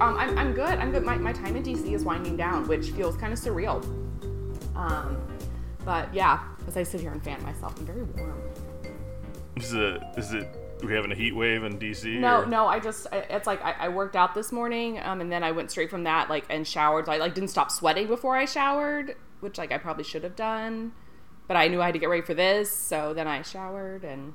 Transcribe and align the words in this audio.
Um, 0.00 0.16
I'm, 0.16 0.38
I'm 0.38 0.52
good. 0.52 0.78
I'm 0.78 0.90
good. 0.90 1.02
My, 1.04 1.16
my 1.16 1.32
time 1.32 1.56
in 1.56 1.62
DC 1.62 1.92
is 1.92 2.04
winding 2.04 2.36
down, 2.36 2.68
which 2.68 2.90
feels 2.90 3.16
kind 3.16 3.32
of 3.32 3.38
surreal. 3.38 3.82
Um, 4.76 5.16
but 5.84 6.12
yeah, 6.14 6.40
as 6.66 6.76
I 6.76 6.82
sit 6.82 7.00
here 7.00 7.10
and 7.10 7.22
fan 7.22 7.42
myself, 7.42 7.74
I'm 7.78 7.86
very 7.86 8.02
warm. 8.02 8.40
Is 9.56 9.72
it? 9.72 10.02
Is 10.16 10.32
it? 10.32 10.46
Are 10.82 10.86
we 10.86 10.94
having 10.94 11.10
a 11.10 11.14
heat 11.16 11.34
wave 11.34 11.64
in 11.64 11.78
DC? 11.78 12.20
No, 12.20 12.42
or- 12.42 12.46
no. 12.46 12.66
I 12.66 12.78
just 12.78 13.08
it's 13.12 13.46
like 13.46 13.60
I, 13.64 13.72
I 13.72 13.88
worked 13.88 14.14
out 14.14 14.34
this 14.34 14.52
morning, 14.52 15.00
um, 15.00 15.20
and 15.20 15.32
then 15.32 15.42
I 15.42 15.50
went 15.50 15.70
straight 15.70 15.90
from 15.90 16.04
that 16.04 16.30
like 16.30 16.44
and 16.50 16.66
showered. 16.66 17.06
So 17.06 17.12
I 17.12 17.16
like 17.16 17.34
didn't 17.34 17.50
stop 17.50 17.70
sweating 17.70 18.06
before 18.06 18.36
I 18.36 18.44
showered, 18.44 19.16
which 19.40 19.58
like 19.58 19.72
I 19.72 19.78
probably 19.78 20.04
should 20.04 20.22
have 20.22 20.36
done, 20.36 20.92
but 21.48 21.56
I 21.56 21.66
knew 21.66 21.82
I 21.82 21.86
had 21.86 21.94
to 21.94 21.98
get 21.98 22.08
ready 22.08 22.22
for 22.22 22.34
this, 22.34 22.70
so 22.70 23.12
then 23.12 23.26
I 23.26 23.42
showered 23.42 24.04
and 24.04 24.34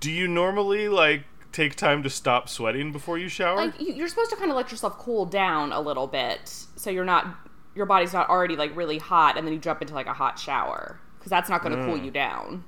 Do 0.00 0.10
you 0.10 0.26
normally 0.28 0.88
like 0.88 1.24
take 1.52 1.76
time 1.76 2.02
to 2.02 2.10
stop 2.10 2.48
sweating 2.48 2.92
before 2.92 3.18
you 3.18 3.28
shower? 3.28 3.56
like 3.56 3.80
you- 3.80 3.92
you're 3.94 4.08
supposed 4.08 4.30
to 4.30 4.36
kind 4.36 4.50
of 4.50 4.56
let 4.56 4.70
yourself 4.70 4.98
cool 4.98 5.26
down 5.26 5.72
a 5.72 5.80
little 5.80 6.06
bit, 6.06 6.48
so 6.76 6.90
you're 6.90 7.04
not 7.04 7.26
your 7.74 7.86
body's 7.86 8.12
not 8.12 8.28
already 8.28 8.56
like 8.56 8.74
really 8.76 8.98
hot, 8.98 9.36
and 9.38 9.46
then 9.46 9.54
you 9.54 9.60
jump 9.60 9.80
into 9.80 9.94
like 9.94 10.06
a 10.06 10.12
hot 10.12 10.38
shower 10.38 10.98
because 11.18 11.30
that's 11.30 11.48
not 11.48 11.62
going 11.62 11.76
to 11.76 11.84
cool 11.84 11.96
you 11.96 12.10
down. 12.10 12.64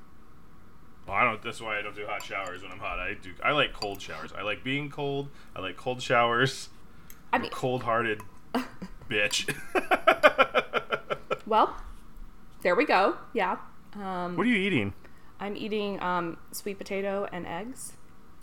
Well, 1.06 1.16
I 1.16 1.24
don't. 1.24 1.42
That's 1.42 1.60
why 1.60 1.78
I 1.78 1.82
don't 1.82 1.94
do 1.94 2.06
hot 2.06 2.22
showers 2.22 2.62
when 2.62 2.72
I'm 2.72 2.78
hot. 2.78 2.98
I 2.98 3.12
do. 3.14 3.32
I 3.42 3.52
like 3.52 3.74
cold 3.74 4.00
showers. 4.00 4.32
I 4.32 4.40
like 4.42 4.64
being 4.64 4.88
cold. 4.90 5.28
I 5.54 5.60
like 5.60 5.76
cold 5.76 6.00
showers. 6.00 6.70
I 7.32 7.38
mean, 7.38 7.50
Cold-hearted 7.50 8.22
bitch. 9.10 9.52
well, 11.46 11.76
there 12.62 12.74
we 12.74 12.84
go. 12.86 13.16
Yeah. 13.32 13.56
Um, 13.94 14.36
what 14.36 14.46
are 14.46 14.50
you 14.50 14.56
eating? 14.56 14.94
I'm 15.40 15.56
eating 15.56 16.00
um, 16.02 16.38
sweet 16.52 16.78
potato 16.78 17.28
and 17.32 17.46
eggs. 17.46 17.92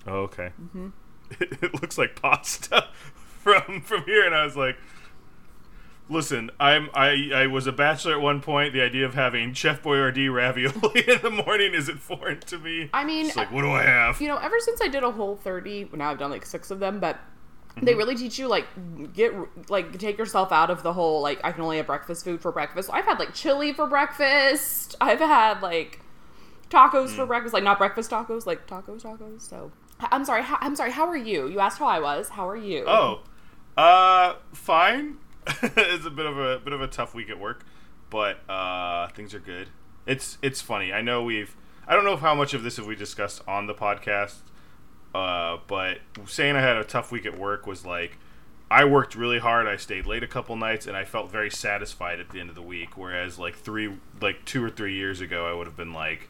Oh, 0.07 0.21
okay. 0.23 0.51
Mm-hmm. 0.61 0.87
It, 1.39 1.57
it 1.63 1.81
looks 1.81 1.97
like 1.97 2.19
pasta 2.21 2.87
from 3.43 3.81
from 3.81 4.03
here, 4.05 4.25
and 4.25 4.33
I 4.35 4.43
was 4.43 4.55
like, 4.57 4.77
"Listen, 6.09 6.51
I'm 6.59 6.89
I 6.93 7.29
I 7.33 7.47
was 7.47 7.67
a 7.67 7.71
bachelor 7.71 8.13
at 8.13 8.21
one 8.21 8.41
point. 8.41 8.73
The 8.73 8.81
idea 8.81 9.05
of 9.05 9.13
having 9.13 9.53
Chef 9.53 9.81
Boyardee 9.81 10.33
ravioli 10.33 11.03
in 11.07 11.21
the 11.21 11.29
morning 11.29 11.73
isn't 11.73 11.99
foreign 12.01 12.39
to 12.41 12.57
me. 12.57 12.89
I 12.93 13.05
mean, 13.05 13.27
it's 13.27 13.35
like, 13.37 13.51
what 13.51 13.61
do 13.61 13.71
I 13.71 13.83
have? 13.83 14.19
you 14.19 14.27
know, 14.27 14.37
ever 14.37 14.59
since 14.59 14.81
I 14.81 14.87
did 14.89 15.03
a 15.03 15.11
whole 15.11 15.37
30, 15.37 15.85
well, 15.85 15.97
now 15.99 16.11
I've 16.11 16.19
done 16.19 16.31
like 16.31 16.45
six 16.45 16.71
of 16.71 16.79
them, 16.79 16.99
but 16.99 17.19
Mm-hmm. 17.71 17.85
they 17.85 17.95
really 17.95 18.15
teach 18.15 18.37
you 18.37 18.49
like 18.49 18.65
get 19.13 19.33
like 19.69 19.97
take 19.97 20.17
yourself 20.17 20.51
out 20.51 20.69
of 20.69 20.83
the 20.83 20.91
whole 20.91 21.21
like 21.21 21.39
I 21.41 21.53
can 21.53 21.61
only 21.63 21.77
have 21.77 21.85
breakfast 21.87 22.25
food 22.25 22.41
for 22.41 22.51
breakfast. 22.51 22.89
I've 22.91 23.05
had 23.05 23.17
like 23.17 23.33
chili 23.33 23.71
for 23.71 23.87
breakfast. 23.87 24.97
I've 24.99 25.19
had 25.19 25.61
like 25.61 26.01
tacos 26.69 27.11
Mm. 27.11 27.15
for 27.15 27.25
breakfast, 27.25 27.53
like 27.53 27.63
not 27.63 27.77
breakfast 27.77 28.11
tacos, 28.11 28.45
like 28.45 28.67
tacos, 28.67 29.03
tacos. 29.03 29.47
So 29.47 29.71
I'm 30.11 30.25
sorry. 30.25 30.43
How, 30.43 30.57
I'm 30.61 30.75
sorry. 30.75 30.91
How 30.91 31.07
are 31.07 31.17
you? 31.17 31.47
You 31.47 31.59
asked 31.59 31.79
how 31.79 31.87
I 31.87 31.99
was. 31.99 32.29
How 32.29 32.47
are 32.47 32.57
you? 32.57 32.85
Oh, 32.87 33.21
uh, 33.77 34.35
fine. 34.53 35.17
it's 35.61 36.05
a 36.05 36.09
bit 36.09 36.25
of 36.25 36.37
a 36.37 36.59
bit 36.59 36.73
of 36.73 36.81
a 36.81 36.87
tough 36.87 37.13
week 37.13 37.29
at 37.29 37.39
work, 37.39 37.65
but 38.09 38.47
uh, 38.49 39.07
things 39.09 39.33
are 39.33 39.39
good. 39.39 39.69
It's 40.05 40.37
it's 40.41 40.61
funny. 40.61 40.93
I 40.93 41.01
know 41.01 41.23
we've. 41.23 41.55
I 41.87 41.95
don't 41.95 42.05
know 42.05 42.15
how 42.15 42.35
much 42.35 42.53
of 42.53 42.63
this 42.63 42.77
have 42.77 42.85
we 42.85 42.95
discussed 42.95 43.41
on 43.47 43.67
the 43.67 43.73
podcast, 43.73 44.37
uh, 45.13 45.57
but 45.67 45.99
saying 46.25 46.55
I 46.55 46.61
had 46.61 46.77
a 46.77 46.83
tough 46.83 47.11
week 47.11 47.25
at 47.25 47.37
work 47.37 47.67
was 47.67 47.85
like. 47.85 48.17
I 48.69 48.85
worked 48.85 49.15
really 49.15 49.39
hard. 49.39 49.67
I 49.67 49.75
stayed 49.75 50.05
late 50.05 50.23
a 50.23 50.27
couple 50.27 50.55
nights, 50.55 50.87
and 50.87 50.95
I 50.95 51.03
felt 51.03 51.29
very 51.29 51.49
satisfied 51.49 52.21
at 52.21 52.29
the 52.29 52.39
end 52.39 52.47
of 52.47 52.55
the 52.55 52.61
week. 52.61 52.95
Whereas, 52.95 53.37
like 53.37 53.53
three, 53.53 53.97
like 54.21 54.45
two 54.45 54.63
or 54.63 54.69
three 54.69 54.93
years 54.93 55.19
ago, 55.19 55.45
I 55.45 55.53
would 55.53 55.67
have 55.67 55.75
been 55.75 55.91
like, 55.91 56.29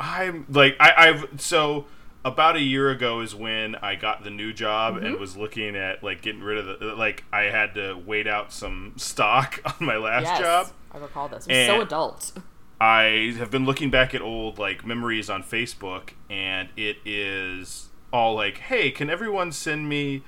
I'm 0.00 0.46
like 0.50 0.76
I, 0.78 0.92
I've 1.08 1.40
so 1.40 1.86
about 2.24 2.56
a 2.56 2.60
year 2.60 2.90
ago 2.90 3.20
is 3.20 3.34
when 3.34 3.74
I 3.76 3.94
got 3.94 4.24
the 4.24 4.30
new 4.30 4.52
job 4.52 4.94
Mm-hmm. 4.96 5.06
and 5.06 5.18
was 5.20 5.36
looking 5.36 5.76
at 5.76 6.02
like 6.02 6.20
getting 6.22 6.42
rid 6.42 6.58
of 6.58 6.78
the 6.80 6.86
like 6.94 7.24
I 7.32 7.42
had 7.44 7.74
to 7.74 7.94
wait 7.94 8.26
out 8.26 8.52
some 8.52 8.94
stock 8.96 9.60
on 9.80 9.86
my 9.86 9.96
last 9.96 10.24
yes, 10.24 10.38
job. 10.38 10.66
I 10.92 10.98
recall 10.98 11.28
this. 11.28 11.46
It 11.48 11.66
so 11.66 11.80
adult. 11.80 12.32
I 12.80 13.34
have 13.38 13.50
been 13.50 13.64
looking 13.64 13.90
back 13.90 14.14
at 14.14 14.20
old 14.22 14.58
like 14.58 14.84
memories 14.86 15.28
on 15.30 15.42
Facebook 15.42 16.10
and 16.30 16.68
it 16.76 16.98
is 17.04 17.88
all 18.12 18.34
like, 18.34 18.58
"Hey, 18.58 18.90
can 18.90 19.10
everyone 19.10 19.52
send 19.52 19.88
me 19.88 20.22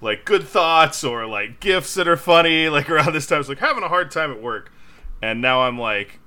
like 0.00 0.24
good 0.24 0.42
thoughts 0.44 1.04
or 1.04 1.26
like 1.26 1.60
gifts 1.60 1.94
that 1.94 2.08
are 2.08 2.16
funny 2.16 2.68
like 2.70 2.90
around 2.90 3.12
this 3.12 3.26
time?" 3.26 3.40
It's 3.40 3.48
like 3.48 3.58
having 3.58 3.82
a 3.84 3.88
hard 3.88 4.10
time 4.10 4.30
at 4.30 4.42
work. 4.42 4.72
And 5.20 5.40
now 5.40 5.62
I'm 5.62 5.78
like 5.78 6.18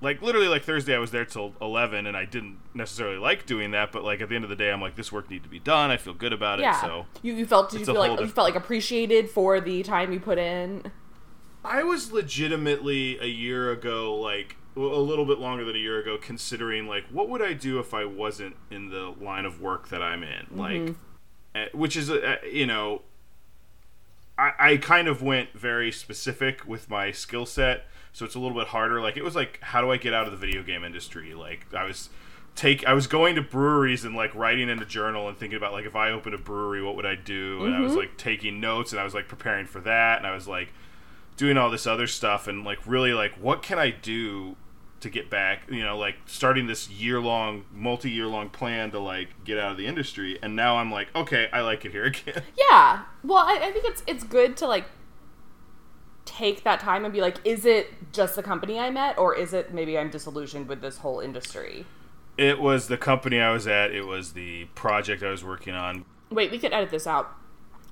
like 0.00 0.22
literally 0.22 0.48
like 0.48 0.64
Thursday 0.64 0.94
I 0.94 0.98
was 0.98 1.10
there 1.10 1.24
till 1.24 1.54
11 1.60 2.06
and 2.06 2.16
I 2.16 2.24
didn't 2.24 2.58
necessarily 2.74 3.18
like 3.18 3.46
doing 3.46 3.70
that, 3.70 3.92
but 3.92 4.04
like 4.04 4.20
at 4.20 4.28
the 4.28 4.34
end 4.34 4.44
of 4.44 4.50
the 4.50 4.56
day 4.56 4.70
I'm 4.70 4.80
like 4.80 4.96
this 4.96 5.10
work 5.10 5.30
needs 5.30 5.44
to 5.44 5.48
be 5.50 5.58
done. 5.58 5.90
I 5.90 5.96
feel 5.96 6.14
good 6.14 6.32
about 6.32 6.58
it. 6.58 6.62
Yeah. 6.62 6.80
So 6.80 7.06
you, 7.22 7.34
you 7.34 7.46
felt 7.46 7.70
did 7.70 7.80
you 7.80 7.86
feel 7.86 7.94
like 7.94 8.10
whole 8.10 8.20
you 8.20 8.28
felt 8.28 8.46
like 8.46 8.56
appreciated 8.56 9.30
for 9.30 9.60
the 9.60 9.82
time 9.82 10.12
you 10.12 10.20
put 10.20 10.38
in? 10.38 10.90
I 11.64 11.82
was 11.82 12.12
legitimately 12.12 13.18
a 13.18 13.26
year 13.26 13.72
ago, 13.72 14.14
like 14.14 14.56
a 14.76 14.80
little 14.80 15.24
bit 15.24 15.38
longer 15.38 15.64
than 15.64 15.76
a 15.76 15.78
year 15.78 15.98
ago, 15.98 16.18
considering 16.20 16.86
like 16.86 17.04
what 17.10 17.28
would 17.28 17.40
I 17.40 17.54
do 17.54 17.78
if 17.78 17.94
I 17.94 18.04
wasn't 18.04 18.56
in 18.70 18.90
the 18.90 19.14
line 19.20 19.46
of 19.46 19.60
work 19.60 19.88
that 19.88 20.02
I'm 20.02 20.22
in, 20.22 20.46
like, 20.50 20.94
uh, 21.54 21.66
which 21.72 21.96
is 21.96 22.10
uh, 22.10 22.36
you 22.50 22.66
know, 22.66 23.02
I, 24.36 24.52
I 24.58 24.76
kind 24.76 25.08
of 25.08 25.22
went 25.22 25.52
very 25.52 25.90
specific 25.92 26.66
with 26.66 26.90
my 26.90 27.12
skill 27.12 27.46
set, 27.46 27.86
so 28.14 28.24
it's 28.24 28.36
a 28.36 28.38
little 28.38 28.56
bit 28.56 28.68
harder. 28.68 29.02
Like 29.02 29.18
it 29.18 29.24
was 29.24 29.34
like, 29.34 29.58
how 29.60 29.82
do 29.82 29.90
I 29.90 29.98
get 29.98 30.14
out 30.14 30.24
of 30.24 30.30
the 30.30 30.38
video 30.38 30.62
game 30.62 30.84
industry? 30.84 31.34
Like 31.34 31.66
I 31.74 31.84
was 31.84 32.08
take 32.54 32.86
I 32.86 32.94
was 32.94 33.08
going 33.08 33.34
to 33.34 33.42
breweries 33.42 34.04
and 34.04 34.14
like 34.14 34.32
writing 34.34 34.68
in 34.68 34.80
a 34.80 34.86
journal 34.86 35.28
and 35.28 35.36
thinking 35.36 35.56
about 35.56 35.72
like 35.72 35.84
if 35.84 35.96
I 35.96 36.10
opened 36.10 36.34
a 36.34 36.38
brewery, 36.38 36.80
what 36.80 36.94
would 36.96 37.04
I 37.04 37.16
do? 37.16 37.66
And 37.66 37.74
I 37.74 37.80
was 37.80 37.92
mm-hmm. 37.92 38.00
like 38.00 38.16
taking 38.16 38.60
notes 38.60 38.92
and 38.92 39.00
I 39.00 39.04
was 39.04 39.14
like 39.14 39.28
preparing 39.28 39.66
for 39.66 39.80
that, 39.80 40.18
and 40.18 40.26
I 40.26 40.34
was 40.34 40.48
like 40.48 40.72
doing 41.36 41.58
all 41.58 41.68
this 41.68 41.86
other 41.86 42.06
stuff 42.06 42.46
and 42.46 42.64
like 42.64 42.78
really 42.86 43.12
like 43.12 43.32
what 43.32 43.60
can 43.62 43.78
I 43.78 43.90
do 43.90 44.54
to 45.00 45.10
get 45.10 45.28
back 45.28 45.64
you 45.68 45.82
know 45.82 45.98
like 45.98 46.14
starting 46.24 46.68
this 46.68 46.88
year 46.88 47.20
long 47.20 47.64
multi 47.74 48.08
year 48.08 48.26
long 48.26 48.48
plan 48.48 48.92
to 48.92 49.00
like 49.00 49.28
get 49.44 49.58
out 49.58 49.72
of 49.72 49.76
the 49.76 49.84
industry 49.84 50.38
and 50.40 50.54
now 50.54 50.76
I'm 50.76 50.92
like 50.92 51.08
okay 51.14 51.48
I 51.52 51.60
like 51.62 51.84
it 51.84 51.90
here 51.90 52.04
again 52.04 52.42
Yeah. 52.74 53.02
Well, 53.22 53.38
I, 53.38 53.58
I 53.62 53.72
think 53.72 53.84
it's 53.86 54.02
it's 54.06 54.24
good 54.24 54.56
to 54.58 54.66
like 54.66 54.86
take 56.24 56.64
that 56.64 56.80
time 56.80 57.04
and 57.04 57.12
be 57.12 57.20
like, 57.20 57.36
is 57.44 57.64
it 57.66 58.12
just 58.12 58.36
the 58.36 58.42
company 58.42 58.78
I 58.78 58.90
met, 58.90 59.18
or 59.18 59.34
is 59.34 59.52
it 59.52 59.74
maybe 59.74 59.98
I'm 59.98 60.10
disillusioned 60.10 60.68
with 60.68 60.80
this 60.80 60.98
whole 60.98 61.20
industry? 61.20 61.86
it 62.36 62.60
was 62.60 62.88
the 62.88 62.96
company 62.96 63.38
I 63.38 63.52
was 63.52 63.66
at 63.66 63.92
it 63.92 64.06
was 64.06 64.32
the 64.32 64.64
project 64.74 65.22
I 65.22 65.30
was 65.30 65.44
working 65.44 65.74
on 65.74 66.04
Wait, 66.30 66.50
we 66.50 66.58
could 66.58 66.72
edit 66.72 66.90
this 66.90 67.06
out. 67.06 67.30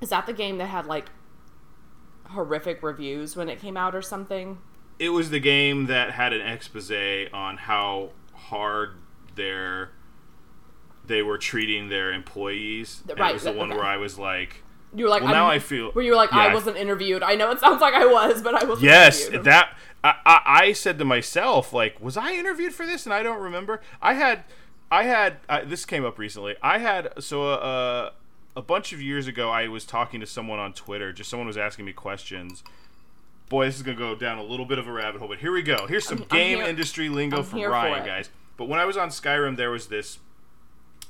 Is 0.00 0.08
that 0.08 0.26
the 0.26 0.32
game 0.32 0.58
that 0.58 0.66
had 0.66 0.86
like 0.86 1.10
horrific 2.26 2.82
reviews 2.82 3.36
when 3.36 3.48
it 3.48 3.60
came 3.60 3.76
out 3.76 3.94
or 3.94 4.02
something? 4.02 4.58
it 4.98 5.10
was 5.10 5.30
the 5.30 5.40
game 5.40 5.86
that 5.86 6.12
had 6.12 6.32
an 6.32 6.40
expose 6.40 7.28
on 7.32 7.56
how 7.56 8.10
hard 8.34 8.96
their 9.34 9.90
they 11.04 11.22
were 11.22 11.38
treating 11.38 11.88
their 11.88 12.12
employees 12.12 13.02
and 13.08 13.18
Right, 13.18 13.30
it 13.30 13.34
was 13.34 13.42
the 13.44 13.52
one 13.52 13.70
where 13.70 13.84
I 13.84 13.96
was 13.96 14.18
like 14.18 14.62
You 14.94 15.04
were 15.04 15.10
like, 15.10 15.22
Well, 15.22 15.32
now 15.32 15.46
I'm- 15.46 15.56
I 15.56 15.58
feel- 15.58 15.90
Where 15.92 16.04
you 16.04 16.10
were 16.12 16.16
like, 16.16 16.32
yeah, 16.32 16.38
I 16.40 16.54
wasn't 16.54 16.76
interviewed. 16.76 17.22
I 17.22 17.34
know 17.34 17.50
it 17.50 17.60
sounds 17.60 17.80
like 17.80 17.94
I 17.94 18.04
was, 18.06 18.42
but 18.42 18.54
I 18.54 18.64
wasn't. 18.66 18.84
Yes, 18.84 19.20
interviewed. 19.22 19.44
that 19.44 19.76
I, 20.04 20.14
I, 20.26 20.40
I 20.44 20.72
said 20.72 20.98
to 20.98 21.04
myself, 21.04 21.72
like, 21.72 22.00
was 22.00 22.16
I 22.16 22.32
interviewed 22.32 22.74
for 22.74 22.84
this? 22.84 23.06
And 23.06 23.14
I 23.14 23.22
don't 23.22 23.40
remember. 23.40 23.80
I 24.02 24.14
had, 24.14 24.44
I 24.90 25.04
had. 25.04 25.38
Uh, 25.48 25.60
this 25.64 25.84
came 25.86 26.04
up 26.04 26.18
recently. 26.18 26.56
I 26.62 26.78
had 26.78 27.12
so 27.22 27.52
uh, 27.52 28.10
a 28.56 28.62
bunch 28.62 28.92
of 28.92 29.00
years 29.00 29.26
ago. 29.26 29.48
I 29.50 29.68
was 29.68 29.84
talking 29.86 30.20
to 30.20 30.26
someone 30.26 30.58
on 30.58 30.72
Twitter. 30.74 31.12
Just 31.12 31.30
someone 31.30 31.46
was 31.46 31.56
asking 31.56 31.84
me 31.86 31.92
questions. 31.92 32.62
Boy, 33.48 33.66
this 33.66 33.76
is 33.76 33.82
gonna 33.82 33.96
go 33.96 34.14
down 34.14 34.38
a 34.38 34.42
little 34.42 34.66
bit 34.66 34.78
of 34.78 34.88
a 34.88 34.92
rabbit 34.92 35.20
hole, 35.20 35.28
but 35.28 35.38
here 35.38 35.52
we 35.52 35.62
go. 35.62 35.86
Here's 35.86 36.06
some 36.06 36.18
I'm- 36.18 36.26
I'm 36.30 36.36
game 36.38 36.58
here- 36.58 36.66
industry 36.66 37.08
lingo 37.08 37.38
I'm 37.38 37.44
from 37.44 37.60
for 37.60 37.70
Ryan, 37.70 38.04
guys. 38.04 38.30
But 38.56 38.66
when 38.68 38.80
I 38.80 38.84
was 38.84 38.96
on 38.96 39.08
Skyrim, 39.10 39.56
there 39.56 39.70
was 39.70 39.86
this 39.86 40.18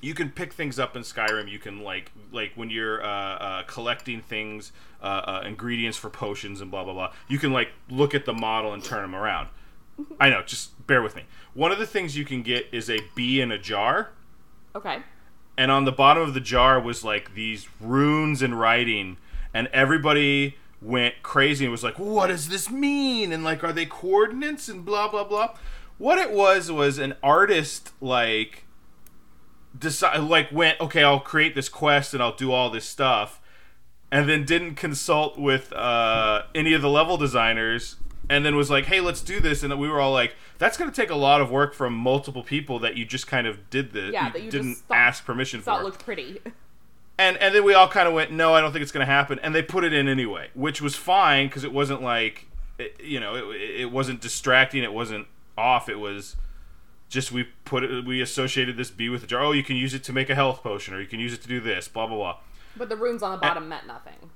you 0.03 0.13
can 0.15 0.31
pick 0.31 0.53
things 0.53 0.79
up 0.79 0.97
in 0.97 1.03
Skyrim. 1.03 1.49
You 1.51 1.59
can 1.59 1.83
like 1.83 2.11
like 2.33 2.53
when 2.55 2.69
you're 2.69 3.03
uh, 3.03 3.07
uh, 3.09 3.63
collecting 3.63 4.21
things, 4.21 4.73
uh, 5.03 5.07
uh, 5.07 5.43
ingredients 5.47 5.97
for 5.97 6.11
potions 6.11 6.61
and 6.61 6.71
blah 6.71 6.85
blah 6.85 6.93
blah. 6.93 7.13
You 7.29 7.39
can 7.39 7.53
like 7.53 7.71
look 7.89 8.15
at 8.15 8.27
the 8.27 8.35
model 8.35 8.75
and 8.75 8.85
turn 8.85 9.01
them 9.03 9.15
around. 9.15 9.49
I 10.21 10.29
know, 10.31 10.43
just 10.43 10.87
bear 10.87 11.01
with 11.03 11.15
me. 11.17 11.25
One 11.55 11.71
of 11.71 11.79
the 11.79 11.87
things 11.87 12.17
you 12.17 12.25
can 12.25 12.43
get 12.43 12.67
is 12.73 12.91
a 12.91 12.99
bee 13.15 13.41
in 13.41 13.53
a 13.53 13.59
jar, 13.59 14.11
Okay. 14.75 14.99
and 15.57 15.71
on 15.71 15.85
the 15.85 15.93
bottom 15.93 16.23
of 16.25 16.35
the 16.35 16.41
jar 16.41 16.81
was 16.81 17.05
like 17.05 17.35
these 17.35 17.69
runes 17.81 18.43
and 18.43 18.59
writing, 18.59 19.19
and 19.55 19.69
everybody 19.69 20.57
went 20.81 21.23
crazy 21.23 21.65
and 21.65 21.71
was 21.71 21.85
like, 21.85 21.99
"What 21.99 22.27
does 22.29 22.49
this 22.49 22.69
mean?" 22.71 23.33
And 23.33 23.45
like, 23.45 23.63
are 23.63 23.73
they 23.73 23.87
coordinates 23.87 24.69
and 24.69 24.85
blah 24.85 25.09
blah 25.09 25.25
blah. 25.25 25.55
What 25.99 26.19
it 26.19 26.33
was 26.33 26.73
was 26.73 26.99
an 26.99 27.15
artist 27.23 27.93
like 28.01 28.65
decide 29.79 30.19
like 30.21 30.51
went 30.53 30.79
okay 30.81 31.03
i'll 31.03 31.21
create 31.21 31.55
this 31.55 31.69
quest 31.69 32.13
and 32.15 32.23
i'll 32.23 32.37
do 32.37 32.53
all 32.53 32.69
this 32.71 32.85
stuff 32.85 33.41
and 34.11 34.29
then 34.29 34.45
didn't 34.45 34.75
consult 34.75 35.39
with 35.39 35.73
uh, 35.73 36.43
any 36.55 36.75
of 36.75 36.83
the 36.83 36.91
level 36.91 37.17
designers 37.17 37.97
and 38.29 38.45
then 38.45 38.55
was 38.55 38.71
like 38.71 38.85
hey 38.87 39.01
let's 39.01 39.23
do 39.23 39.41
this 39.41 39.63
and 39.63 39.79
we 39.81 39.89
were 39.89 40.01
all 40.01 40.13
like 40.13 40.35
that's 40.59 40.77
going 40.77 40.91
to 40.91 40.95
take 40.95 41.11
a 41.11 41.15
lot 41.17 41.41
of 41.41 41.51
work 41.51 41.73
from 41.75 41.95
multiple 41.95 42.43
people 42.43 42.79
that 42.79 42.97
you 42.97 43.05
just 43.07 43.27
kind 43.27 43.47
of 43.47 43.71
did 43.71 43.93
this 43.93 44.13
Yeah, 44.13 44.27
you 44.27 44.33
that 44.35 44.43
you 44.43 44.51
didn't 44.51 44.73
just 44.75 44.85
thought- 44.85 44.97
ask 44.97 45.25
permission 45.25 45.63
Thought 45.63 45.79
for 45.79 45.85
looked 45.85 46.05
pretty. 46.05 46.41
and 47.19 47.37
and 47.39 47.55
then 47.55 47.65
we 47.65 47.73
all 47.75 47.89
kind 47.89 48.07
of 48.07 48.15
went, 48.15 48.31
no, 48.31 48.53
I 48.55 48.61
don't 48.61 48.73
think 48.73 48.83
it's 48.83 48.93
going 48.93 49.05
to 49.07 49.13
happen, 49.13 49.39
and 49.43 49.55
they 49.55 49.63
put 49.63 49.83
it 49.85 49.93
in 49.93 50.07
anyway, 50.09 50.49
which 50.55 50.81
was 50.83 50.95
fine 50.95 51.47
because 51.49 51.65
it 51.65 51.73
wasn't 51.73 52.01
like, 52.03 52.47
it, 52.79 53.01
you 53.03 53.19
know, 53.21 53.35
it, 53.51 53.81
it 53.81 53.91
wasn't 53.91 54.21
distracting, 54.21 54.83
it 54.83 54.93
wasn't 54.93 55.27
off, 55.59 55.89
it 55.89 55.99
was 55.99 56.37
just 57.13 57.31
we 57.31 57.45
put 57.65 57.85
it, 57.85 58.05
we 58.05 58.21
associated 58.21 58.77
this 58.77 58.91
bee 58.91 59.09
with 59.09 59.21
the 59.21 59.27
jar. 59.27 59.43
Oh, 59.43 59.53
you 59.53 59.63
can 59.63 59.77
use 59.77 59.95
it 59.95 60.03
to 60.05 60.13
make 60.13 60.31
a 60.31 60.35
health 60.35 60.63
potion, 60.63 60.95
or 60.95 61.01
you 61.01 61.07
can 61.07 61.21
use 61.21 61.33
it 61.33 61.43
to 61.43 61.49
do 61.49 61.61
this, 61.61 61.89
blah 61.89 62.07
blah 62.07 62.17
blah. 62.17 62.37
But 62.77 62.89
the 62.89 62.97
runes 62.97 63.23
on 63.23 63.33
the 63.33 63.39
bottom 63.39 63.65
and, 63.65 63.71
meant 63.71 63.87
nothing. 63.87 64.31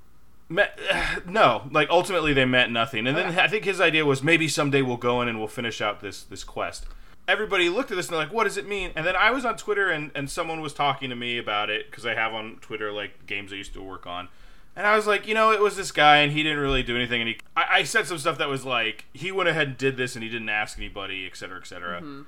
Met, 0.47 0.79
no, 1.27 1.67
like 1.71 1.89
ultimately 1.89 2.33
they 2.33 2.45
meant 2.45 2.71
nothing, 2.71 3.07
and 3.07 3.17
okay. 3.17 3.29
then 3.31 3.39
I 3.39 3.47
think 3.47 3.65
his 3.65 3.81
idea 3.81 4.05
was 4.05 4.23
maybe 4.23 4.47
someday 4.47 4.81
we'll 4.81 4.97
go 4.97 5.21
in 5.21 5.27
and 5.27 5.39
we'll 5.39 5.47
finish 5.47 5.81
out 5.81 6.01
this 6.01 6.23
this 6.23 6.43
quest 6.43 6.85
everybody 7.27 7.67
looked 7.67 7.91
at 7.91 7.97
this 7.97 8.07
and 8.07 8.13
they're 8.13 8.23
like, 8.23 8.33
"What 8.33 8.45
does 8.45 8.57
it 8.57 8.65
mean?" 8.67 8.91
And 8.95 9.05
then 9.05 9.15
I 9.15 9.31
was 9.31 9.43
on 9.43 9.57
Twitter 9.57 9.89
and 9.89 10.11
and 10.15 10.29
someone 10.29 10.61
was 10.61 10.73
talking 10.73 11.09
to 11.09 11.15
me 11.15 11.37
about 11.37 11.69
it 11.69 11.91
because 11.91 12.05
I 12.05 12.13
have 12.13 12.33
on 12.33 12.57
Twitter 12.61 12.91
like 12.91 13.25
games 13.25 13.51
I 13.51 13.57
used 13.57 13.73
to 13.73 13.81
work 13.81 14.07
on. 14.07 14.29
And 14.77 14.85
I 14.85 14.95
was 14.95 15.07
like, 15.07 15.27
you 15.27 15.33
know, 15.33 15.51
it 15.51 15.59
was 15.59 15.75
this 15.75 15.91
guy, 15.91 16.17
and 16.17 16.31
he 16.31 16.43
didn't 16.43 16.59
really 16.59 16.83
do 16.83 16.95
anything. 16.95 17.19
And 17.19 17.29
he, 17.29 17.39
I, 17.55 17.65
I 17.79 17.83
said 17.83 18.05
some 18.05 18.19
stuff 18.19 18.37
that 18.37 18.47
was 18.47 18.63
like, 18.63 19.05
he 19.11 19.31
went 19.31 19.49
ahead 19.49 19.69
and 19.69 19.77
did 19.77 19.97
this, 19.97 20.15
and 20.15 20.23
he 20.23 20.29
didn't 20.29 20.49
ask 20.49 20.77
anybody, 20.77 21.25
et 21.25 21.35
cetera, 21.35 21.59
et 21.59 21.65
cetera. 21.65 21.99
Mm-hmm. 21.99 22.21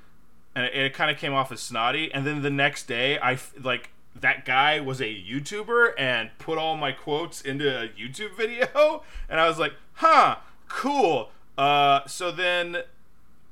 And 0.54 0.66
it, 0.66 0.74
it 0.74 0.94
kind 0.94 1.10
of 1.10 1.18
came 1.18 1.32
off 1.32 1.52
as 1.52 1.60
snotty. 1.60 2.12
And 2.12 2.26
then 2.26 2.42
the 2.42 2.50
next 2.50 2.86
day, 2.86 3.18
I 3.18 3.38
like 3.60 3.90
that 4.14 4.44
guy 4.44 4.80
was 4.80 5.00
a 5.00 5.04
YouTuber 5.04 5.92
and 5.98 6.30
put 6.38 6.58
all 6.58 6.76
my 6.76 6.92
quotes 6.92 7.40
into 7.40 7.68
a 7.68 7.88
YouTube 7.88 8.36
video, 8.36 9.02
and 9.28 9.40
I 9.40 9.48
was 9.48 9.58
like, 9.58 9.72
huh, 9.94 10.36
cool. 10.68 11.30
Uh, 11.56 12.06
so 12.06 12.30
then 12.30 12.78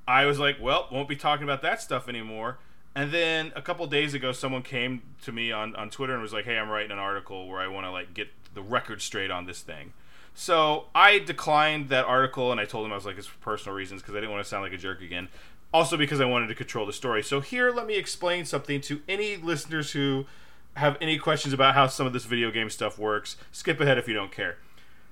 I 0.07 0.25
was 0.25 0.39
like, 0.39 0.57
well, 0.61 0.89
won't 0.91 1.09
be 1.09 1.17
talking 1.17 1.45
about 1.45 1.63
that 1.63 1.83
stuff 1.83 2.09
anymore. 2.09 2.59
And 2.95 3.13
then 3.13 3.53
a 3.55 3.63
couple 3.63 3.87
days 3.87 4.15
ago, 4.15 4.33
someone 4.33 4.63
came 4.63 5.03
to 5.23 5.31
me 5.31 5.53
on, 5.53 5.77
on 5.77 5.91
Twitter 5.91 6.15
and 6.15 6.23
was 6.23 6.33
like, 6.33 6.47
hey, 6.47 6.59
I'm 6.59 6.69
writing 6.69 6.91
an 6.91 6.99
article 6.99 7.47
where 7.47 7.61
I 7.61 7.69
want 7.69 7.87
to 7.87 7.91
like 7.91 8.15
get 8.15 8.29
the 8.55 8.63
record 8.63 9.03
straight 9.03 9.31
on 9.31 9.47
this 9.47 9.61
thing. 9.61 9.93
So 10.35 10.87
I 10.95 11.19
declined 11.19 11.91
that 11.91 12.07
article 12.07 12.51
and 12.51 12.61
I 12.61 12.65
told 12.65 12.87
him 12.87 12.93
I 12.93 12.97
was 12.97 13.05
like, 13.05 13.19
it's 13.19 13.27
for 13.27 13.39
personal 13.39 13.77
reasons 13.77 14.03
because 14.03 14.15
I 14.15 14.19
didn't 14.19 14.33
want 14.33 14.43
to 14.43 14.49
sound 14.49 14.65
like 14.65 14.73
a 14.73 14.79
jerk 14.79 15.03
again. 15.03 15.29
Also 15.73 15.97
because 15.97 16.21
I 16.21 16.25
wanted 16.25 16.47
to 16.49 16.55
control 16.55 16.87
the 16.87 16.93
story. 16.93 17.23
So 17.23 17.41
here, 17.41 17.71
let 17.71 17.87
me 17.87 17.97
explain 17.97 18.45
something 18.45 18.81
to 18.83 19.03
any 19.09 19.37
listeners 19.37 19.93
who 19.93 20.27
have 20.75 20.97
any 21.01 21.19
questions 21.19 21.53
about 21.53 21.75
how 21.75 21.87
some 21.89 22.07
of 22.07 22.13
this 22.13 22.25
video 22.25 22.51
game 22.51 22.71
stuff 22.71 22.99
works. 22.99 23.37
Skip 23.53 23.81
ahead 23.81 23.99
if 23.99 24.09
you 24.09 24.15
don't 24.15 24.33
care 24.33 24.57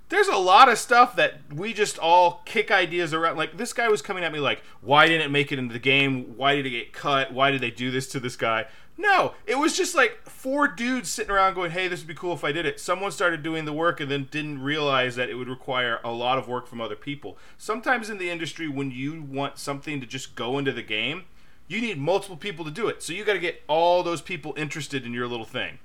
there's 0.08 0.28
a 0.28 0.36
lot 0.36 0.68
of 0.68 0.78
stuff 0.78 1.16
that 1.16 1.40
we 1.52 1.72
just 1.72 1.98
all 1.98 2.42
kick 2.44 2.70
ideas 2.70 3.12
around. 3.12 3.36
Like 3.36 3.56
this 3.56 3.72
guy 3.72 3.88
was 3.88 4.02
coming 4.02 4.24
at 4.24 4.32
me 4.32 4.38
like, 4.38 4.62
why 4.80 5.06
didn't 5.08 5.26
it 5.26 5.30
make 5.30 5.50
it 5.50 5.58
into 5.58 5.72
the 5.72 5.80
game? 5.80 6.36
Why 6.36 6.54
did 6.54 6.66
it 6.66 6.70
get 6.70 6.92
cut? 6.92 7.32
Why 7.32 7.50
did 7.50 7.60
they 7.60 7.70
do 7.70 7.90
this 7.90 8.06
to 8.08 8.20
this 8.20 8.36
guy? 8.36 8.66
No, 8.98 9.34
it 9.46 9.58
was 9.58 9.76
just 9.76 9.94
like 9.94 10.20
four 10.24 10.68
dudes 10.68 11.10
sitting 11.10 11.30
around 11.30 11.54
going, 11.54 11.70
hey, 11.70 11.86
this 11.86 12.00
would 12.00 12.08
be 12.08 12.14
cool 12.14 12.32
if 12.32 12.44
I 12.44 12.52
did 12.52 12.64
it. 12.64 12.80
Someone 12.80 13.12
started 13.12 13.42
doing 13.42 13.66
the 13.66 13.72
work 13.72 14.00
and 14.00 14.10
then 14.10 14.28
didn't 14.30 14.62
realize 14.62 15.16
that 15.16 15.28
it 15.28 15.34
would 15.34 15.48
require 15.48 16.00
a 16.02 16.12
lot 16.12 16.38
of 16.38 16.48
work 16.48 16.66
from 16.66 16.80
other 16.80 16.96
people. 16.96 17.36
Sometimes 17.58 18.08
in 18.08 18.16
the 18.16 18.30
industry, 18.30 18.68
when 18.68 18.90
you 18.90 19.22
want 19.22 19.58
something 19.58 20.00
to 20.00 20.06
just 20.06 20.34
go 20.34 20.56
into 20.56 20.72
the 20.72 20.82
game, 20.82 21.24
you 21.68 21.80
need 21.80 21.98
multiple 21.98 22.38
people 22.38 22.64
to 22.64 22.70
do 22.70 22.88
it. 22.88 23.02
So 23.02 23.12
you 23.12 23.24
got 23.24 23.34
to 23.34 23.38
get 23.38 23.62
all 23.68 24.02
those 24.02 24.22
people 24.22 24.54
interested 24.56 25.04
in 25.04 25.12
your 25.12 25.26
little 25.26 25.44
thing. 25.44 25.78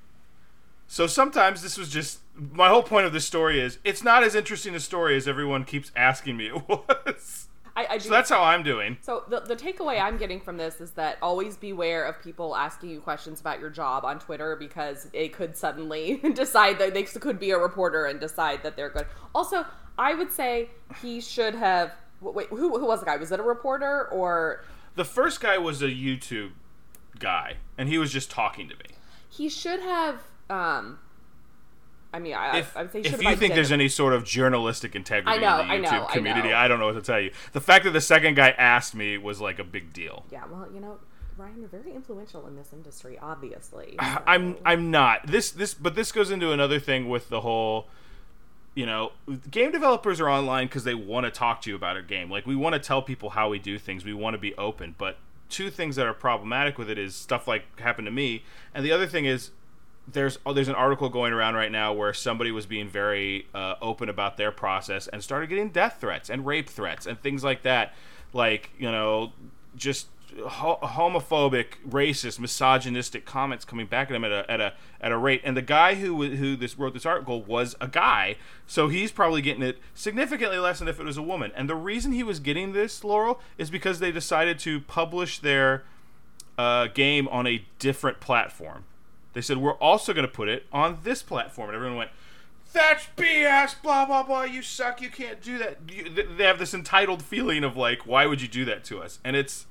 So 0.91 1.07
sometimes 1.07 1.61
this 1.61 1.77
was 1.77 1.87
just 1.87 2.19
my 2.35 2.67
whole 2.67 2.83
point 2.83 3.05
of 3.05 3.13
this 3.13 3.25
story 3.25 3.61
is 3.61 3.79
it's 3.85 4.03
not 4.03 4.25
as 4.25 4.35
interesting 4.35 4.75
a 4.75 4.79
story 4.81 5.15
as 5.15 5.25
everyone 5.25 5.63
keeps 5.63 5.89
asking 5.95 6.35
me 6.35 6.47
it 6.47 6.67
was. 6.67 7.47
I, 7.77 7.87
I 7.91 7.97
do, 7.97 8.03
so 8.03 8.09
that's 8.09 8.29
how 8.29 8.43
I'm 8.43 8.61
doing. 8.61 8.97
So 8.99 9.23
the, 9.29 9.39
the 9.39 9.55
takeaway 9.55 10.01
I'm 10.01 10.17
getting 10.17 10.41
from 10.41 10.57
this 10.57 10.81
is 10.81 10.91
that 10.91 11.17
always 11.21 11.55
beware 11.55 12.03
of 12.03 12.21
people 12.21 12.57
asking 12.57 12.89
you 12.89 12.99
questions 12.99 13.39
about 13.39 13.61
your 13.61 13.69
job 13.69 14.03
on 14.03 14.19
Twitter 14.19 14.57
because 14.57 15.05
they 15.13 15.29
could 15.29 15.55
suddenly 15.55 16.17
decide 16.33 16.77
that 16.79 16.93
they 16.93 17.03
could 17.03 17.39
be 17.39 17.51
a 17.51 17.57
reporter 17.57 18.07
and 18.07 18.19
decide 18.19 18.61
that 18.63 18.75
they're 18.75 18.89
good. 18.89 19.05
Also, 19.33 19.65
I 19.97 20.13
would 20.13 20.33
say 20.33 20.71
he 21.01 21.21
should 21.21 21.55
have. 21.55 21.93
Wait, 22.19 22.47
who, 22.47 22.77
who 22.77 22.85
was 22.85 22.99
the 22.99 23.05
guy? 23.05 23.15
Was 23.15 23.31
it 23.31 23.39
a 23.39 23.43
reporter 23.43 24.09
or? 24.09 24.65
The 24.95 25.05
first 25.05 25.39
guy 25.39 25.57
was 25.57 25.81
a 25.81 25.87
YouTube 25.87 26.51
guy, 27.17 27.59
and 27.77 27.87
he 27.87 27.97
was 27.97 28.11
just 28.11 28.29
talking 28.29 28.67
to 28.67 28.75
me. 28.75 28.97
He 29.29 29.47
should 29.47 29.79
have 29.79 30.19
um, 30.51 30.99
I 32.13 32.19
mean, 32.19 32.33
I, 32.33 32.59
if, 32.59 32.75
I 32.75 32.81
if 32.93 33.21
you 33.23 33.35
think 33.37 33.53
there's 33.53 33.71
any 33.71 33.87
sort 33.87 34.13
of 34.13 34.25
journalistic 34.25 34.95
integrity 34.95 35.39
know, 35.39 35.61
in 35.61 35.67
the 35.67 35.87
YouTube 35.87 35.91
know, 35.91 36.05
community, 36.07 36.51
I, 36.51 36.65
I, 36.65 36.67
don't 36.67 36.79
know 36.79 36.87
what 36.87 36.95
to 36.95 37.01
tell 37.01 37.21
you. 37.21 37.31
The 37.53 37.61
fact 37.61 37.85
that 37.85 37.91
the 37.91 38.01
second 38.01 38.35
guy 38.35 38.49
asked 38.49 38.93
me 38.93 39.17
was 39.17 39.39
like 39.39 39.59
a 39.59 39.63
big 39.63 39.93
deal. 39.93 40.25
Yeah, 40.29 40.43
well, 40.51 40.67
you 40.73 40.81
know, 40.81 40.99
Ryan, 41.37 41.59
you're 41.59 41.69
very 41.69 41.93
influential 41.93 42.45
in 42.47 42.57
this 42.57 42.73
industry, 42.73 43.17
obviously. 43.21 43.97
So. 44.01 44.23
I'm 44.27 44.57
I'm 44.65 44.91
not 44.91 45.27
this 45.27 45.51
this, 45.51 45.73
but 45.73 45.95
this 45.95 46.11
goes 46.11 46.31
into 46.31 46.51
another 46.51 46.79
thing 46.79 47.07
with 47.07 47.29
the 47.29 47.41
whole. 47.41 47.87
You 48.73 48.85
know, 48.85 49.11
game 49.49 49.71
developers 49.71 50.21
are 50.21 50.29
online 50.29 50.67
because 50.67 50.85
they 50.85 50.95
want 50.95 51.25
to 51.25 51.31
talk 51.31 51.61
to 51.63 51.69
you 51.69 51.75
about 51.75 51.97
a 51.97 52.01
game. 52.01 52.29
Like 52.29 52.45
we 52.45 52.55
want 52.55 52.73
to 52.73 52.79
tell 52.79 53.01
people 53.01 53.31
how 53.31 53.49
we 53.49 53.59
do 53.59 53.77
things. 53.77 54.05
We 54.05 54.13
want 54.13 54.33
to 54.33 54.37
be 54.37 54.55
open, 54.55 54.95
but 54.97 55.17
two 55.49 55.69
things 55.69 55.97
that 55.97 56.05
are 56.05 56.13
problematic 56.13 56.77
with 56.77 56.89
it 56.89 56.97
is 56.97 57.13
stuff 57.15 57.47
like 57.47 57.79
happened 57.79 58.05
to 58.07 58.11
me, 58.11 58.43
and 58.73 58.85
the 58.85 58.91
other 58.91 59.07
thing 59.07 59.25
is 59.25 59.51
there's 60.07 60.39
oh, 60.45 60.53
there's 60.53 60.67
an 60.67 60.75
article 60.75 61.09
going 61.09 61.33
around 61.33 61.55
right 61.55 61.71
now 61.71 61.93
where 61.93 62.13
somebody 62.13 62.51
was 62.51 62.65
being 62.65 62.89
very 62.89 63.47
uh, 63.53 63.75
open 63.81 64.09
about 64.09 64.37
their 64.37 64.51
process 64.51 65.07
and 65.07 65.23
started 65.23 65.47
getting 65.47 65.69
death 65.69 65.97
threats 65.99 66.29
and 66.29 66.45
rape 66.45 66.69
threats 66.69 67.05
and 67.05 67.21
things 67.21 67.43
like 67.43 67.63
that, 67.63 67.93
like 68.33 68.71
you 68.77 68.91
know 68.91 69.33
just 69.75 70.07
ho- 70.45 70.79
homophobic, 70.81 71.65
racist, 71.87 72.39
misogynistic 72.39 73.25
comments 73.25 73.65
coming 73.65 73.85
back 73.85 74.09
at 74.09 74.15
him 74.15 74.23
at 74.23 74.31
a 74.31 74.51
at 74.51 74.61
a 74.61 74.73
at 74.99 75.11
a 75.11 75.17
rate. 75.17 75.41
And 75.43 75.55
the 75.55 75.61
guy 75.61 75.95
who 75.95 76.23
who 76.23 76.55
this 76.55 76.77
wrote 76.77 76.93
this 76.93 77.05
article 77.05 77.43
was 77.43 77.75
a 77.79 77.87
guy, 77.87 78.35
so 78.65 78.87
he's 78.87 79.11
probably 79.11 79.41
getting 79.41 79.63
it 79.63 79.77
significantly 79.93 80.57
less 80.57 80.79
than 80.79 80.87
if 80.87 80.99
it 80.99 81.05
was 81.05 81.17
a 81.17 81.21
woman. 81.21 81.51
And 81.55 81.69
the 81.69 81.75
reason 81.75 82.11
he 82.11 82.23
was 82.23 82.39
getting 82.39 82.73
this, 82.73 83.03
Laurel, 83.03 83.39
is 83.57 83.69
because 83.69 83.99
they 83.99 84.11
decided 84.11 84.59
to 84.59 84.81
publish 84.81 85.39
their 85.39 85.83
uh, 86.57 86.87
game 86.87 87.27
on 87.29 87.47
a 87.47 87.65
different 87.79 88.19
platform. 88.19 88.85
They 89.33 89.41
said, 89.41 89.57
we're 89.57 89.75
also 89.75 90.13
going 90.13 90.25
to 90.25 90.31
put 90.31 90.49
it 90.49 90.65
on 90.71 90.99
this 91.03 91.23
platform. 91.23 91.69
And 91.69 91.75
everyone 91.75 91.97
went, 91.97 92.11
that's 92.73 93.07
BS, 93.17 93.81
blah, 93.81 94.05
blah, 94.05 94.23
blah. 94.23 94.43
You 94.43 94.61
suck. 94.61 95.01
You 95.01 95.09
can't 95.09 95.41
do 95.41 95.57
that. 95.57 95.79
You, 95.89 96.09
they 96.09 96.43
have 96.43 96.59
this 96.59 96.73
entitled 96.73 97.21
feeling 97.21 97.63
of 97.63 97.75
like, 97.75 98.05
why 98.05 98.25
would 98.25 98.41
you 98.41 98.47
do 98.47 98.65
that 98.65 98.83
to 98.85 99.01
us? 99.01 99.19
And 99.23 99.35
it's 99.35 99.67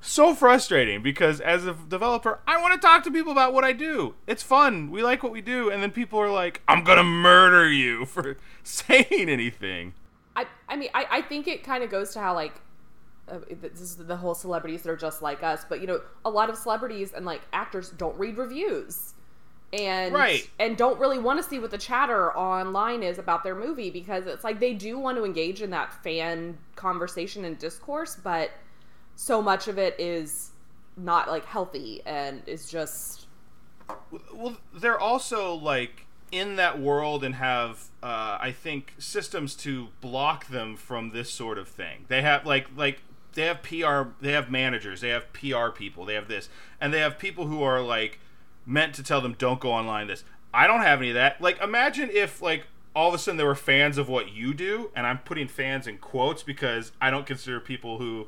so 0.00 0.34
frustrating 0.34 1.02
because 1.02 1.40
as 1.40 1.66
a 1.66 1.72
developer, 1.72 2.40
I 2.46 2.60
want 2.60 2.74
to 2.74 2.86
talk 2.86 3.02
to 3.04 3.10
people 3.10 3.32
about 3.32 3.52
what 3.52 3.64
I 3.64 3.72
do. 3.72 4.14
It's 4.26 4.42
fun. 4.42 4.90
We 4.90 5.02
like 5.02 5.22
what 5.22 5.32
we 5.32 5.40
do. 5.40 5.70
And 5.70 5.82
then 5.82 5.90
people 5.90 6.18
are 6.20 6.30
like, 6.30 6.62
I'm 6.68 6.84
going 6.84 6.98
to 6.98 7.04
murder 7.04 7.70
you 7.70 8.04
for 8.06 8.36
saying 8.62 9.28
anything. 9.28 9.94
I, 10.36 10.46
I 10.68 10.76
mean, 10.76 10.90
I, 10.94 11.06
I 11.10 11.22
think 11.22 11.48
it 11.48 11.64
kind 11.64 11.82
of 11.82 11.90
goes 11.90 12.12
to 12.12 12.20
how, 12.20 12.34
like, 12.34 12.54
uh, 13.30 13.38
this 13.60 13.80
is 13.80 13.96
the 13.96 14.16
whole 14.16 14.34
celebrities 14.34 14.82
that 14.82 14.90
are 14.90 14.96
just 14.96 15.22
like 15.22 15.42
us 15.42 15.64
but 15.68 15.80
you 15.80 15.86
know 15.86 16.00
a 16.24 16.30
lot 16.30 16.48
of 16.50 16.56
celebrities 16.56 17.12
and 17.12 17.24
like 17.24 17.42
actors 17.52 17.90
don't 17.90 18.16
read 18.18 18.36
reviews 18.36 19.14
and 19.72 20.14
right. 20.14 20.48
and 20.58 20.76
don't 20.76 20.98
really 20.98 21.18
want 21.18 21.42
to 21.42 21.48
see 21.48 21.58
what 21.58 21.70
the 21.70 21.78
chatter 21.78 22.34
online 22.36 23.02
is 23.02 23.18
about 23.18 23.44
their 23.44 23.54
movie 23.54 23.90
because 23.90 24.26
it's 24.26 24.42
like 24.44 24.60
they 24.60 24.72
do 24.72 24.98
want 24.98 25.16
to 25.16 25.24
engage 25.24 25.60
in 25.60 25.70
that 25.70 25.92
fan 26.02 26.56
conversation 26.74 27.44
and 27.44 27.58
discourse 27.58 28.16
but 28.16 28.50
so 29.14 29.42
much 29.42 29.68
of 29.68 29.78
it 29.78 29.94
is 29.98 30.52
not 30.96 31.28
like 31.28 31.44
healthy 31.44 32.00
and 32.06 32.42
is 32.46 32.70
just 32.70 33.26
well 34.32 34.56
they're 34.74 34.98
also 34.98 35.54
like 35.54 36.06
in 36.30 36.56
that 36.56 36.80
world 36.80 37.24
and 37.24 37.34
have 37.34 37.88
uh, 38.02 38.38
I 38.40 38.52
think 38.52 38.94
systems 38.98 39.54
to 39.56 39.88
block 40.00 40.48
them 40.48 40.76
from 40.76 41.10
this 41.10 41.30
sort 41.30 41.58
of 41.58 41.68
thing. 41.68 42.04
They 42.08 42.22
have 42.22 42.46
like 42.46 42.68
like 42.76 43.00
they 43.38 43.44
have 43.44 43.62
PR, 43.62 44.10
they 44.20 44.32
have 44.32 44.50
managers, 44.50 45.00
they 45.00 45.10
have 45.10 45.32
PR 45.32 45.68
people, 45.72 46.04
they 46.04 46.14
have 46.14 46.26
this, 46.26 46.48
and 46.80 46.92
they 46.92 46.98
have 46.98 47.20
people 47.20 47.46
who 47.46 47.62
are 47.62 47.80
like 47.80 48.18
meant 48.66 48.96
to 48.96 49.02
tell 49.04 49.20
them 49.20 49.36
don't 49.38 49.60
go 49.60 49.70
online. 49.70 50.08
This 50.08 50.24
I 50.52 50.66
don't 50.66 50.80
have 50.80 50.98
any 50.98 51.10
of 51.10 51.14
that. 51.14 51.40
Like 51.40 51.62
imagine 51.62 52.10
if 52.12 52.42
like 52.42 52.66
all 52.96 53.08
of 53.08 53.14
a 53.14 53.18
sudden 53.18 53.36
there 53.36 53.46
were 53.46 53.54
fans 53.54 53.96
of 53.96 54.08
what 54.08 54.32
you 54.32 54.54
do, 54.54 54.90
and 54.96 55.06
I'm 55.06 55.18
putting 55.18 55.46
fans 55.46 55.86
in 55.86 55.98
quotes 55.98 56.42
because 56.42 56.90
I 57.00 57.10
don't 57.10 57.26
consider 57.26 57.60
people 57.60 57.98
who 57.98 58.26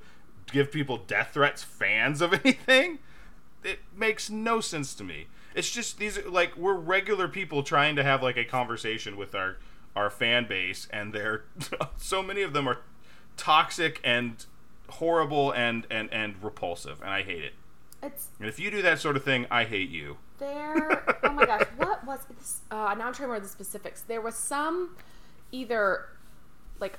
give 0.53 0.71
people 0.71 0.99
death 0.99 1.31
threats 1.35 1.65
fans 1.65 2.21
of 2.21 2.33
anything. 2.45 3.01
It 3.65 3.81
makes 3.95 4.31
no 4.31 4.61
sense 4.61 4.95
to 4.95 5.03
me. 5.03 5.27
It's 5.57 5.73
just 5.73 5.99
these 5.99 6.19
are 6.19 6.31
like 6.31 6.57
we're 6.57 6.75
regular 6.75 7.27
people 7.27 7.65
trying 7.65 7.97
to 7.97 8.05
have 8.05 8.23
like 8.23 8.37
a 8.37 8.45
conversation 8.45 9.17
with 9.17 9.35
our 9.35 9.57
our 9.97 10.09
fan 10.09 10.47
base, 10.47 10.87
and 10.93 11.13
they're 11.13 11.43
so 11.97 12.23
many 12.23 12.43
of 12.43 12.53
them 12.53 12.69
are 12.69 12.79
toxic 13.37 14.01
and 14.05 14.47
horrible 14.91 15.53
and 15.53 15.87
and 15.91 16.13
and 16.13 16.43
repulsive, 16.43 17.01
and 17.01 17.11
I 17.11 17.23
hate 17.23 17.45
it. 17.45 17.55
It's 18.03 18.29
and 18.39 18.49
if 18.49 18.59
you 18.59 18.71
do 18.71 18.83
that 18.83 18.99
sort 18.99 19.17
of 19.17 19.25
thing, 19.25 19.47
I 19.51 19.65
hate 19.65 19.91
you. 19.91 20.19
There. 20.39 21.05
oh 21.23 21.33
my 21.33 21.45
gosh, 21.45 21.67
what 21.77 22.05
was 22.07 22.21
this? 22.27 22.61
Uh, 22.71 22.77
now 22.77 22.89
I'm 22.89 22.97
trying 22.97 23.13
to 23.15 23.23
remember 23.23 23.47
the 23.47 23.53
specifics. 23.53 24.03
There 24.03 24.21
was 24.21 24.35
some 24.35 24.97
either 25.53 26.07
like 26.79 26.99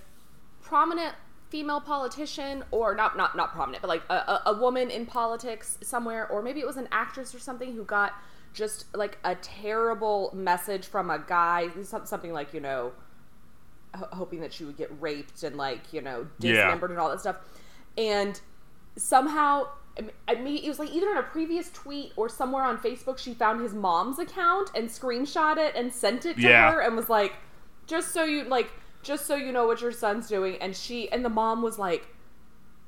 prominent 0.61 1.15
female 1.49 1.81
politician 1.81 2.63
or 2.71 2.95
not 2.95 3.17
not 3.17 3.35
not 3.35 3.51
prominent 3.51 3.81
but 3.81 3.89
like 3.89 4.03
a, 4.09 4.41
a, 4.45 4.53
woman 4.53 4.89
in 4.89 5.05
politics 5.05 5.77
somewhere 5.81 6.25
or 6.29 6.41
maybe 6.41 6.61
it 6.61 6.65
was 6.65 6.77
an 6.77 6.87
actress 6.93 7.35
or 7.35 7.39
something 7.39 7.73
who 7.73 7.83
got 7.83 8.13
just 8.53 8.85
like 8.95 9.17
a 9.23 9.35
terrible 9.35 10.31
message 10.33 10.85
from 10.85 11.09
a 11.09 11.19
guy, 11.19 11.69
something 11.83 12.33
like, 12.33 12.53
you 12.53 12.59
know, 12.59 12.91
hoping 13.93 14.41
that 14.41 14.53
she 14.53 14.63
would 14.63 14.77
get 14.77 14.89
raped 14.99 15.43
and 15.43 15.55
like, 15.55 15.93
you 15.93 16.01
know, 16.01 16.27
Yeah. 16.39 16.53
dismembered 16.53 16.91
and 16.91 16.99
all 16.99 17.09
that 17.09 17.19
stuff. 17.19 17.37
And 17.97 18.39
somehow 18.95 19.67
I 20.27 20.35
mean- 20.35 20.63
it 20.63 20.67
was 20.69 20.79
like 20.79 20.91
either 20.93 21.11
in 21.11 21.17
a 21.17 21.23
previous 21.23 21.69
tweet 21.71 22.13
or 22.15 22.29
somewhere 22.29 22.63
on 22.63 22.77
Facebook, 22.77 23.17
she 23.17 23.33
found 23.33 23.61
his 23.61 23.73
mom's 23.73 24.19
account 24.19 24.71
and 24.73 24.87
screenshot 24.87 25.57
it 25.57 25.75
and 25.75 25.91
sent 25.91 26.25
it 26.25 26.35
to 26.37 26.41
Yeah. 26.41 26.71
her 26.71 26.79
and 26.81 26.95
was 26.95 27.09
like, 27.09 27.33
just 27.87 28.13
so 28.13 28.23
you 28.23 28.45
like, 28.45 28.71
just 29.03 29.25
so 29.25 29.35
you 29.35 29.51
know 29.51 29.67
what 29.67 29.81
your 29.81 29.91
son's 29.91 30.27
doing. 30.29 30.55
And 30.61 30.73
she 30.75 31.11
and 31.11 31.25
the 31.25 31.29
mom 31.29 31.61
was 31.61 31.77
like, 31.77 32.07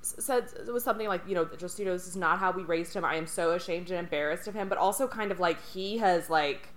said 0.02 0.46
it 0.66 0.72
was 0.72 0.84
something 0.84 1.08
like, 1.08 1.22
you 1.28 1.36
know, 1.36 1.46
just 1.58 1.78
you 1.78 1.86
know, 1.86 1.92
this 1.94 2.08
is 2.08 2.16
not 2.16 2.40
how 2.40 2.52
we 2.52 2.64
raised 2.64 2.94
him. 2.94 3.04
I 3.04 3.16
am 3.16 3.28
so 3.28 3.52
ashamed 3.52 3.90
and 3.90 4.00
embarrassed 4.00 4.48
of 4.48 4.54
him, 4.54 4.70
but 4.70 4.78
also 4.78 5.08
kind 5.08 5.32
of 5.32 5.40
like 5.42 5.58
he 5.74 5.98
has 5.98 6.30
like, 6.30 6.70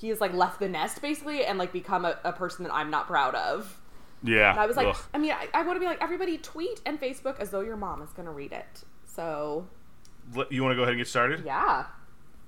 he 0.00 0.08
has 0.10 0.20
like 0.20 0.32
left 0.32 0.60
the 0.60 0.68
nest 0.68 1.02
basically 1.02 1.44
and 1.44 1.58
like 1.58 1.72
become 1.72 2.04
a, 2.04 2.16
a 2.24 2.32
person 2.32 2.62
that 2.64 2.72
I'm 2.72 2.90
not 2.90 3.08
proud 3.08 3.34
of. 3.34 3.80
Yeah. 4.22 4.50
And 4.50 4.60
I 4.60 4.66
was 4.66 4.76
like, 4.76 4.88
Ugh. 4.88 4.96
I 5.14 5.18
mean, 5.18 5.32
I, 5.32 5.48
I 5.54 5.62
want 5.62 5.76
to 5.76 5.80
be 5.80 5.86
like 5.86 6.02
everybody 6.02 6.38
tweet 6.38 6.80
and 6.86 7.00
Facebook 7.00 7.38
as 7.40 7.50
though 7.50 7.60
your 7.60 7.76
mom 7.76 8.02
is 8.02 8.10
gonna 8.10 8.32
read 8.32 8.52
it. 8.52 8.84
So 9.04 9.66
you 10.50 10.62
want 10.62 10.72
to 10.72 10.76
go 10.76 10.82
ahead 10.82 10.94
and 10.94 10.98
get 10.98 11.08
started? 11.08 11.44
yeah, 11.44 11.86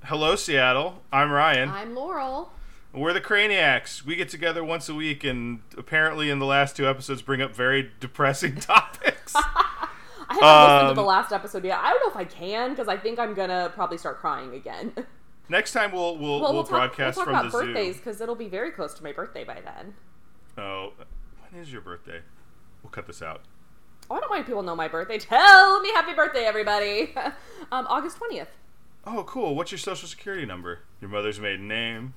Hello, 0.05 0.35
Seattle. 0.37 1.03
I'm 1.13 1.31
Ryan. 1.31 1.69
I'm 1.71 1.95
Laurel. 1.95 2.51
We're 2.93 3.13
the 3.13 3.21
Craniacs. 3.21 4.05
We 4.05 4.17
get 4.17 4.29
together 4.29 4.65
once 4.65 4.89
a 4.89 4.95
week, 4.95 5.23
and 5.25 5.61
apparently, 5.77 6.29
in 6.29 6.39
the 6.41 6.47
last 6.47 6.75
two 6.77 6.89
episodes, 6.89 7.23
bring 7.23 7.41
up 7.41 7.55
very 7.55 7.91
depressing 8.01 8.57
topics. 8.61 9.33
I 9.37 10.35
haven't 10.35 10.41
listened 10.41 10.87
to 10.87 10.89
Um, 10.91 10.95
the 10.97 11.03
last 11.03 11.33
episode 11.33 11.65
yet. 11.65 11.79
I 11.81 11.91
don't 11.91 12.01
know 12.05 12.11
if 12.11 12.17
I 12.17 12.25
can 12.25 12.71
because 12.71 12.89
I 12.89 12.97
think 12.97 13.19
I'm 13.19 13.35
gonna 13.35 13.71
probably 13.75 13.99
start 13.99 14.19
crying 14.19 14.55
again. 14.55 14.93
Next 15.49 15.73
time, 15.73 15.93
we'll 15.93 16.17
we'll, 16.19 16.41
well, 16.41 16.41
we'll, 16.41 16.53
we'll 16.55 16.63
talk, 16.65 16.71
we'll 16.73 16.81
broadcast 16.81 17.17
talk 17.19 17.25
from 17.27 17.35
about 17.35 17.45
the 17.53 17.59
birthdays 17.59 17.95
zoo. 17.97 18.01
because 18.01 18.21
it'll 18.21 18.35
be 18.37 18.49
very 18.49 18.71
close 18.73 18.95
to 18.95 19.03
my 19.05 19.13
birthday 19.13 19.45
by 19.45 19.61
then. 19.61 19.95
Oh, 20.59 20.93
when 21.51 21.63
is 21.63 21.73
your 21.73 21.83
birthday? 21.83 22.21
We'll 22.83 22.91
cut 22.91 23.07
this 23.07 23.23
out. 23.23 23.43
Oh, 24.11 24.17
I 24.17 24.21
don't 24.21 24.31
mind 24.31 24.47
people 24.47 24.63
know 24.63 24.75
my 24.75 24.89
birthday. 24.89 25.19
Tell 25.19 25.81
me 25.81 25.91
happy 25.93 26.15
birthday, 26.15 26.45
everybody. 26.45 27.15
um, 27.73 27.87
August 27.89 28.17
twentieth. 28.17 28.49
Oh, 29.07 29.25
cool. 29.25 29.55
What's 29.55 29.73
your 29.73 29.79
social 29.79 30.09
security 30.09 30.45
number? 30.45 30.81
Your 31.01 31.11
mother's 31.11 31.41
maiden 31.41 31.69
name. 31.69 32.15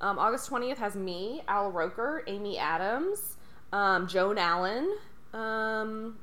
Um, 0.00 0.18
August 0.18 0.50
20th 0.50 0.78
has 0.78 0.96
me, 0.96 1.42
Al 1.46 1.70
Roker, 1.70 2.24
Amy 2.26 2.58
Adams, 2.58 3.36
um, 3.72 4.08
Joan 4.08 4.36
Allen, 4.36 4.96
um, 5.32 6.18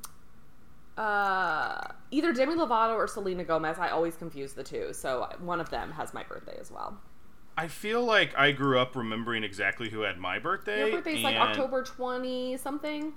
uh, 0.97 1.79
either 2.11 2.33
Demi 2.33 2.55
Lovato 2.55 2.93
or 2.95 3.07
Selena 3.07 3.43
Gomez. 3.43 3.77
I 3.79 3.89
always 3.89 4.15
confuse 4.15 4.53
the 4.53 4.63
two, 4.63 4.93
so 4.93 5.27
one 5.39 5.61
of 5.61 5.69
them 5.69 5.91
has 5.93 6.13
my 6.13 6.23
birthday 6.23 6.57
as 6.59 6.69
well. 6.69 6.99
I 7.57 7.67
feel 7.67 8.03
like 8.03 8.37
I 8.37 8.51
grew 8.51 8.79
up 8.79 8.95
remembering 8.95 9.43
exactly 9.43 9.89
who 9.89 10.01
had 10.01 10.17
my 10.17 10.39
birthday. 10.39 10.79
Your 10.79 10.97
birthday's 10.97 11.23
like 11.23 11.35
October 11.35 11.83
20 11.83 12.57
something. 12.57 13.13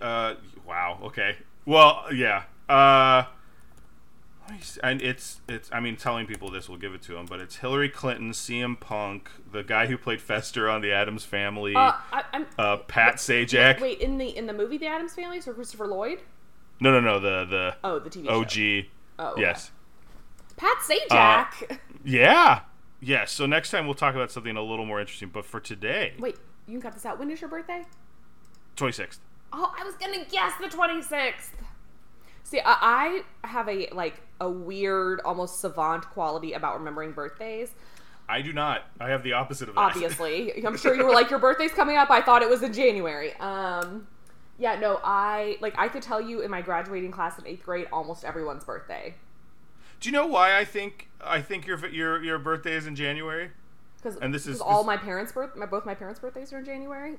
Uh, 0.00 0.34
wow. 0.66 0.98
Okay. 1.04 1.36
Well, 1.64 2.04
yeah. 2.12 2.44
Uh, 2.68 3.24
let 4.48 4.56
me 4.56 4.60
see. 4.60 4.80
and 4.82 5.00
it's 5.00 5.40
it's. 5.48 5.70
I 5.72 5.80
mean, 5.80 5.96
telling 5.96 6.26
people 6.26 6.50
this 6.50 6.68
will 6.68 6.76
give 6.76 6.92
it 6.94 7.00
to 7.02 7.12
them, 7.14 7.24
but 7.26 7.40
it's 7.40 7.56
Hillary 7.56 7.88
Clinton, 7.88 8.32
CM 8.32 8.78
Punk, 8.78 9.30
the 9.50 9.62
guy 9.62 9.86
who 9.86 9.96
played 9.96 10.20
Fester 10.20 10.68
on 10.68 10.82
The 10.82 10.92
Addams 10.92 11.24
Family, 11.24 11.74
Uh, 11.74 11.92
I, 12.12 12.24
I'm. 12.32 12.46
uh, 12.58 12.76
Pat 12.78 13.14
Sajak. 13.16 13.80
Wait, 13.80 14.00
in 14.00 14.18
the 14.18 14.36
in 14.36 14.46
the 14.46 14.52
movie 14.52 14.76
The 14.76 14.86
Addams 14.86 15.14
Family, 15.14 15.40
so 15.40 15.52
Christopher 15.54 15.86
Lloyd. 15.86 16.18
No, 16.80 16.90
no, 16.92 17.00
no. 17.00 17.18
The 17.20 17.44
the 17.46 17.76
Oh, 17.82 17.98
the 17.98 18.10
TV 18.10 18.26
show. 18.26 18.40
OG. 18.40 18.86
Oh, 19.18 19.32
okay. 19.32 19.40
Yes. 19.40 19.70
Pat 20.56 20.76
Sajak. 20.78 21.78
Yeah. 22.04 22.60
Yes. 23.04 23.32
So 23.32 23.46
next 23.46 23.70
time 23.70 23.86
we'll 23.86 23.94
talk 23.94 24.14
about 24.14 24.30
something 24.30 24.56
a 24.56 24.62
little 24.62 24.86
more 24.86 25.00
interesting. 25.00 25.28
But 25.28 25.44
for 25.44 25.60
today, 25.60 26.14
Wait, 26.18 26.36
you 26.66 26.74
can 26.74 26.82
cut 26.82 26.94
this 26.94 27.04
out. 27.04 27.18
When 27.18 27.30
is 27.30 27.40
your 27.40 27.50
birthday? 27.50 27.84
twenty 28.76 28.92
sixth. 28.92 29.20
Oh, 29.52 29.72
I 29.78 29.84
was 29.84 29.94
gonna 29.96 30.24
guess 30.30 30.52
the 30.60 30.68
twenty 30.68 31.02
sixth. 31.02 31.52
See, 32.42 32.60
I, 32.64 33.22
I 33.42 33.46
have 33.46 33.68
a 33.68 33.88
like 33.92 34.20
a 34.40 34.48
weird, 34.48 35.20
almost 35.24 35.60
savant 35.60 36.04
quality 36.10 36.52
about 36.52 36.78
remembering 36.78 37.12
birthdays. 37.12 37.72
I 38.28 38.40
do 38.40 38.52
not. 38.52 38.84
I 39.00 39.10
have 39.10 39.22
the 39.22 39.34
opposite 39.34 39.68
of 39.68 39.74
that. 39.74 39.80
Obviously, 39.80 40.64
I'm 40.66 40.76
sure 40.76 40.94
you 40.94 41.04
were 41.04 41.12
like, 41.12 41.30
your 41.30 41.38
birthday's 41.38 41.72
coming 41.72 41.96
up. 41.96 42.10
I 42.10 42.22
thought 42.22 42.42
it 42.42 42.48
was 42.48 42.62
in 42.62 42.72
January. 42.72 43.34
Um, 43.36 44.06
yeah, 44.58 44.78
no, 44.78 45.00
I 45.04 45.58
like 45.60 45.74
I 45.78 45.88
could 45.88 46.02
tell 46.02 46.20
you 46.20 46.40
in 46.40 46.50
my 46.50 46.62
graduating 46.62 47.10
class 47.10 47.38
in 47.38 47.46
eighth 47.46 47.64
grade, 47.64 47.86
almost 47.92 48.24
everyone's 48.24 48.64
birthday. 48.64 49.14
Do 50.00 50.08
you 50.08 50.12
know 50.12 50.26
why 50.26 50.56
I 50.58 50.64
think 50.64 51.08
I 51.22 51.40
think 51.40 51.66
your 51.66 51.86
your 51.88 52.22
your 52.22 52.38
birthday 52.38 52.74
is 52.74 52.86
in 52.86 52.96
January? 52.96 53.50
Because 53.96 54.18
And 54.18 54.34
this 54.34 54.46
is- 54.46 54.60
all 54.60 54.82
this- 54.82 54.86
my 54.86 54.96
parents' 54.98 55.32
birth, 55.32 55.56
my 55.56 55.66
both 55.66 55.86
my 55.86 55.94
parents' 55.94 56.20
birthdays 56.20 56.52
are 56.52 56.58
in 56.58 56.64
January. 56.64 57.16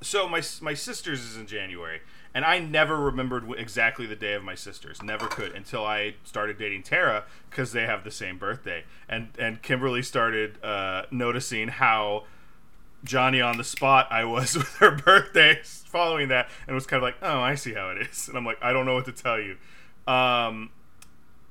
So 0.00 0.28
my 0.28 0.42
my 0.60 0.74
sister's 0.74 1.20
is 1.22 1.36
in 1.36 1.46
January, 1.46 2.00
and 2.34 2.44
I 2.44 2.58
never 2.58 2.96
remembered 2.96 3.48
exactly 3.56 4.04
the 4.06 4.16
day 4.16 4.32
of 4.32 4.42
my 4.42 4.54
sister's. 4.56 5.00
Never 5.02 5.26
could 5.28 5.52
until 5.54 5.84
I 5.86 6.14
started 6.24 6.58
dating 6.58 6.82
Tara 6.82 7.24
because 7.50 7.72
they 7.72 7.84
have 7.86 8.02
the 8.02 8.10
same 8.10 8.36
birthday, 8.38 8.84
and 9.08 9.28
and 9.38 9.62
Kimberly 9.62 10.02
started 10.02 10.58
uh, 10.64 11.02
noticing 11.12 11.68
how 11.68 12.24
Johnny 13.04 13.40
on 13.40 13.58
the 13.58 13.64
spot 13.64 14.08
I 14.10 14.24
was 14.24 14.56
with 14.58 14.74
her 14.76 14.90
birthday 14.90 15.60
following 15.62 16.28
that, 16.28 16.48
and 16.66 16.74
was 16.74 16.86
kind 16.86 16.98
of 17.00 17.04
like, 17.04 17.16
oh, 17.22 17.40
I 17.40 17.54
see 17.54 17.74
how 17.74 17.90
it 17.90 17.98
is, 17.98 18.26
and 18.28 18.36
I'm 18.36 18.44
like, 18.46 18.58
I 18.62 18.72
don't 18.72 18.86
know 18.86 18.94
what 18.94 19.04
to 19.04 19.12
tell 19.12 19.38
you, 19.38 19.56
um, 20.12 20.70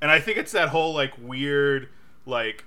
and 0.02 0.10
I 0.10 0.20
think 0.20 0.36
it's 0.36 0.52
that 0.52 0.68
whole 0.68 0.92
like 0.92 1.12
weird 1.18 1.88
like 2.26 2.64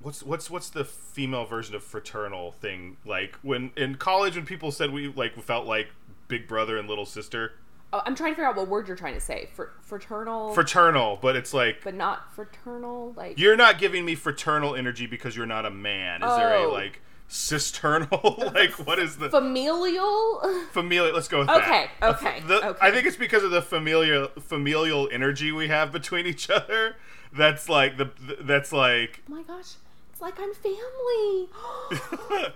what's 0.00 0.22
what's 0.22 0.50
what's 0.50 0.68
the 0.68 0.84
female 0.84 1.46
version 1.46 1.74
of 1.74 1.82
fraternal 1.82 2.52
thing 2.52 2.98
like 3.06 3.36
when 3.42 3.70
in 3.76 3.94
college 3.94 4.36
when 4.36 4.44
people 4.44 4.70
said 4.70 4.92
we 4.92 5.08
like 5.08 5.40
felt 5.42 5.66
like 5.66 5.88
big 6.28 6.46
brother 6.46 6.76
and 6.76 6.88
little 6.88 7.06
sister 7.06 7.52
Oh, 7.92 8.02
I'm 8.04 8.16
trying 8.16 8.32
to 8.32 8.34
figure 8.34 8.48
out 8.48 8.56
what 8.56 8.66
word 8.66 8.88
you're 8.88 8.96
trying 8.96 9.14
to 9.14 9.20
say. 9.20 9.48
Fr- 9.54 9.70
fraternal, 9.80 10.52
fraternal 10.52 11.18
but 11.22 11.36
it's 11.36 11.54
like 11.54 11.82
but 11.84 11.94
not 11.94 12.34
fraternal. 12.34 13.14
Like 13.16 13.38
you're 13.38 13.56
not 13.56 13.78
giving 13.78 14.04
me 14.04 14.16
fraternal 14.16 14.74
energy 14.74 15.06
because 15.06 15.36
you're 15.36 15.46
not 15.46 15.64
a 15.64 15.70
man 15.70 16.22
is 16.24 16.36
there 16.36 16.54
a 16.56 16.64
Oh. 16.64 16.72
like 16.72 17.00
cisternal 17.28 18.38
like 18.54 18.72
what 18.86 18.98
is 18.98 19.16
the 19.16 19.28
familial. 19.28 20.40
familial 20.72 21.12
let's 21.12 21.28
go 21.28 21.40
with 21.40 21.48
Okay, 21.50 21.90
that 22.00 22.14
okay, 22.16 22.40
The- 22.46 22.68
okay. 22.68 22.78
i 22.86 22.90
think 22.92 23.06
it's 23.06 23.16
because 23.16 23.42
of 23.42 23.50
the 23.50 23.60
familial 23.62 24.28
familial 24.40 25.08
energy 25.10 25.50
we 25.52 25.68
have 25.68 25.90
between 25.92 26.26
each 26.26 26.48
other 26.50 26.96
that's 27.32 27.68
like 27.68 27.96
the 27.98 28.10
that's 28.40 28.72
like 28.72 29.22
oh 29.28 29.34
my 29.34 29.42
gosh, 29.42 29.72
it's 30.12 30.20
like 30.20 30.34
I'm 30.38 30.54
family. 30.54 31.48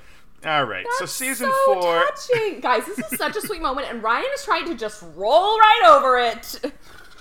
all 0.47 0.65
right 0.65 0.87
so 0.99 1.05
season 1.05 1.51
so 1.67 1.75
four 1.75 2.05
touching. 2.07 2.61
guys. 2.61 2.87
This 2.87 2.99
is 3.13 3.19
such 3.19 3.37
a 3.37 3.41
sweet 3.43 3.61
moment, 3.61 3.89
and 3.91 4.03
Ryan 4.03 4.25
is 4.35 4.43
trying 4.45 4.65
to 4.67 4.75
just 4.75 5.05
roll 5.15 5.59
right 5.59 5.83
over 5.89 6.19
it. 6.19 6.73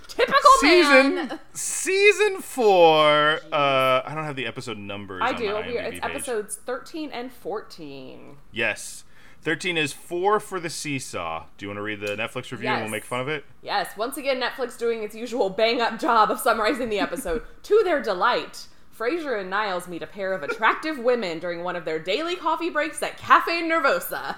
Typical 0.09 0.51
season 0.59 1.15
man. 1.15 1.39
season 1.53 2.41
four. 2.41 3.39
Uh, 3.53 4.01
I 4.05 4.11
don't 4.15 4.25
have 4.25 4.35
the 4.35 4.47
episode 4.47 4.77
numbers. 4.77 5.21
I 5.23 5.33
do. 5.33 5.55
It's 5.57 5.91
page. 5.91 5.99
episodes 6.03 6.55
13 6.65 7.11
and 7.11 7.31
14. 7.31 8.37
Yes, 8.51 9.03
thirteen 9.41 9.77
is 9.77 9.93
four 9.93 10.39
for 10.39 10.59
the 10.59 10.69
seesaw. 10.69 11.45
Do 11.57 11.65
you 11.65 11.69
want 11.69 11.77
to 11.77 11.83
read 11.83 12.01
the 12.01 12.15
Netflix 12.15 12.51
review 12.51 12.69
and 12.69 12.81
we'll 12.81 12.91
make 12.91 13.05
fun 13.05 13.21
of 13.21 13.27
it? 13.27 13.45
Yes, 13.61 13.95
once 13.95 14.17
again, 14.17 14.41
Netflix 14.41 14.77
doing 14.77 15.03
its 15.03 15.15
usual 15.15 15.49
bang 15.49 15.79
up 15.79 15.99
job 15.99 16.31
of 16.31 16.39
summarizing 16.39 16.89
the 16.89 16.99
episode. 16.99 17.43
to 17.63 17.81
their 17.83 18.01
delight, 18.01 18.67
Frasier 18.97 19.39
and 19.39 19.49
Niles 19.49 19.87
meet 19.87 20.01
a 20.03 20.07
pair 20.07 20.33
of 20.33 20.43
attractive 20.43 20.97
women 20.99 21.39
during 21.39 21.63
one 21.63 21.75
of 21.75 21.85
their 21.85 21.99
daily 21.99 22.35
coffee 22.35 22.69
breaks 22.69 23.01
at 23.01 23.17
Cafe 23.17 23.61
Nervosa. 23.63 24.37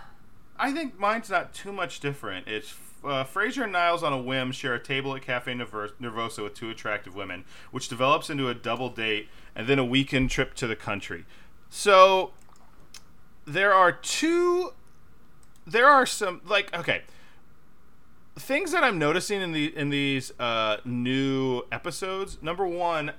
I 0.58 0.72
think 0.72 1.00
mine's 1.00 1.30
not 1.30 1.54
too 1.54 1.72
much 1.72 2.00
different. 2.00 2.48
It's 2.48 2.76
uh, 3.04 3.24
Frasier 3.24 3.64
and 3.64 3.72
Niles 3.72 4.04
on 4.04 4.14
a 4.14 4.22
whim 4.22 4.52
share 4.52 4.74
a 4.74 4.80
table 4.80 5.16
at 5.16 5.22
Cafe 5.22 5.54
Nerv- 5.54 5.94
Nervosa 6.02 6.44
with 6.44 6.54
two 6.54 6.70
attractive 6.70 7.16
women, 7.16 7.46
which 7.72 7.88
develops 7.88 8.30
into 8.30 8.50
a 8.50 8.54
double 8.54 8.90
date 8.90 9.30
and 9.56 9.68
then 9.68 9.80
a 9.80 9.86
weekend 9.86 10.30
trip 10.30 10.54
to 10.56 10.68
the 10.68 10.76
country. 10.76 11.26
So 11.70 12.32
there 13.46 13.74
are 13.74 13.92
two. 13.92 14.74
There 15.66 15.88
are 15.88 16.06
some 16.06 16.42
like 16.46 16.76
okay 16.76 17.02
things 18.38 18.72
that 18.72 18.84
I'm 18.84 18.98
noticing 18.98 19.42
in 19.42 19.52
the 19.52 19.76
in 19.76 19.90
these 19.90 20.32
uh, 20.40 20.78
new 20.86 21.64
episodes. 21.72 22.38
Number 22.42 22.66
one, 22.66 23.14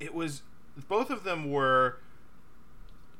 it 0.00 0.14
was 0.14 0.42
both 0.88 1.10
of 1.10 1.24
them 1.24 1.50
were. 1.50 1.98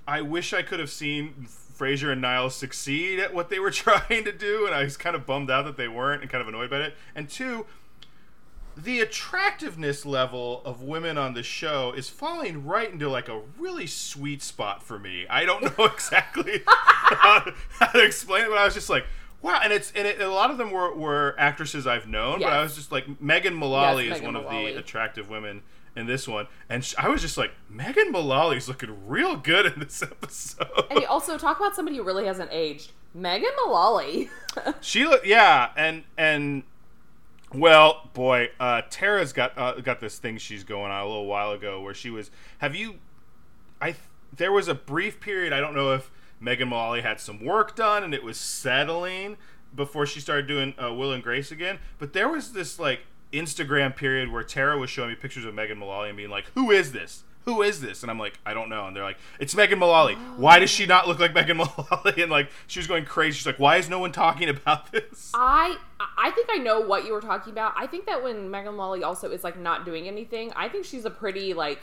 I 0.06 0.20
wish 0.20 0.52
I 0.52 0.62
could 0.62 0.80
have 0.80 0.90
seen 0.90 1.48
Frasier 1.76 2.12
and 2.12 2.20
Niles 2.20 2.54
succeed 2.54 3.18
at 3.18 3.34
what 3.34 3.50
they 3.50 3.58
were 3.58 3.70
trying 3.72 4.24
to 4.24 4.32
do, 4.32 4.66
and 4.66 4.74
I 4.74 4.84
was 4.84 4.96
kind 4.96 5.16
of 5.16 5.26
bummed 5.26 5.50
out 5.50 5.64
that 5.64 5.76
they 5.76 5.88
weren't, 5.88 6.22
and 6.22 6.30
kind 6.30 6.42
of 6.42 6.48
annoyed 6.48 6.70
by 6.70 6.78
it. 6.78 6.94
And 7.14 7.28
two, 7.28 7.66
the 8.76 9.00
attractiveness 9.00 10.04
level 10.04 10.62
of 10.64 10.82
women 10.82 11.16
on 11.16 11.34
the 11.34 11.42
show 11.42 11.92
is 11.92 12.08
falling 12.08 12.64
right 12.64 12.92
into 12.92 13.08
like 13.08 13.28
a 13.28 13.40
really 13.58 13.86
sweet 13.86 14.42
spot 14.42 14.82
for 14.82 14.98
me. 14.98 15.26
I 15.28 15.44
don't 15.44 15.78
know 15.78 15.84
exactly 15.92 16.62
how, 16.66 17.52
how 17.78 17.86
to 17.92 18.04
explain 18.04 18.44
it, 18.44 18.48
but 18.48 18.58
I 18.58 18.64
was 18.64 18.74
just 18.74 18.90
like, 18.90 19.04
Wow, 19.42 19.60
and 19.62 19.74
it's 19.74 19.92
and 19.94 20.08
it, 20.08 20.22
a 20.22 20.28
lot 20.30 20.50
of 20.50 20.56
them 20.56 20.70
were, 20.70 20.94
were 20.94 21.34
actresses 21.38 21.86
I've 21.86 22.08
known, 22.08 22.40
but 22.40 22.54
I 22.54 22.62
was 22.62 22.74
just 22.74 22.90
like 22.90 23.20
Megan 23.20 23.52
Mullally 23.52 24.06
Yes, 24.06 24.16
is 24.16 24.22
Megan 24.22 24.34
one 24.34 24.42
of 24.42 24.50
the 24.50 24.78
attractive 24.78 25.28
women 25.28 25.60
in 25.96 26.06
this 26.06 26.26
one, 26.26 26.46
and 26.68 26.84
sh- 26.84 26.94
I 26.98 27.08
was 27.08 27.20
just 27.20 27.36
like 27.36 27.52
Megan 27.68 28.10
Mullally's 28.10 28.68
looking 28.68 29.06
real 29.06 29.36
good 29.36 29.66
in 29.66 29.80
this 29.80 30.02
episode. 30.02 30.86
And 30.90 31.00
you 31.00 31.06
also 31.06 31.38
talk 31.38 31.58
about 31.58 31.74
somebody 31.74 31.96
who 31.96 32.02
really 32.02 32.26
hasn't 32.26 32.50
aged. 32.52 32.92
Megan 33.14 33.50
Mullally. 33.64 34.30
She 34.80 35.04
look, 35.04 35.26
yeah, 35.26 35.70
and 35.76 36.04
and 36.16 36.62
well, 37.52 38.08
boy, 38.12 38.50
uh, 38.60 38.82
Tara's 38.88 39.32
got 39.32 39.56
uh, 39.58 39.80
got 39.80 40.00
this 40.00 40.18
thing 40.18 40.38
she's 40.38 40.62
going 40.62 40.92
on 40.92 41.02
a 41.02 41.06
little 41.06 41.26
while 41.26 41.52
ago 41.52 41.80
where 41.80 41.94
she 41.94 42.10
was. 42.10 42.30
Have 42.58 42.74
you? 42.76 43.00
I 43.80 43.96
there 44.36 44.52
was 44.52 44.68
a 44.68 44.74
brief 44.74 45.20
period. 45.20 45.52
I 45.52 45.60
don't 45.60 45.74
know 45.74 45.92
if 45.92 46.10
Megan 46.40 46.68
Mullally 46.68 47.00
had 47.00 47.20
some 47.20 47.44
work 47.44 47.74
done 47.74 48.04
and 48.04 48.14
it 48.14 48.22
was 48.22 48.36
settling 48.36 49.36
before 49.74 50.06
she 50.06 50.20
started 50.20 50.46
doing 50.46 50.74
uh, 50.82 50.92
Will 50.92 51.12
and 51.12 51.22
Grace 51.22 51.50
again. 51.50 51.78
But 51.98 52.12
there 52.12 52.28
was 52.28 52.52
this 52.52 52.78
like 52.78 53.00
Instagram 53.34 53.94
period 53.94 54.32
where 54.32 54.42
Tara 54.42 54.78
was 54.78 54.90
showing 54.90 55.10
me 55.10 55.14
pictures 55.16 55.44
of 55.44 55.54
Megan 55.54 55.78
Mullally 55.78 56.08
and 56.08 56.16
being 56.16 56.30
like, 56.30 56.46
"Who 56.54 56.70
is 56.70 56.92
this?" 56.92 57.24
Who 57.44 57.60
is 57.60 57.82
this? 57.82 58.02
And 58.02 58.10
I'm 58.10 58.18
like, 58.18 58.38
I 58.46 58.54
don't 58.54 58.70
know. 58.70 58.86
And 58.86 58.96
they're 58.96 59.04
like, 59.04 59.18
it's 59.38 59.54
Megan 59.54 59.78
Mullally. 59.78 60.14
Why 60.38 60.58
does 60.58 60.70
she 60.70 60.86
not 60.86 61.06
look 61.06 61.18
like 61.18 61.34
Megan 61.34 61.56
Mullally? 61.58 62.22
And 62.22 62.30
like, 62.30 62.50
she 62.66 62.78
was 62.78 62.86
going 62.86 63.04
crazy. 63.04 63.36
She's 63.36 63.46
like, 63.46 63.58
why 63.58 63.76
is 63.76 63.88
no 63.88 63.98
one 63.98 64.12
talking 64.12 64.48
about 64.48 64.90
this? 64.92 65.30
I 65.34 65.76
I 66.16 66.30
think 66.30 66.48
I 66.50 66.56
know 66.56 66.80
what 66.80 67.04
you 67.04 67.12
were 67.12 67.20
talking 67.20 67.52
about. 67.52 67.74
I 67.76 67.86
think 67.86 68.06
that 68.06 68.22
when 68.22 68.50
Megan 68.50 68.74
Mullally 68.74 69.02
also 69.02 69.30
is 69.30 69.44
like 69.44 69.58
not 69.58 69.84
doing 69.84 70.08
anything, 70.08 70.52
I 70.56 70.70
think 70.70 70.86
she's 70.86 71.04
a 71.04 71.10
pretty 71.10 71.52
like 71.52 71.80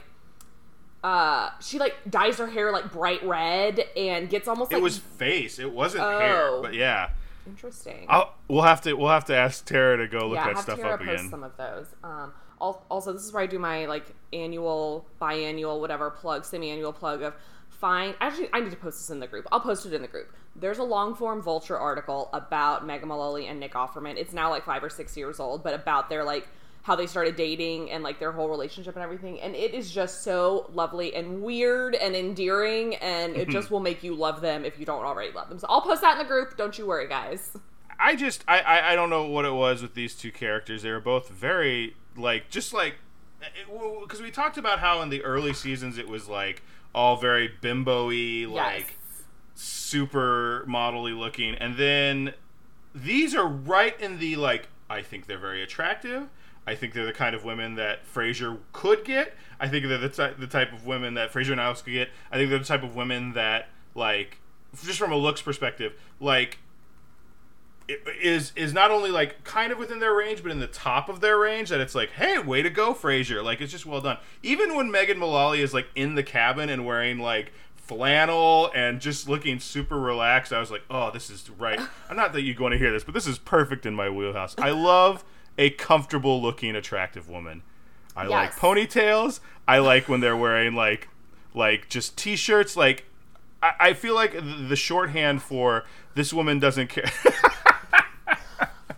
uh 1.03 1.49
she 1.59 1.77
like 1.79 1.95
dyes 2.09 2.37
her 2.37 2.47
hair 2.47 2.71
like 2.71 2.91
bright 2.91 3.23
red 3.23 3.85
and 3.95 4.29
gets 4.29 4.47
almost 4.47 4.71
like 4.71 4.79
It 4.79 4.83
was 4.83 4.97
face. 4.97 5.59
It 5.59 5.71
wasn't 5.71 6.03
hair. 6.03 6.47
Oh. 6.47 6.61
But 6.63 6.73
yeah, 6.73 7.11
interesting. 7.47 8.05
I'll, 8.09 8.33
we'll 8.47 8.63
have 8.63 8.81
to 8.81 8.93
we'll 8.93 9.09
have 9.09 9.25
to 9.25 9.35
ask 9.35 9.65
Tara 9.65 9.97
to 9.97 10.07
go 10.07 10.27
look 10.27 10.37
yeah, 10.37 10.53
that 10.53 10.59
stuff 10.59 10.79
Tara 10.79 10.93
up 10.95 11.01
again. 11.01 11.29
some 11.29 11.43
of 11.43 11.55
those. 11.57 11.87
Um, 12.03 12.33
also, 12.59 13.11
this 13.11 13.23
is 13.23 13.33
where 13.33 13.43
I 13.43 13.47
do 13.47 13.57
my 13.57 13.85
like 13.85 14.05
annual, 14.31 15.07
biannual, 15.19 15.79
whatever 15.79 16.11
plug, 16.11 16.45
semi-annual 16.45 16.93
plug 16.93 17.23
of 17.23 17.33
find. 17.69 18.15
Actually, 18.21 18.49
I 18.53 18.59
need 18.59 18.69
to 18.69 18.77
post 18.77 18.99
this 18.99 19.09
in 19.09 19.19
the 19.19 19.27
group. 19.27 19.47
I'll 19.51 19.59
post 19.59 19.85
it 19.85 19.93
in 19.93 20.01
the 20.01 20.07
group. 20.07 20.33
There's 20.55 20.77
a 20.77 20.83
long 20.83 21.15
form 21.15 21.41
Vulture 21.41 21.77
article 21.77 22.29
about 22.33 22.85
Megan 22.85 23.07
Mullally 23.07 23.47
and 23.47 23.59
Nick 23.59 23.73
Offerman. 23.73 24.17
It's 24.17 24.33
now 24.33 24.49
like 24.49 24.63
five 24.63 24.83
or 24.83 24.89
six 24.89 25.17
years 25.17 25.39
old, 25.39 25.63
but 25.63 25.73
about 25.73 26.09
their 26.09 26.23
like 26.23 26.47
how 26.83 26.95
they 26.95 27.05
started 27.05 27.35
dating 27.35 27.91
and 27.91 28.03
like 28.03 28.19
their 28.19 28.31
whole 28.31 28.49
relationship 28.49 28.95
and 28.95 29.03
everything. 29.03 29.39
And 29.39 29.55
it 29.55 29.73
is 29.73 29.91
just 29.91 30.23
so 30.23 30.69
lovely 30.73 31.13
and 31.13 31.41
weird 31.43 31.93
and 31.95 32.15
endearing, 32.15 32.95
and 32.95 33.33
Mm-hmm. 33.33 33.41
it 33.41 33.49
just 33.49 33.69
will 33.69 33.79
make 33.79 34.01
you 34.03 34.15
love 34.15 34.41
them 34.41 34.65
if 34.65 34.79
you 34.79 34.85
don't 34.85 35.05
already 35.05 35.31
love 35.31 35.47
them. 35.49 35.59
So 35.59 35.67
I'll 35.69 35.81
post 35.81 36.01
that 36.01 36.13
in 36.13 36.17
the 36.19 36.25
group. 36.25 36.57
Don't 36.57 36.77
you 36.77 36.87
worry, 36.87 37.07
guys. 37.07 37.55
I 37.99 38.15
just 38.15 38.43
I, 38.47 38.61
I 38.61 38.91
I 38.93 38.95
don't 38.95 39.11
know 39.11 39.25
what 39.25 39.45
it 39.45 39.53
was 39.53 39.83
with 39.83 39.93
these 39.93 40.15
two 40.15 40.31
characters. 40.31 40.81
They 40.81 40.89
were 40.91 40.99
both 40.99 41.29
very 41.29 41.95
like 42.17 42.49
just 42.49 42.73
like 42.73 42.95
because 44.05 44.21
we 44.21 44.31
talked 44.31 44.57
about 44.57 44.79
how 44.79 45.01
in 45.01 45.09
the 45.09 45.23
early 45.23 45.53
seasons 45.53 45.97
it 45.99 46.07
was 46.07 46.27
like 46.27 46.63
all 46.95 47.15
very 47.15 47.47
bimbo-y, 47.61 48.45
like 48.47 48.97
super 49.53 50.63
model-y 50.67 51.11
looking, 51.11 51.55
and 51.55 51.77
then 51.77 52.33
these 52.93 53.35
are 53.35 53.47
right 53.47 53.99
in 54.01 54.17
the 54.19 54.35
like 54.35 54.67
I 54.89 55.01
think 55.01 55.27
they're 55.27 55.37
very 55.37 55.61
attractive. 55.61 56.27
I 56.65 56.75
think 56.75 56.93
they're 56.93 57.05
the 57.05 57.13
kind 57.13 57.35
of 57.35 57.43
women 57.43 57.75
that 57.75 58.05
Frasier 58.11 58.59
could 58.71 59.03
get. 59.03 59.33
I 59.59 59.67
think 59.67 59.87
they're 59.87 59.97
the, 59.97 60.09
ty- 60.09 60.33
the 60.33 60.47
type 60.47 60.73
of 60.73 60.85
women 60.85 61.15
that 61.15 61.33
Frasier 61.33 61.51
and 61.51 61.61
Alex 61.61 61.81
could 61.81 61.93
get. 61.93 62.09
I 62.31 62.37
think 62.37 62.49
they're 62.49 62.59
the 62.59 62.65
type 62.65 62.83
of 62.83 62.95
women 62.95 63.33
that 63.33 63.69
like 63.95 64.37
just 64.83 64.99
from 64.99 65.11
a 65.11 65.17
looks 65.17 65.41
perspective, 65.41 65.93
like 66.19 66.59
it 67.87 68.01
is 68.21 68.53
is 68.55 68.73
not 68.73 68.91
only 68.91 69.11
like 69.11 69.43
kind 69.43 69.71
of 69.71 69.77
within 69.77 69.99
their 69.99 70.13
range, 70.13 70.43
but 70.43 70.51
in 70.51 70.59
the 70.59 70.67
top 70.67 71.09
of 71.09 71.19
their 71.19 71.37
range. 71.37 71.69
That 71.69 71.81
it's 71.81 71.95
like, 71.95 72.11
hey, 72.11 72.39
way 72.39 72.61
to 72.61 72.69
go, 72.69 72.93
Frasier! 72.93 73.43
Like 73.43 73.59
it's 73.59 73.71
just 73.71 73.85
well 73.85 74.01
done. 74.01 74.17
Even 74.43 74.75
when 74.75 74.91
Megan 74.91 75.17
Mullally 75.17 75.61
is 75.61 75.73
like 75.73 75.87
in 75.95 76.15
the 76.15 76.23
cabin 76.23 76.69
and 76.69 76.85
wearing 76.85 77.19
like 77.19 77.51
flannel 77.75 78.71
and 78.73 79.01
just 79.01 79.27
looking 79.27 79.59
super 79.59 79.99
relaxed, 79.99 80.53
I 80.53 80.59
was 80.59 80.71
like, 80.71 80.83
oh, 80.89 81.11
this 81.11 81.29
is 81.29 81.49
right. 81.49 81.79
I'm 82.09 82.15
not 82.15 82.33
that 82.33 82.43
you're 82.43 82.55
going 82.55 82.71
to 82.71 82.77
hear 82.77 82.91
this, 82.91 83.03
but 83.03 83.13
this 83.13 83.27
is 83.27 83.37
perfect 83.37 83.85
in 83.85 83.93
my 83.93 84.09
wheelhouse. 84.09 84.55
I 84.57 84.71
love 84.71 85.25
a 85.61 85.69
comfortable 85.69 86.41
looking, 86.41 86.75
attractive 86.75 87.29
woman. 87.29 87.61
I 88.15 88.25
like 88.25 88.55
ponytails. 88.55 89.41
I 89.67 89.77
like 89.77 90.09
when 90.09 90.19
they're 90.19 90.35
wearing 90.35 90.73
like 90.73 91.07
like 91.53 91.87
just 91.87 92.17
t-shirts. 92.17 92.75
Like 92.75 93.05
I, 93.61 93.73
I 93.79 93.93
feel 93.93 94.15
like 94.15 94.33
the 94.33 94.75
shorthand 94.75 95.43
for 95.43 95.85
this 96.15 96.33
woman 96.33 96.57
doesn't 96.57 96.87
care. 96.87 97.11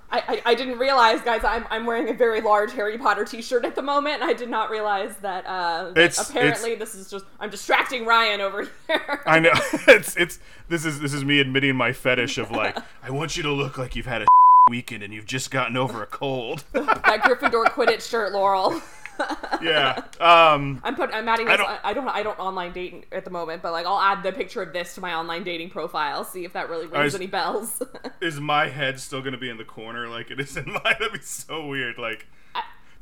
I, 0.09 0.23
I, 0.27 0.41
I 0.45 0.55
didn't 0.55 0.77
realize, 0.77 1.21
guys. 1.21 1.43
I'm, 1.43 1.65
I'm 1.69 1.85
wearing 1.85 2.07
a 2.07 2.13
very 2.13 2.39
large 2.39 2.71
Harry 2.73 2.97
Potter 2.97 3.25
T-shirt 3.25 3.65
at 3.65 3.75
the 3.75 3.81
moment. 3.81 4.21
I 4.21 4.31
did 4.31 4.49
not 4.49 4.69
realize 4.69 5.17
that. 5.17 5.45
Uh, 5.45 5.91
that 5.91 6.17
apparently 6.17 6.75
this 6.75 6.95
is 6.95 7.11
just 7.11 7.25
I'm 7.41 7.49
distracting 7.49 8.05
Ryan 8.05 8.39
over 8.39 8.69
here. 8.87 9.21
I 9.25 9.39
know 9.39 9.51
it's 9.87 10.15
it's 10.15 10.39
this 10.69 10.85
is 10.85 11.01
this 11.01 11.13
is 11.13 11.25
me 11.25 11.41
admitting 11.41 11.75
my 11.75 11.91
fetish 11.91 12.37
of 12.37 12.51
like 12.51 12.77
I 13.03 13.11
want 13.11 13.35
you 13.35 13.43
to 13.43 13.51
look 13.51 13.77
like 13.77 13.97
you've 13.97 14.05
had 14.05 14.21
a 14.21 14.25
weekend 14.69 15.03
and 15.03 15.13
you've 15.13 15.25
just 15.25 15.51
gotten 15.51 15.77
over 15.77 16.01
a 16.03 16.07
cold. 16.07 16.63
that 16.71 17.21
Gryffindor 17.23 17.65
Quidditch 17.65 18.07
shirt, 18.09 18.31
Laurel. 18.31 18.81
yeah. 19.61 20.01
Um. 20.19 20.81
I'm 20.83 20.95
put. 20.95 21.11
I'm 21.13 21.27
adding. 21.29 21.47
I 21.47 21.55
don't- 21.55 21.69
I, 21.69 21.79
I 21.83 21.93
don't. 21.93 22.07
I 22.07 22.23
don't 22.23 22.39
online 22.39 22.73
date 22.73 23.05
at 23.11 23.25
the 23.25 23.29
moment, 23.31 23.61
but 23.61 23.71
like 23.71 23.85
I'll 23.85 23.99
add 23.99 24.23
the 24.23 24.31
picture 24.31 24.61
of 24.61 24.73
this 24.73 24.95
to 24.95 25.01
my 25.01 25.13
online 25.13 25.43
dating 25.43 25.69
profile. 25.69 26.23
See 26.23 26.45
if 26.45 26.53
that 26.53 26.67
really 26.69 26.87
rings 26.87 27.13
any 27.13 27.27
bells. 27.27 27.81
is 28.21 28.39
my 28.39 28.69
head 28.69 28.99
still 28.99 29.21
going 29.21 29.33
to 29.33 29.37
be 29.37 29.49
in 29.49 29.57
the 29.57 29.65
corner 29.65 30.07
like 30.07 30.31
it 30.31 30.39
is 30.39 30.57
in 30.57 30.65
mine? 30.65 30.81
That'd 30.83 31.13
be 31.13 31.19
so 31.19 31.67
weird. 31.67 31.99
Like, 31.99 32.25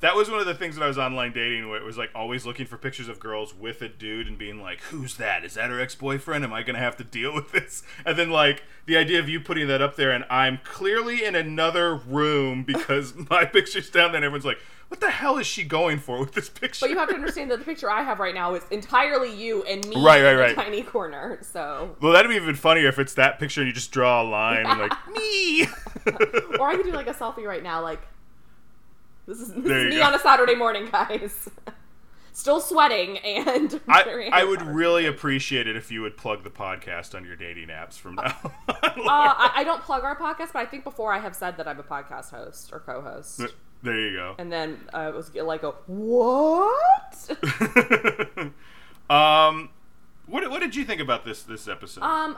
that 0.01 0.15
was 0.15 0.29
one 0.29 0.39
of 0.39 0.45
the 0.45 0.53
things 0.55 0.75
that 0.75 0.83
I 0.83 0.87
was 0.87 0.97
online 0.97 1.31
dating 1.31 1.69
where 1.69 1.79
it 1.79 1.85
was 1.85 1.97
like 1.97 2.09
always 2.13 2.45
looking 2.45 2.65
for 2.65 2.77
pictures 2.77 3.07
of 3.07 3.19
girls 3.19 3.55
with 3.55 3.81
a 3.81 3.87
dude 3.87 4.27
and 4.27 4.37
being 4.37 4.61
like, 4.61 4.81
who's 4.81 5.15
that? 5.17 5.45
Is 5.45 5.53
that 5.53 5.69
her 5.69 5.79
ex 5.79 5.95
boyfriend? 5.95 6.43
Am 6.43 6.51
I 6.51 6.63
going 6.63 6.75
to 6.75 6.81
have 6.81 6.97
to 6.97 7.03
deal 7.03 7.33
with 7.35 7.51
this? 7.51 7.83
And 8.05 8.17
then, 8.17 8.29
like, 8.29 8.63
the 8.85 8.97
idea 8.97 9.19
of 9.19 9.29
you 9.29 9.39
putting 9.39 9.67
that 9.67 9.81
up 9.81 9.95
there 9.95 10.11
and 10.11 10.25
I'm 10.29 10.59
clearly 10.63 11.23
in 11.23 11.35
another 11.35 11.95
room 11.95 12.63
because 12.63 13.13
my 13.29 13.45
picture's 13.45 13.89
down 13.89 14.11
there 14.11 14.17
and 14.17 14.25
everyone's 14.25 14.45
like, 14.45 14.59
what 14.87 14.99
the 14.99 15.09
hell 15.09 15.37
is 15.37 15.47
she 15.47 15.63
going 15.63 15.99
for 15.99 16.19
with 16.19 16.33
this 16.33 16.49
picture? 16.49 16.83
but 16.85 16.89
you 16.89 16.97
have 16.97 17.07
to 17.07 17.15
understand 17.15 17.49
that 17.49 17.59
the 17.59 17.63
picture 17.63 17.89
I 17.89 18.03
have 18.03 18.19
right 18.19 18.35
now 18.35 18.55
is 18.55 18.63
entirely 18.71 19.33
you 19.33 19.63
and 19.63 19.87
me 19.87 19.95
Right, 19.95 20.21
right, 20.21 20.33
in 20.33 20.35
a 20.35 20.41
right. 20.41 20.55
tiny 20.55 20.81
corner. 20.83 21.39
So, 21.43 21.95
well, 22.01 22.11
that'd 22.11 22.27
be 22.29 22.35
even 22.35 22.55
funnier 22.55 22.89
if 22.89 22.99
it's 22.99 23.13
that 23.13 23.39
picture 23.39 23.61
and 23.61 23.69
you 23.69 23.73
just 23.73 23.91
draw 23.91 24.21
a 24.21 24.25
line 24.27 24.65
and 24.65 24.79
like, 24.81 24.91
me! 25.15 25.61
or 26.59 26.67
I 26.67 26.75
could 26.75 26.85
do 26.85 26.91
like 26.91 27.07
a 27.07 27.13
selfie 27.13 27.45
right 27.45 27.63
now, 27.63 27.81
like 27.81 28.01
this 29.27 29.39
is, 29.39 29.53
this 29.53 29.63
There 29.63 29.87
is 29.87 29.93
me 29.93 29.99
go. 29.99 30.05
on 30.07 30.13
a 30.15 30.19
Saturday 30.19 30.55
morning, 30.55 30.87
guys. 30.91 31.49
Still 32.33 32.61
sweating 32.61 33.17
and 33.17 33.81
I, 33.89 34.29
I 34.31 34.43
would 34.45 34.61
really 34.61 35.05
appreciate 35.05 35.67
it 35.67 35.75
if 35.75 35.91
you 35.91 36.01
would 36.01 36.15
plug 36.15 36.45
the 36.45 36.49
podcast 36.49 37.13
on 37.13 37.25
your 37.25 37.35
dating 37.35 37.67
apps 37.67 37.95
from 37.95 38.15
now 38.15 38.23
on. 38.69 38.75
Uh, 38.85 39.03
I, 39.05 39.51
I 39.57 39.63
don't 39.65 39.81
plug 39.83 40.03
our 40.05 40.15
podcast, 40.17 40.53
but 40.53 40.59
I 40.59 40.65
think 40.65 40.85
before 40.85 41.11
I 41.13 41.19
have 41.19 41.35
said 41.35 41.57
that 41.57 41.67
I'm 41.67 41.79
a 41.79 41.83
podcast 41.83 42.29
host 42.31 42.71
or 42.71 42.79
co-host, 42.79 43.41
there 43.83 43.99
you 43.99 44.15
go. 44.15 44.35
and 44.39 44.49
then 44.49 44.79
uh, 44.93 45.11
it 45.13 45.13
was 45.13 45.35
like 45.35 45.63
a 45.63 45.71
what? 45.87 47.29
um, 49.09 49.69
what, 50.25 50.49
what 50.49 50.61
did 50.61 50.73
you 50.75 50.85
think 50.85 51.01
about 51.01 51.25
this 51.25 51.43
this 51.43 51.67
episode? 51.67 52.01
um, 52.03 52.37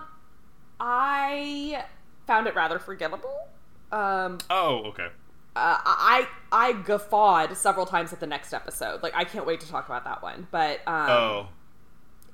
I 0.79 1.83
found 2.25 2.47
it 2.47 2.55
rather 2.55 2.79
forgettable. 2.79 3.47
Um, 3.91 4.39
oh, 4.49 4.85
okay. 4.87 5.09
Uh, 5.55 5.77
I 5.83 6.27
I 6.51 6.73
guffawed 6.73 7.55
several 7.57 7.85
times 7.85 8.11
at 8.13 8.19
the 8.19 8.27
next 8.27 8.53
episode. 8.53 9.03
Like 9.03 9.13
I 9.15 9.23
can't 9.23 9.45
wait 9.45 9.59
to 9.61 9.67
talk 9.69 9.85
about 9.87 10.03
that 10.05 10.21
one. 10.23 10.47
But 10.51 10.79
um, 10.87 11.09
Oh, 11.09 11.47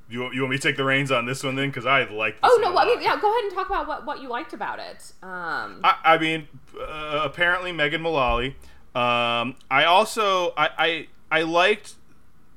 you 0.10 0.22
want- 0.22 0.34
you 0.34 0.42
want 0.42 0.52
me 0.52 0.58
to 0.58 0.64
take 0.64 0.78
the 0.78 0.84
reins 0.86 1.12
on 1.12 1.26
this 1.26 1.44
one 1.44 1.56
then? 1.56 1.70
Because 1.70 1.86
I 1.86 2.04
like. 2.06 2.42
This 2.42 2.52
oh 2.52 2.60
no, 2.62 2.70
well, 2.70 2.80
I 2.80 2.86
mean, 2.86 3.02
yeah, 3.02 3.20
go 3.20 3.32
ahead 3.32 3.44
and 3.46 3.54
talk 3.54 3.68
about 3.70 3.88
what 3.88 4.06
what 4.06 4.22
you 4.22 4.30
liked 4.30 4.54
about 4.54 4.80
it. 4.80 5.12
Um, 5.22 5.82
I, 5.84 5.96
I 6.04 6.18
mean, 6.18 6.48
uh, 6.80 7.22
apparently 7.24 7.72
Megan 7.72 8.02
Mullally. 8.02 8.56
Um, 8.96 9.56
I 9.70 9.84
also 9.86 10.54
I, 10.58 10.70
I 10.78 11.08
I 11.40 11.42
liked 11.44 11.94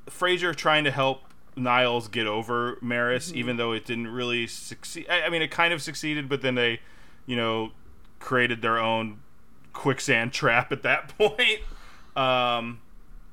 Frasier 0.09 0.55
trying 0.55 0.83
to 0.85 0.91
help 0.91 1.21
Niles 1.55 2.07
get 2.07 2.25
over 2.25 2.77
Maris, 2.81 3.27
Mm-hmm. 3.29 3.37
even 3.37 3.57
though 3.57 3.71
it 3.73 3.85
didn't 3.85 4.07
really 4.07 4.47
succeed. 4.47 5.05
I, 5.09 5.23
I 5.23 5.29
mean, 5.29 5.41
it 5.43 5.51
kind 5.51 5.73
of 5.73 5.81
succeeded, 5.81 6.27
but 6.27 6.41
then 6.41 6.55
they, 6.55 6.79
you 7.27 7.35
know, 7.35 7.71
created 8.19 8.61
their 8.63 8.79
own 8.79 9.19
quicksand 9.73 10.31
trap 10.33 10.71
at 10.71 10.83
that 10.83 11.09
point. 11.17 11.59
Um, 12.15 12.79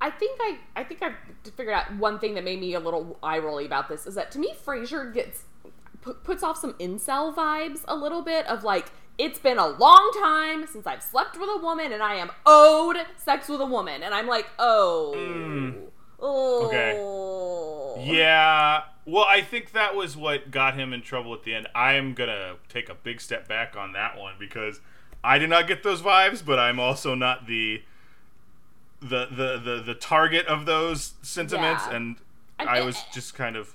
I 0.00 0.10
think 0.10 0.38
I 0.40 0.58
I 0.76 0.84
think 0.84 1.02
I've 1.02 1.14
figured 1.56 1.74
out 1.74 1.94
one 1.96 2.18
thing 2.18 2.34
that 2.34 2.44
made 2.44 2.60
me 2.60 2.74
a 2.74 2.80
little 2.80 3.18
eye 3.22 3.38
rolly 3.38 3.66
about 3.66 3.88
this 3.88 4.06
is 4.06 4.14
that 4.14 4.30
to 4.32 4.38
me 4.38 4.54
Frasier 4.64 5.12
gets 5.12 5.44
pu- 6.00 6.14
puts 6.14 6.42
off 6.42 6.56
some 6.56 6.72
incel 6.74 7.34
vibes 7.34 7.80
a 7.86 7.94
little 7.94 8.22
bit 8.22 8.46
of 8.46 8.64
like 8.64 8.86
it's 9.18 9.38
been 9.38 9.58
a 9.58 9.66
long 9.68 10.10
time 10.18 10.66
since 10.66 10.86
I've 10.86 11.02
slept 11.02 11.38
with 11.38 11.50
a 11.54 11.58
woman 11.58 11.92
and 11.92 12.02
I 12.02 12.14
am 12.14 12.30
owed 12.46 12.96
sex 13.18 13.48
with 13.50 13.60
a 13.60 13.66
woman 13.66 14.02
and 14.02 14.14
I'm 14.14 14.26
like 14.26 14.46
oh 14.58 15.12
Mm. 15.14 15.74
oh 16.18 16.66
Okay. 16.66 18.12
yeah. 18.16 18.82
Well, 19.06 19.24
I 19.28 19.40
think 19.42 19.72
that 19.72 19.96
was 19.96 20.16
what 20.16 20.50
got 20.50 20.74
him 20.74 20.92
in 20.92 21.02
trouble 21.02 21.34
at 21.34 21.42
the 21.42 21.54
end. 21.54 21.66
I 21.74 21.94
am 21.94 22.14
gonna 22.14 22.56
take 22.68 22.88
a 22.88 22.94
big 22.94 23.20
step 23.20 23.48
back 23.48 23.76
on 23.76 23.92
that 23.92 24.16
one 24.18 24.34
because 24.38 24.80
I 25.22 25.38
did 25.38 25.50
not 25.50 25.66
get 25.68 25.82
those 25.82 26.00
vibes, 26.02 26.44
but 26.44 26.58
I'm 26.58 26.80
also 26.80 27.14
not 27.14 27.46
the 27.46 27.82
the 29.00 29.26
the 29.30 29.58
the, 29.62 29.82
the 29.86 29.94
target 29.94 30.46
of 30.46 30.66
those 30.66 31.14
sentiments, 31.22 31.84
Yeah. 31.88 31.96
and 31.96 32.16
And- 32.58 32.68
I 32.68 32.82
was 32.82 33.02
just 33.12 33.34
kind 33.34 33.56
of 33.56 33.74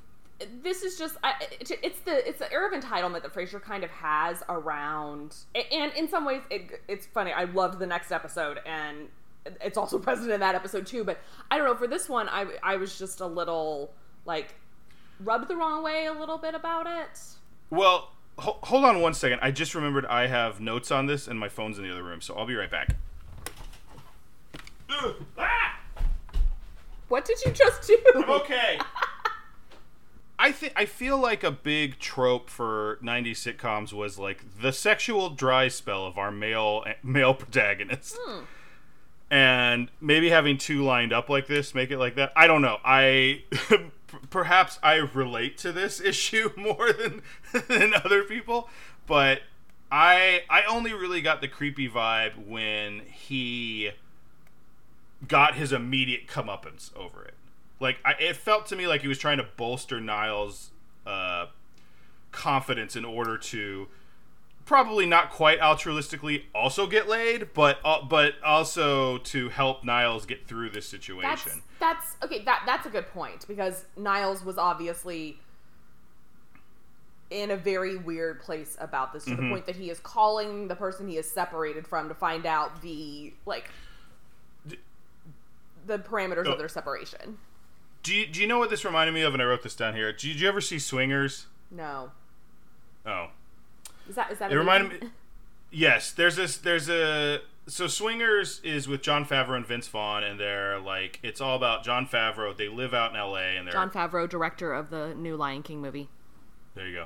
this 0.61 0.83
is 0.83 0.97
just 0.97 1.15
I, 1.23 1.33
it's 1.61 1.99
the 2.01 2.27
it's 2.27 2.39
the 2.39 2.51
air 2.51 2.67
of 2.67 2.73
entitlement 2.73 3.21
that 3.23 3.33
Frasier 3.33 3.61
kind 3.61 3.83
of 3.85 3.89
has 3.91 4.43
around, 4.49 5.35
and 5.55 5.93
in 5.93 6.09
some 6.09 6.25
ways 6.25 6.41
it, 6.49 6.81
it's 6.89 7.05
funny. 7.05 7.31
I 7.31 7.45
loved 7.45 7.79
the 7.79 7.87
next 7.87 8.11
episode, 8.11 8.59
and 8.65 9.07
it's 9.61 9.77
also 9.77 9.97
present 10.07 10.29
in 10.31 10.39
that 10.41 10.53
episode 10.55 10.85
too. 10.85 11.03
But 11.05 11.19
I 11.49 11.57
don't 11.57 11.65
know 11.65 11.75
for 11.75 11.87
this 11.87 12.09
one, 12.09 12.27
I 12.29 12.47
I 12.61 12.75
was 12.75 12.99
just 12.99 13.21
a 13.21 13.25
little 13.27 13.93
like 14.25 14.55
rubbed 15.21 15.47
the 15.47 15.55
wrong 15.55 15.81
way 15.83 16.05
a 16.07 16.13
little 16.13 16.37
bit 16.37 16.53
about 16.53 16.85
it. 16.85 17.19
well. 17.69 18.11
Ho- 18.39 18.59
hold 18.63 18.83
on 18.83 19.01
one 19.01 19.13
second. 19.13 19.39
I 19.41 19.51
just 19.51 19.73
remembered 19.75 20.05
I 20.07 20.27
have 20.27 20.59
notes 20.59 20.91
on 20.91 21.05
this, 21.05 21.27
and 21.27 21.39
my 21.39 21.49
phone's 21.49 21.77
in 21.77 21.85
the 21.85 21.91
other 21.91 22.03
room, 22.03 22.21
so 22.21 22.35
I'll 22.35 22.45
be 22.45 22.55
right 22.55 22.69
back. 22.69 22.95
Ah! 25.37 25.79
What 27.07 27.25
did 27.25 27.37
you 27.45 27.51
just 27.51 27.87
do? 27.87 27.97
I'm 28.15 28.29
okay. 28.29 28.79
I 30.39 30.51
think 30.51 30.73
I 30.75 30.85
feel 30.85 31.17
like 31.17 31.43
a 31.43 31.51
big 31.51 31.97
trope 31.99 32.49
for 32.49 32.99
'90s 33.01 33.55
sitcoms 33.55 33.93
was 33.93 34.19
like 34.19 34.43
the 34.61 34.73
sexual 34.73 35.29
dry 35.29 35.69
spell 35.69 36.05
of 36.05 36.17
our 36.17 36.29
male 36.31 36.83
male 37.01 37.33
protagonist, 37.33 38.17
and 39.31 39.89
maybe 40.01 40.29
having 40.29 40.57
two 40.57 40.83
lined 40.83 41.13
up 41.13 41.29
like 41.29 41.47
this 41.47 41.73
make 41.73 41.89
it 41.89 41.97
like 41.97 42.15
that. 42.15 42.33
I 42.35 42.47
don't 42.47 42.61
know. 42.61 42.79
I 42.83 43.43
perhaps 44.29 44.79
I 44.81 44.95
relate 44.95 45.57
to 45.59 45.71
this 45.71 45.99
issue 46.11 46.51
more 46.55 46.91
than 46.91 47.21
than 47.67 47.93
other 47.93 48.23
people, 48.23 48.69
but 49.07 49.41
I 49.91 50.43
I 50.49 50.63
only 50.63 50.93
really 50.93 51.21
got 51.21 51.41
the 51.41 51.47
creepy 51.47 51.89
vibe 51.89 52.47
when 52.47 53.01
he 53.01 53.91
got 55.27 55.55
his 55.55 55.71
immediate 55.71 56.27
comeuppance 56.27 56.95
over 56.95 57.23
it. 57.23 57.33
Like 57.79 57.97
I, 58.05 58.13
it 58.19 58.35
felt 58.35 58.65
to 58.67 58.75
me 58.75 58.87
like 58.87 59.01
he 59.01 59.07
was 59.07 59.17
trying 59.17 59.37
to 59.37 59.47
bolster 59.57 59.99
Niles' 59.99 60.71
uh, 61.05 61.47
confidence 62.31 62.95
in 62.95 63.05
order 63.05 63.37
to 63.37 63.87
probably 64.65 65.05
not 65.05 65.29
quite 65.31 65.59
altruistically 65.59 66.43
also 66.53 66.87
get 66.87 67.07
laid, 67.07 67.53
but 67.53 67.77
uh, 67.85 68.01
but 68.03 68.33
also 68.43 69.17
to 69.19 69.49
help 69.49 69.83
Niles 69.83 70.25
get 70.25 70.47
through 70.47 70.71
this 70.71 70.87
situation. 70.87 71.61
That's 71.79 72.15
that's 72.15 72.23
okay. 72.23 72.43
That 72.43 72.63
that's 72.65 72.85
a 72.85 72.89
good 72.89 73.07
point 73.07 73.47
because 73.47 73.85
Niles 73.95 74.43
was 74.43 74.57
obviously 74.57 75.39
in 77.31 77.49
a 77.51 77.57
very 77.57 77.97
weird 77.97 78.39
place 78.39 78.77
about 78.79 79.11
this 79.13 79.25
to 79.25 79.31
Mm-hmm. 79.31 79.43
the 79.43 79.49
point 79.49 79.65
that 79.65 79.75
he 79.75 79.89
is 79.89 79.99
calling 79.99 80.67
the 80.67 80.75
person 80.75 81.07
he 81.07 81.17
is 81.17 81.29
separated 81.29 81.87
from 81.87 82.07
to 82.07 82.13
find 82.15 82.45
out 82.45 82.81
the 82.81 83.33
like 83.45 83.69
the 85.87 85.99
parameters 85.99 86.47
Oh. 86.47 86.53
of 86.53 86.57
their 86.57 86.69
separation. 86.69 87.37
Do 88.03 88.13
you, 88.15 88.27
do 88.27 88.39
you 88.41 88.47
know 88.47 88.59
what 88.59 88.69
this 88.69 88.85
reminded 88.85 89.13
me 89.13 89.21
of? 89.21 89.33
And 89.33 89.41
I 89.41 89.45
wrote 89.45 89.63
this 89.63 89.75
down 89.75 89.95
here. 89.95 90.11
Did 90.13 90.39
you 90.39 90.47
ever 90.47 90.61
see 90.61 90.77
Swingers? 90.79 91.45
No, 91.71 92.11
Oh, 93.05 93.29
is 94.07 94.15
that 94.15 94.31
is 94.31 94.39
that? 94.39 94.51
It 94.51 94.55
a 94.55 94.59
reminded 94.59 95.01
me. 95.01 95.09
Yes, 95.71 96.11
there's 96.11 96.35
this. 96.35 96.57
There's 96.57 96.89
a. 96.89 97.41
So 97.67 97.87
Swingers 97.87 98.61
is 98.63 98.87
with 98.87 99.01
Jon 99.01 99.25
Favreau 99.25 99.55
and 99.55 99.65
Vince 99.65 99.87
Vaughn, 99.87 100.23
and 100.23 100.39
they're 100.39 100.79
like 100.79 101.19
it's 101.23 101.41
all 101.41 101.55
about 101.55 101.83
Jon 101.83 102.07
Favreau. 102.07 102.55
They 102.55 102.67
live 102.67 102.93
out 102.93 103.11
in 103.11 103.17
L.A. 103.17 103.57
and 103.57 103.67
they're 103.67 103.73
Jon 103.73 103.89
Favreau, 103.89 104.29
director 104.29 104.73
of 104.73 104.89
the 104.91 105.15
new 105.15 105.35
Lion 105.35 105.63
King 105.63 105.81
movie. 105.81 106.07
There 106.75 106.87
you 106.87 106.93
go. 106.93 107.05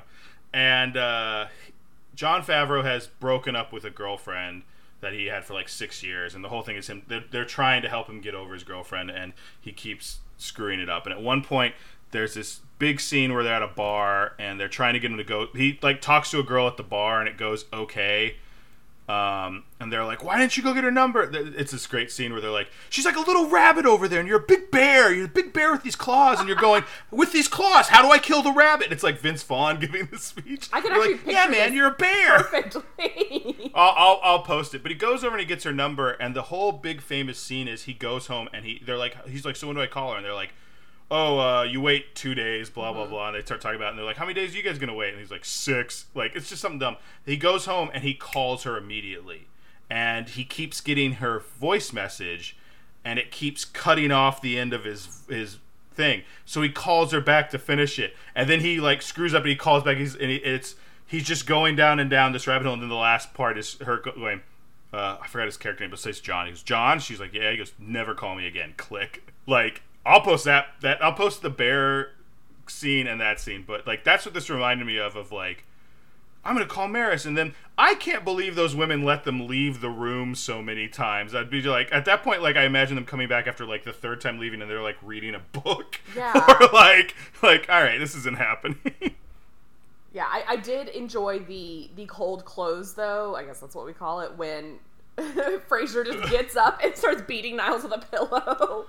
And 0.52 0.96
uh, 0.96 1.46
Jon 2.14 2.42
Favreau 2.42 2.84
has 2.84 3.06
broken 3.06 3.56
up 3.56 3.72
with 3.72 3.84
a 3.84 3.90
girlfriend 3.90 4.62
that 5.00 5.14
he 5.14 5.26
had 5.26 5.44
for 5.44 5.54
like 5.54 5.68
six 5.68 6.02
years, 6.02 6.34
and 6.34 6.44
the 6.44 6.48
whole 6.48 6.62
thing 6.62 6.76
is 6.76 6.88
him. 6.88 7.02
They're, 7.08 7.24
they're 7.30 7.44
trying 7.44 7.82
to 7.82 7.88
help 7.88 8.08
him 8.08 8.20
get 8.20 8.34
over 8.34 8.52
his 8.52 8.64
girlfriend, 8.64 9.10
and 9.10 9.32
he 9.60 9.72
keeps 9.72 10.18
screwing 10.36 10.80
it 10.80 10.90
up. 10.90 11.06
And 11.06 11.14
at 11.14 11.22
one 11.22 11.42
point, 11.42 11.74
there's 12.10 12.34
this 12.34 12.60
big 12.78 13.00
scene 13.00 13.34
where 13.34 13.44
they're 13.44 13.54
at 13.54 13.62
a 13.62 13.68
bar, 13.68 14.34
and 14.38 14.58
they're 14.58 14.68
trying 14.68 14.94
to 14.94 15.00
get 15.00 15.10
him 15.10 15.16
to 15.18 15.24
go. 15.24 15.48
He 15.54 15.78
like 15.82 16.00
talks 16.00 16.30
to 16.32 16.38
a 16.40 16.42
girl 16.42 16.66
at 16.66 16.76
the 16.76 16.82
bar, 16.82 17.20
and 17.20 17.28
it 17.28 17.36
goes 17.36 17.64
okay. 17.72 18.36
Um, 19.10 19.64
and 19.80 19.92
they're 19.92 20.04
like, 20.04 20.22
"Why 20.22 20.38
didn't 20.38 20.56
you 20.56 20.62
go 20.62 20.72
get 20.72 20.84
her 20.84 20.90
number?" 20.92 21.28
It's 21.32 21.72
this 21.72 21.88
great 21.88 22.12
scene 22.12 22.30
where 22.30 22.40
they're 22.40 22.50
like, 22.52 22.68
"She's 22.90 23.04
like 23.04 23.16
a 23.16 23.20
little 23.20 23.48
rabbit 23.48 23.84
over 23.84 24.06
there, 24.06 24.20
and 24.20 24.28
you're 24.28 24.38
a 24.38 24.46
big 24.46 24.70
bear. 24.70 25.12
You're 25.12 25.24
a 25.24 25.28
big 25.28 25.52
bear 25.52 25.72
with 25.72 25.82
these 25.82 25.96
claws, 25.96 26.38
and 26.38 26.46
you're 26.46 26.56
going 26.56 26.84
with 27.10 27.32
these 27.32 27.48
claws. 27.48 27.88
How 27.88 28.02
do 28.02 28.10
I 28.12 28.18
kill 28.18 28.42
the 28.42 28.52
rabbit?" 28.52 28.84
And 28.84 28.92
it's 28.92 29.02
like 29.02 29.18
Vince 29.18 29.42
Vaughn 29.42 29.80
giving 29.80 30.06
the 30.06 30.18
speech. 30.18 30.68
I 30.72 30.80
can 30.80 30.92
They're 30.92 31.00
actually 31.00 31.14
like, 31.14 31.24
picture 31.24 31.32
"Yeah, 31.32 31.46
man, 31.48 31.74
you're 31.74 31.88
a 31.88 31.90
bear." 31.90 32.38
Perfectly. 32.44 33.72
I'll, 33.74 33.94
I'll, 33.96 34.20
I'll 34.22 34.42
post 34.42 34.74
it. 34.74 34.82
But 34.82 34.92
he 34.92 34.96
goes 34.96 35.24
over 35.24 35.34
and 35.34 35.40
he 35.40 35.46
gets 35.46 35.64
her 35.64 35.72
number, 35.72 36.12
and 36.12 36.36
the 36.36 36.42
whole 36.42 36.70
big 36.70 37.00
famous 37.00 37.38
scene 37.40 37.66
is 37.66 37.84
he 37.84 37.94
goes 37.94 38.28
home 38.28 38.48
and 38.52 38.64
he 38.64 38.80
they're 38.86 38.96
like 38.96 39.26
he's 39.26 39.44
like, 39.44 39.56
so 39.56 39.66
when 39.66 39.74
do 39.74 39.82
I 39.82 39.88
call 39.88 40.12
her? 40.12 40.16
And 40.18 40.24
they're 40.24 40.34
like, 40.34 40.52
oh, 41.10 41.38
uh, 41.38 41.62
you 41.62 41.80
wait 41.80 42.14
two 42.14 42.34
days, 42.34 42.70
blah 42.70 42.92
blah 42.92 43.06
blah. 43.06 43.28
And 43.28 43.36
they 43.36 43.42
start 43.42 43.60
talking 43.60 43.76
about, 43.76 43.86
it, 43.86 43.90
and 43.90 43.98
they're 43.98 44.06
like, 44.06 44.16
how 44.16 44.24
many 44.24 44.34
days 44.34 44.54
are 44.54 44.56
you 44.56 44.62
guys 44.62 44.78
gonna 44.78 44.94
wait? 44.94 45.10
And 45.10 45.18
he's 45.18 45.30
like, 45.30 45.44
six. 45.44 46.06
Like 46.14 46.34
it's 46.34 46.48
just 46.48 46.62
something 46.62 46.78
dumb. 46.78 46.96
He 47.24 47.36
goes 47.36 47.66
home 47.66 47.90
and 47.92 48.02
he 48.02 48.14
calls 48.14 48.64
her 48.64 48.76
immediately, 48.76 49.48
and 49.88 50.28
he 50.28 50.44
keeps 50.44 50.80
getting 50.80 51.14
her 51.14 51.40
voice 51.40 51.92
message, 51.92 52.56
and 53.04 53.18
it 53.18 53.30
keeps 53.30 53.64
cutting 53.64 54.12
off 54.12 54.40
the 54.40 54.58
end 54.58 54.72
of 54.72 54.84
his 54.84 55.24
his 55.28 55.58
thing. 55.94 56.22
So 56.44 56.62
he 56.62 56.70
calls 56.70 57.12
her 57.12 57.20
back 57.20 57.50
to 57.50 57.58
finish 57.58 57.98
it, 57.98 58.14
and 58.34 58.48
then 58.48 58.60
he 58.60 58.80
like 58.80 59.02
screws 59.02 59.34
up 59.34 59.42
and 59.42 59.50
he 59.50 59.56
calls 59.56 59.82
back. 59.82 59.96
He's 59.96 60.14
and 60.14 60.30
he, 60.30 60.36
it's 60.36 60.76
he's 61.06 61.24
just 61.24 61.46
going 61.46 61.76
down 61.76 61.98
and 61.98 62.08
down 62.08 62.32
this 62.32 62.46
rabbit 62.46 62.64
hole, 62.64 62.74
and 62.74 62.82
then 62.82 62.88
the 62.88 62.94
last 62.94 63.34
part 63.34 63.58
is 63.58 63.74
her 63.80 63.98
going. 63.98 64.42
Uh, 64.92 65.18
I 65.22 65.28
forgot 65.28 65.46
his 65.46 65.56
character 65.56 65.84
name, 65.84 65.90
but 65.90 66.00
says 66.00 66.18
John. 66.20 66.46
He 66.46 66.52
goes, 66.52 66.64
John. 66.64 66.98
She's 66.98 67.20
like, 67.20 67.32
yeah. 67.32 67.52
He 67.52 67.56
goes, 67.56 67.72
never 67.78 68.12
call 68.12 68.34
me 68.34 68.46
again. 68.46 68.74
Click. 68.76 69.22
Like, 69.46 69.82
I'll 70.04 70.20
post 70.22 70.44
that. 70.44 70.68
That 70.80 71.02
I'll 71.02 71.12
post 71.12 71.42
the 71.42 71.50
bear 71.50 72.12
scene 72.66 73.06
and 73.06 73.20
that 73.20 73.40
scene. 73.40 73.64
But 73.66 73.86
like, 73.86 74.04
that's 74.04 74.24
what 74.24 74.34
this 74.34 74.48
reminded 74.50 74.86
me 74.86 74.98
of. 74.98 75.16
Of 75.16 75.32
like, 75.32 75.64
I'm 76.44 76.54
gonna 76.54 76.66
call 76.66 76.88
Maris, 76.88 77.24
and 77.26 77.36
then 77.36 77.54
I 77.76 77.94
can't 77.94 78.24
believe 78.24 78.54
those 78.56 78.74
women 78.74 79.04
let 79.04 79.24
them 79.24 79.46
leave 79.46 79.80
the 79.80 79.90
room 79.90 80.34
so 80.34 80.62
many 80.62 80.88
times. 80.88 81.34
I'd 81.34 81.50
be 81.50 81.62
like, 81.62 81.88
at 81.92 82.04
that 82.06 82.22
point, 82.22 82.42
like 82.42 82.56
I 82.56 82.64
imagine 82.64 82.94
them 82.94 83.04
coming 83.06 83.28
back 83.28 83.46
after 83.46 83.66
like 83.66 83.84
the 83.84 83.92
third 83.92 84.20
time 84.20 84.38
leaving, 84.38 84.62
and 84.62 84.70
they're 84.70 84.82
like 84.82 84.98
reading 85.02 85.34
a 85.34 85.40
book, 85.58 86.00
Yeah. 86.16 86.32
or 86.60 86.68
like, 86.72 87.14
like, 87.42 87.68
all 87.68 87.82
right, 87.82 87.98
this 87.98 88.14
isn't 88.14 88.38
happening. 88.38 88.78
Yeah, 90.12 90.26
I, 90.26 90.42
I 90.48 90.56
did 90.56 90.88
enjoy 90.88 91.38
the 91.38 91.88
the 91.94 92.04
cold 92.06 92.44
close 92.44 92.94
though. 92.94 93.36
I 93.36 93.44
guess 93.44 93.60
that's 93.60 93.76
what 93.76 93.86
we 93.86 93.92
call 93.92 94.20
it 94.22 94.36
when 94.36 94.80
Frasier 95.16 96.04
just 96.04 96.28
gets 96.32 96.56
up 96.56 96.80
and 96.82 96.96
starts 96.96 97.22
beating 97.22 97.54
Niles 97.56 97.84
with 97.84 97.92
a 97.92 97.98
pillow. 97.98 98.86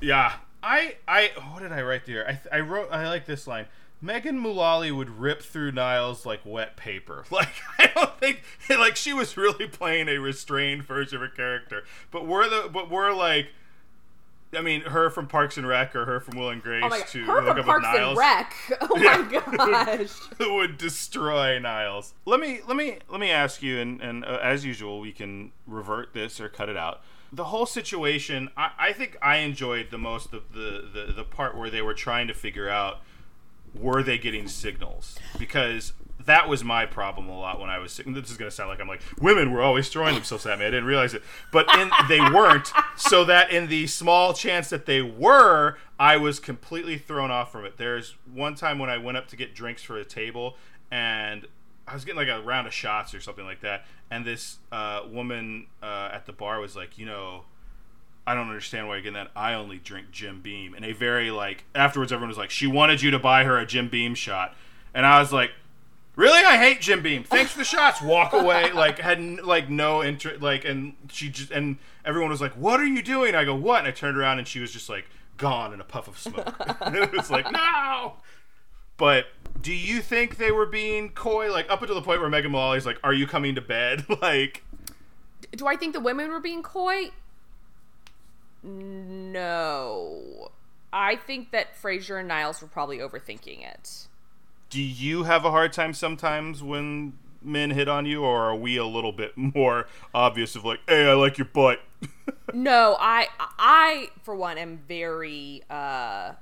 Yeah, 0.00 0.34
I, 0.62 0.96
I, 1.08 1.30
what 1.52 1.62
did 1.62 1.72
I 1.72 1.82
write 1.82 2.06
there? 2.06 2.24
I, 2.26 2.32
th- 2.32 2.46
I 2.52 2.60
wrote, 2.60 2.88
I 2.92 3.08
like 3.08 3.26
this 3.26 3.46
line. 3.46 3.66
Megan 4.02 4.38
Mullally 4.38 4.92
would 4.92 5.08
rip 5.08 5.40
through 5.42 5.72
Niles 5.72 6.26
like 6.26 6.40
wet 6.44 6.76
paper. 6.76 7.24
Like 7.30 7.48
I 7.78 7.86
don't 7.94 8.18
think, 8.20 8.42
like 8.70 8.94
she 8.96 9.12
was 9.14 9.36
really 9.36 9.66
playing 9.66 10.08
a 10.08 10.18
restrained 10.18 10.84
version 10.84 11.16
of 11.16 11.22
her 11.22 11.28
character. 11.34 11.84
But 12.10 12.26
we're 12.26 12.48
the, 12.48 12.68
but 12.68 12.90
we're 12.90 13.12
like, 13.12 13.48
I 14.54 14.60
mean, 14.60 14.82
her 14.82 15.08
from 15.10 15.26
Parks 15.28 15.56
and 15.56 15.66
Rec 15.66 15.96
or 15.96 16.04
her 16.04 16.20
from 16.20 16.38
Will 16.38 16.50
and 16.50 16.62
Grace 16.62 16.84
Oh 16.86 17.02
to 17.12 17.24
her 17.24 17.42
look 17.42 17.56
from 17.56 17.58
up 17.60 17.64
Parks 17.66 17.82
Niles. 17.84 18.10
and 18.10 18.18
Rec. 18.18 18.54
Oh 18.82 18.98
Yeah. 18.98 19.42
my 19.56 19.96
gosh. 19.96 20.20
would 20.38 20.76
destroy 20.78 21.58
Niles. 21.58 22.12
Let 22.26 22.38
me 22.38 22.60
let 22.68 22.76
me 22.76 22.98
let 23.08 23.18
me 23.20 23.30
ask 23.30 23.62
you, 23.62 23.78
and 23.80 24.00
and 24.02 24.24
uh, 24.26 24.38
as 24.42 24.64
usual, 24.64 25.00
we 25.00 25.12
can 25.12 25.52
revert 25.66 26.12
this 26.12 26.38
or 26.40 26.48
cut 26.50 26.68
it 26.68 26.76
out. 26.76 27.00
The 27.36 27.44
whole 27.44 27.66
situation, 27.66 28.50
I, 28.56 28.70
I 28.78 28.92
think 28.92 29.18
I 29.20 29.36
enjoyed 29.38 29.90
the 29.90 29.98
most 29.98 30.32
of 30.32 30.52
the, 30.52 30.88
the 30.92 31.12
the 31.12 31.24
part 31.24 31.56
where 31.56 31.70
they 31.70 31.82
were 31.82 31.94
trying 31.94 32.28
to 32.28 32.34
figure 32.34 32.68
out 32.68 33.02
were 33.74 34.02
they 34.02 34.16
getting 34.16 34.48
signals 34.48 35.18
because 35.38 35.92
that 36.24 36.48
was 36.48 36.64
my 36.64 36.86
problem 36.86 37.28
a 37.28 37.38
lot 37.38 37.60
when 37.60 37.68
I 37.68 37.78
was 37.78 37.92
sick. 37.92 38.06
This 38.06 38.30
is 38.30 38.38
going 38.38 38.50
to 38.50 38.54
sound 38.54 38.70
like 38.70 38.80
I'm 38.80 38.88
like 38.88 39.02
women 39.20 39.52
were 39.52 39.62
always 39.62 39.88
throwing 39.90 40.14
themselves 40.14 40.46
at 40.46 40.58
me. 40.58 40.64
I 40.64 40.70
didn't 40.70 40.86
realize 40.86 41.12
it, 41.12 41.22
but 41.52 41.66
in, 41.78 41.90
they 42.08 42.20
weren't. 42.20 42.72
So 42.96 43.24
that 43.26 43.50
in 43.50 43.68
the 43.68 43.86
small 43.86 44.32
chance 44.32 44.70
that 44.70 44.86
they 44.86 45.02
were, 45.02 45.76
I 45.98 46.16
was 46.16 46.40
completely 46.40 46.96
thrown 46.98 47.30
off 47.30 47.52
from 47.52 47.66
it. 47.66 47.76
There's 47.76 48.14
one 48.32 48.54
time 48.54 48.78
when 48.78 48.90
I 48.90 48.98
went 48.98 49.18
up 49.18 49.28
to 49.28 49.36
get 49.36 49.54
drinks 49.54 49.82
for 49.82 49.98
a 49.98 50.04
table, 50.04 50.56
and 50.90 51.46
I 51.86 51.94
was 51.94 52.04
getting 52.04 52.18
like 52.18 52.28
a 52.28 52.42
round 52.42 52.66
of 52.66 52.74
shots 52.74 53.14
or 53.14 53.20
something 53.20 53.44
like 53.44 53.60
that, 53.60 53.86
and 54.10 54.24
this 54.24 54.58
uh, 54.72 55.02
woman 55.08 55.66
uh, 55.82 56.10
at 56.12 56.26
the 56.26 56.32
bar 56.32 56.60
was 56.60 56.76
like, 56.76 56.98
you 56.98 57.06
know. 57.06 57.44
I 58.28 58.34
don't 58.34 58.48
understand 58.48 58.88
why 58.88 58.94
you're 58.94 59.02
getting 59.02 59.14
that. 59.14 59.30
I 59.36 59.54
only 59.54 59.78
drink 59.78 60.10
Jim 60.10 60.40
Beam. 60.40 60.74
And 60.74 60.84
a 60.84 60.90
very 60.90 61.30
like 61.30 61.62
afterwards 61.76 62.10
everyone 62.10 62.28
was 62.30 62.36
like, 62.36 62.50
She 62.50 62.66
wanted 62.66 63.00
you 63.00 63.12
to 63.12 63.20
buy 63.20 63.44
her 63.44 63.56
a 63.56 63.64
Jim 63.64 63.88
Beam 63.88 64.16
shot. 64.16 64.56
And 64.92 65.06
I 65.06 65.20
was 65.20 65.32
like, 65.32 65.52
Really? 66.16 66.42
I 66.44 66.56
hate 66.56 66.80
Jim 66.80 67.02
Beam. 67.02 67.22
Thanks 67.22 67.52
for 67.52 67.58
the 67.58 67.64
shots. 67.64 68.02
Walk 68.02 68.32
away. 68.32 68.72
Like 68.74 68.98
had 68.98 69.20
like 69.44 69.70
no 69.70 70.02
interest 70.02 70.42
like 70.42 70.64
and 70.64 70.94
she 71.08 71.28
just 71.28 71.52
and 71.52 71.76
everyone 72.04 72.30
was 72.30 72.40
like, 72.40 72.54
What 72.54 72.80
are 72.80 72.84
you 72.84 73.00
doing? 73.00 73.36
I 73.36 73.44
go, 73.44 73.54
What? 73.54 73.78
And 73.78 73.86
I 73.86 73.92
turned 73.92 74.18
around 74.18 74.40
and 74.40 74.48
she 74.48 74.58
was 74.58 74.72
just 74.72 74.88
like 74.88 75.04
gone 75.36 75.72
in 75.72 75.80
a 75.80 75.84
puff 75.84 76.08
of 76.08 76.18
smoke. 76.18 76.52
and 76.80 76.96
it 76.96 77.12
was 77.12 77.30
like, 77.30 77.48
No 77.52 78.14
but 78.96 79.26
do 79.60 79.72
you 79.72 80.00
think 80.00 80.36
they 80.36 80.52
were 80.52 80.66
being 80.66 81.10
coy? 81.10 81.50
Like 81.52 81.70
up 81.70 81.82
until 81.82 81.96
the 81.96 82.02
point 82.02 82.20
where 82.20 82.30
Megan 82.30 82.52
Mullally's 82.52 82.86
like, 82.86 82.98
"Are 83.02 83.12
you 83.12 83.26
coming 83.26 83.54
to 83.54 83.60
bed?" 83.60 84.06
like, 84.22 84.64
do 85.52 85.66
I 85.66 85.76
think 85.76 85.92
the 85.92 86.00
women 86.00 86.30
were 86.30 86.40
being 86.40 86.62
coy? 86.62 87.10
No. 88.62 90.50
I 90.92 91.16
think 91.16 91.50
that 91.50 91.80
Frasier 91.80 92.18
and 92.18 92.28
Niles 92.28 92.62
were 92.62 92.68
probably 92.68 92.98
overthinking 92.98 93.64
it. 93.66 94.06
Do 94.70 94.80
you 94.80 95.24
have 95.24 95.44
a 95.44 95.50
hard 95.50 95.72
time 95.72 95.92
sometimes 95.92 96.62
when 96.62 97.14
men 97.42 97.70
hit 97.70 97.88
on 97.88 98.06
you, 98.06 98.22
or 98.24 98.42
are 98.42 98.56
we 98.56 98.76
a 98.76 98.84
little 98.84 99.12
bit 99.12 99.36
more 99.36 99.86
obvious 100.14 100.56
of 100.56 100.64
like, 100.64 100.80
"Hey, 100.88 101.08
I 101.08 101.14
like 101.14 101.38
your 101.38 101.46
butt"? 101.46 101.80
no, 102.54 102.96
I, 102.98 103.28
I 103.38 104.10
for 104.22 104.34
one 104.34 104.58
am 104.58 104.78
very 104.88 105.62
uh, 105.70 106.32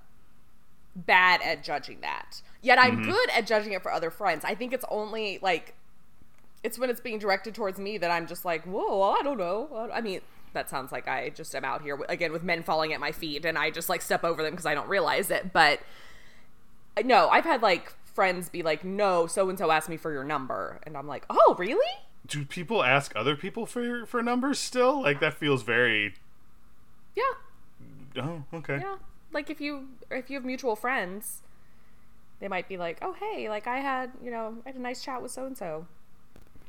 bad 0.96 1.40
at 1.42 1.64
judging 1.64 2.00
that. 2.00 2.42
Yet 2.62 2.78
I'm 2.78 2.98
mm-hmm. 2.98 3.10
good 3.10 3.30
at 3.30 3.46
judging 3.46 3.72
it 3.72 3.82
for 3.82 3.92
other 3.92 4.10
friends. 4.10 4.44
I 4.44 4.54
think 4.54 4.72
it's 4.72 4.84
only 4.90 5.38
like 5.42 5.74
it's 6.62 6.78
when 6.78 6.88
it's 6.88 7.00
being 7.00 7.18
directed 7.18 7.54
towards 7.54 7.78
me 7.78 7.98
that 7.98 8.10
I'm 8.10 8.26
just 8.26 8.44
like, 8.44 8.64
whoa, 8.64 9.02
I 9.02 9.22
don't 9.22 9.38
know. 9.38 9.90
I 9.92 10.00
mean, 10.00 10.20
that 10.54 10.70
sounds 10.70 10.92
like 10.92 11.06
I 11.06 11.28
just 11.28 11.54
am 11.54 11.64
out 11.64 11.82
here 11.82 11.98
again 12.08 12.32
with 12.32 12.42
men 12.42 12.62
falling 12.62 12.92
at 12.92 13.00
my 13.00 13.12
feet 13.12 13.44
and 13.44 13.58
I 13.58 13.70
just 13.70 13.88
like 13.88 14.00
step 14.00 14.24
over 14.24 14.42
them 14.42 14.52
because 14.52 14.66
I 14.66 14.74
don't 14.74 14.88
realize 14.88 15.30
it. 15.30 15.52
But 15.52 15.80
no, 17.04 17.28
I've 17.28 17.44
had 17.44 17.60
like 17.60 17.92
friends 18.04 18.48
be 18.48 18.62
like, 18.62 18.84
no, 18.84 19.26
so 19.26 19.48
and 19.50 19.58
so 19.58 19.70
asked 19.70 19.88
me 19.88 19.96
for 19.96 20.12
your 20.12 20.24
number. 20.24 20.80
And 20.84 20.96
I'm 20.96 21.06
like, 21.06 21.26
oh, 21.28 21.54
really? 21.58 21.84
Do 22.26 22.46
people 22.46 22.82
ask 22.82 23.12
other 23.14 23.36
people 23.36 23.66
for 23.66 24.06
for 24.06 24.22
numbers 24.22 24.58
still? 24.58 25.02
Like 25.02 25.20
that 25.20 25.34
feels 25.34 25.62
very. 25.62 26.14
Yeah. 27.14 27.22
Oh, 28.22 28.44
okay. 28.54 28.78
Yeah, 28.80 28.96
like 29.34 29.50
if 29.50 29.60
you 29.60 29.88
if 30.10 30.30
you 30.30 30.36
have 30.36 30.44
mutual 30.44 30.76
friends, 30.76 31.42
they 32.40 32.48
might 32.48 32.68
be 32.68 32.76
like, 32.76 32.98
oh, 33.02 33.14
hey, 33.14 33.48
like 33.48 33.66
I 33.66 33.78
had 33.78 34.12
you 34.22 34.30
know 34.30 34.58
I 34.64 34.70
had 34.70 34.76
a 34.76 34.80
nice 34.80 35.02
chat 35.02 35.20
with 35.20 35.32
so 35.32 35.44
and 35.44 35.56
so. 35.56 35.86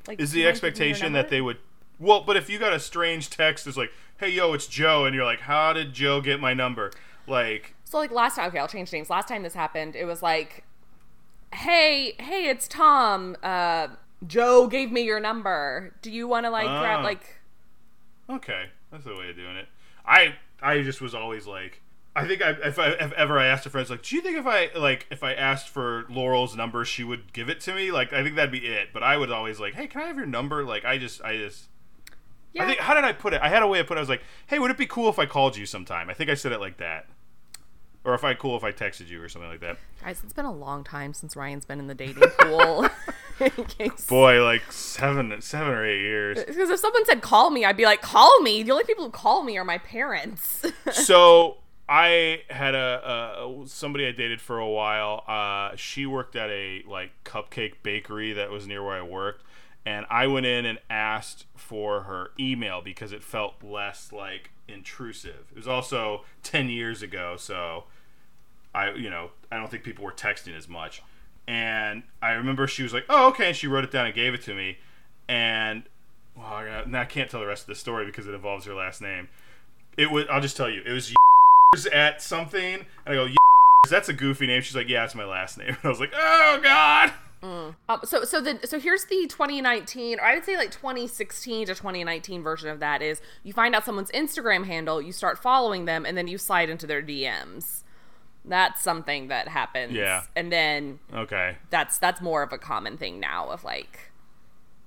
Like, 0.08 0.20
is 0.20 0.32
the 0.32 0.46
expectation 0.46 1.14
that 1.14 1.30
they 1.30 1.42
would 1.42 1.58
well, 2.00 2.22
but 2.22 2.36
if 2.36 2.50
you 2.50 2.60
got 2.60 2.74
a 2.74 2.80
strange 2.80 3.30
text 3.30 3.66
it's 3.68 3.78
like, 3.78 3.92
"Hey, 4.18 4.30
yo, 4.30 4.54
it's 4.54 4.68
Joe," 4.68 5.06
and 5.06 5.16
you're 5.16 5.26
like, 5.26 5.42
"How 5.42 5.74
did 5.74 5.94
Joe 5.94 6.22
get 6.22 6.40
my 6.40 6.54
number?" 6.54 6.92
Like, 7.28 7.76
so 7.86 7.98
like 7.98 8.12
last 8.12 8.36
time, 8.36 8.50
okay, 8.50 8.60
I'll 8.60 8.68
change 8.68 8.92
names. 8.92 9.10
Last 9.10 9.28
time 9.28 9.44
this 9.44 9.54
happened, 9.54 9.96
it 9.96 10.06
was 10.06 10.22
like, 10.22 10.64
"Hey, 11.54 12.16
hey, 12.20 12.50
it's 12.50 12.68
Tom. 12.68 13.38
Uh, 13.42 13.88
Joe 14.28 14.68
gave 14.68 14.92
me 14.92 15.02
your 15.02 15.20
number. 15.20 15.94
Do 16.02 16.12
you 16.12 16.28
want 16.28 16.46
to 16.46 16.50
like 16.50 16.68
uh, 16.68 16.80
grab 16.80 17.00
ah. 17.00 17.04
like?" 17.04 17.42
Okay, 18.30 18.66
that's 18.92 19.06
the 19.06 19.16
way 19.16 19.30
of 19.30 19.36
doing 19.36 19.56
it. 19.56 19.68
I 20.06 20.36
I 20.62 20.82
just 20.82 21.02
was 21.02 21.16
always 21.16 21.48
like, 21.48 21.82
I 22.16 22.26
think 22.26 22.42
I, 22.42 22.52
if, 22.52 22.80
I, 22.80 22.90
if 22.92 23.12
ever 23.14 23.38
I 23.38 23.48
asked 23.48 23.66
a 23.66 23.70
friend, 23.70 23.90
like, 23.90 24.04
do 24.04 24.16
you 24.16 24.22
think 24.22 24.38
if 24.38 24.48
I 24.48 24.70
like 24.74 25.06
if 25.12 25.22
I 25.22 25.34
asked 25.34 25.68
for 25.68 26.06
Laurel's 26.10 26.56
number, 26.56 26.86
she 26.86 27.04
would 27.04 27.34
give 27.34 27.50
it 27.50 27.60
to 27.62 27.74
me? 27.74 27.92
Like, 27.92 28.14
I 28.14 28.24
think 28.24 28.36
that'd 28.38 28.52
be 28.52 28.66
it. 28.66 28.90
But 28.94 29.04
I 29.04 29.18
would 29.18 29.32
always 29.32 29.60
like, 29.60 29.74
hey, 29.74 29.88
can 29.88 30.02
I 30.02 30.06
have 30.06 30.16
your 30.16 30.26
number? 30.26 30.64
Like, 30.64 30.86
I 30.86 30.98
just, 30.98 31.22
I 31.24 31.36
just, 31.36 31.66
yeah. 32.54 32.64
I 32.64 32.68
think 32.68 32.80
how 32.80 32.94
did 32.94 33.04
I 33.04 33.12
put 33.12 33.34
it? 33.34 33.42
I 33.42 33.50
had 33.50 33.64
a 33.64 33.68
way 33.68 33.80
of 33.80 33.88
put 33.88 33.98
it. 33.98 34.00
I 34.00 34.02
was 34.02 34.10
like, 34.10 34.24
"Hey, 34.48 34.60
would 34.60 34.72
it 34.72 34.78
be 34.78 34.86
cool 34.86 35.10
if 35.10 35.20
I 35.20 35.26
called 35.26 35.58
you 35.58 35.66
sometime?" 35.66 36.10
I 36.10 36.14
think 36.14 36.30
I 36.30 36.36
said 36.36 36.54
it 36.54 36.62
like 36.62 36.78
that. 36.78 37.08
Or 38.06 38.14
if 38.14 38.24
I 38.24 38.34
cool 38.36 38.56
if 38.56 38.64
I 38.64 38.72
texted 38.72 39.10
you 39.10 39.22
or 39.22 39.28
something 39.28 39.50
like 39.50 39.62
that. 39.62 39.78
Guys, 40.02 40.22
it's 40.24 40.32
been 40.32 40.46
a 40.46 40.54
long 40.54 40.84
time 40.84 41.14
since 41.14 41.36
Ryan's 41.36 41.66
been 41.66 41.80
in 41.80 41.88
the 41.88 41.96
dating 41.96 42.30
pool. 42.40 42.88
Boy, 44.08 44.44
like 44.44 44.72
seven, 44.72 45.42
seven 45.42 45.74
or 45.74 45.84
eight 45.84 46.02
years. 46.02 46.44
Because 46.46 46.70
if 46.70 46.80
someone 46.80 47.04
said 47.06 47.22
call 47.22 47.50
me, 47.50 47.66
I'd 47.66 47.76
be 47.76 47.86
like, 47.86 48.02
call 48.02 48.42
me. 48.42 48.62
The 48.62 48.72
only 48.72 48.84
people 48.84 49.06
who 49.06 49.10
call 49.10 49.44
me 49.44 49.58
are 49.58 49.66
my 49.66 49.80
parents. 49.80 50.64
so 50.92 51.58
I 51.88 52.42
had 52.50 52.74
a, 52.74 53.46
a, 53.46 53.68
somebody 53.68 54.08
I 54.08 54.12
dated 54.12 54.42
for 54.42 54.58
a 54.58 54.68
while. 54.68 55.24
Uh, 55.28 55.76
she 55.76 56.06
worked 56.06 56.36
at 56.36 56.50
a 56.50 56.84
like 56.88 57.12
cupcake 57.24 57.74
bakery 57.84 58.34
that 58.34 58.50
was 58.50 58.66
near 58.66 58.84
where 58.84 58.98
I 58.98 59.04
worked, 59.04 59.44
and 59.86 60.06
I 60.10 60.26
went 60.28 60.48
in 60.48 60.66
and 60.66 60.80
asked 60.90 61.46
for 61.56 62.02
her 62.04 62.32
email 62.40 62.82
because 62.82 63.12
it 63.12 63.24
felt 63.24 63.64
less 63.64 64.12
like 64.12 64.50
intrusive. 64.68 65.46
It 65.52 65.58
was 65.58 65.68
also 65.68 66.26
10 66.42 66.70
years 66.70 67.04
ago, 67.04 67.36
so 67.38 67.84
I 68.74 68.92
you 68.94 69.12
know, 69.12 69.32
I 69.52 69.58
don't 69.58 69.70
think 69.70 69.84
people 69.84 70.04
were 70.04 70.12
texting 70.12 70.58
as 70.58 70.68
much. 70.68 71.04
And 71.48 72.02
I 72.24 72.32
remember 72.32 72.66
she 72.66 72.82
was 72.82 72.94
like, 72.94 73.06
"Oh, 73.10 73.28
okay," 73.30 73.50
and 73.50 73.56
she 73.56 73.68
wrote 73.68 73.84
it 73.84 73.92
down 73.92 74.08
and 74.08 74.16
gave 74.16 74.34
it 74.34 74.42
to 74.44 74.56
me. 74.56 74.80
And 75.28 75.84
well, 76.36 76.48
I, 76.48 76.84
I 76.92 77.06
can't 77.06 77.30
tell 77.30 77.40
the 77.40 77.46
rest 77.46 77.64
of 77.64 77.68
the 77.68 77.76
story 77.76 78.08
because 78.08 78.28
it 78.28 78.34
involves 78.34 78.66
her 78.66 78.74
last 78.74 79.02
name. 79.02 79.30
It 79.98 80.10
was 80.10 80.26
I'll 80.32 80.42
just 80.42 80.58
tell 80.58 80.70
you. 80.70 80.82
It 80.84 80.92
was 80.92 81.14
at 81.86 82.22
something, 82.22 82.76
and 82.76 82.86
I 83.06 83.14
go, 83.14 83.26
yeah, 83.26 83.36
"That's 83.90 84.10
a 84.10 84.14
goofy 84.14 84.48
name." 84.48 84.62
She's 84.62 84.76
like, 84.76 84.90
"Yeah, 84.90 85.04
it's 85.04 85.16
my 85.16 85.26
last 85.26 85.58
name." 85.58 85.70
And 85.76 85.78
I 85.84 85.88
was 85.90 86.00
like, 86.00 86.14
"Oh 86.16 86.60
god." 86.64 87.12
Mm. 87.44 87.76
Um, 87.90 88.00
so 88.04 88.24
so 88.24 88.42
the 88.42 88.60
so 88.66 88.80
here's 88.80 89.06
the 89.06 89.28
2019 89.28 90.20
or 90.20 90.24
I 90.24 90.34
would 90.34 90.46
say 90.46 90.58
like 90.58 90.72
2016 90.72 91.68
to 91.68 91.76
2019 91.76 92.42
version 92.42 92.70
of 92.70 92.80
that 92.80 93.04
is 93.04 93.22
you 93.44 93.54
find 93.54 93.76
out 93.76 93.86
someone's 93.86 94.10
Instagram 94.12 94.66
handle, 94.66 95.00
you 95.02 95.12
start 95.12 95.38
following 95.38 95.86
them, 95.86 96.06
and 96.06 96.18
then 96.18 96.28
you 96.28 96.40
slide 96.40 96.70
into 96.70 96.88
their 96.88 97.04
DMs. 97.04 97.84
That's 98.46 98.82
something 98.82 99.28
that 99.28 99.48
happens. 99.48 99.94
Yeah. 99.94 100.24
And 100.36 100.52
then 100.52 101.00
okay, 101.14 101.58
that's 101.70 102.00
that's 102.00 102.22
more 102.22 102.42
of 102.42 102.52
a 102.52 102.58
common 102.58 102.98
thing 102.98 103.20
now 103.20 103.50
of 103.50 103.64
like 103.64 104.12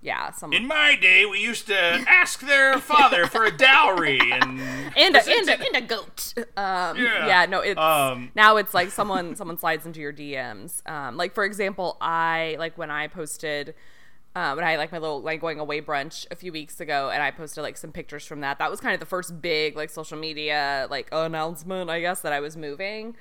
yeah. 0.01 0.31
Some... 0.31 0.53
In 0.53 0.67
my 0.67 0.97
day, 0.97 1.27
we 1.27 1.41
used 1.41 1.67
to 1.67 1.77
ask 1.77 2.41
their 2.41 2.79
father 2.79 3.27
for 3.27 3.45
a 3.45 3.57
dowry 3.57 4.21
and 4.21 4.61
and 4.97 5.17
a, 5.17 5.29
and, 5.29 5.49
a, 5.49 5.67
and 5.67 5.77
a 5.77 5.81
goat. 5.81 6.35
Um, 6.57 6.97
yeah. 6.97 7.27
yeah, 7.27 7.47
no, 7.47 7.61
it's 7.61 7.81
um, 7.81 8.31
now 8.35 8.57
it's 8.57 8.75
like 8.75 8.91
someone 8.91 9.35
someone 9.37 9.59
slides 9.59 9.87
into 9.87 10.01
your 10.01 10.13
DMs. 10.13 10.89
Um, 10.89 11.17
like 11.17 11.35
for 11.35 11.45
example, 11.45 11.97
I 12.01 12.57
like 12.59 12.79
when 12.79 12.91
I 12.91 13.09
posted. 13.09 13.75
Um, 14.37 14.55
when 14.55 14.65
I 14.65 14.77
like 14.77 14.93
my 14.93 14.99
little 14.99 15.21
like 15.21 15.41
going 15.41 15.59
away 15.59 15.81
brunch 15.81 16.27
a 16.31 16.37
few 16.37 16.53
weeks 16.53 16.81
ago, 16.81 17.11
and 17.11 17.21
I 17.23 17.33
posted 17.33 17.65
like 17.65 17.77
some 17.77 17.91
pictures 17.91 18.25
from 18.25 18.43
that. 18.43 18.59
That 18.61 18.71
was 18.71 18.79
kind 18.79 18.95
of 18.95 19.01
the 19.01 19.07
first 19.07 19.41
big 19.41 19.75
like 19.75 19.91
social 19.91 20.17
media 20.17 20.87
like 20.91 21.09
announcement, 21.11 21.91
I 21.91 22.01
guess, 22.01 22.21
that 22.21 22.33
I 22.33 22.39
was 22.39 22.57
moving. 22.57 23.17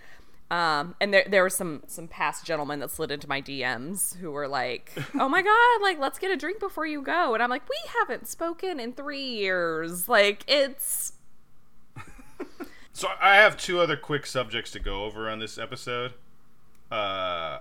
Um, 0.50 0.96
and 1.02 1.14
there 1.14 1.26
there 1.30 1.44
were 1.44 1.50
some 1.50 1.84
some 1.88 2.08
past 2.08 2.46
gentlemen 2.46 2.80
that 2.80 2.90
slid 2.90 3.12
into 3.12 3.28
my 3.28 3.42
DMs 3.42 4.16
who 4.18 4.32
were 4.32 4.48
like, 4.48 4.94
"Oh 5.16 5.28
my 5.28 5.42
god, 5.42 5.82
like 5.82 6.00
let's 6.00 6.20
get 6.20 6.32
a 6.32 6.38
drink 6.38 6.60
before 6.60 6.86
you 6.86 7.02
go." 7.02 7.34
And 7.34 7.44
I'm 7.44 7.50
like, 7.50 7.68
"We 7.70 7.78
haven't 8.00 8.28
spoken 8.28 8.80
in 8.80 8.94
3 8.94 9.20
years." 9.20 10.08
Like 10.08 10.44
it's 10.48 11.14
So 12.94 13.10
I 13.22 13.36
have 13.36 13.58
two 13.58 13.80
other 13.80 13.98
quick 13.98 14.26
subjects 14.26 14.72
to 14.72 14.80
go 14.80 15.04
over 15.04 15.30
on 15.30 15.40
this 15.40 15.58
episode. 15.58 16.14
Uh 16.90 17.60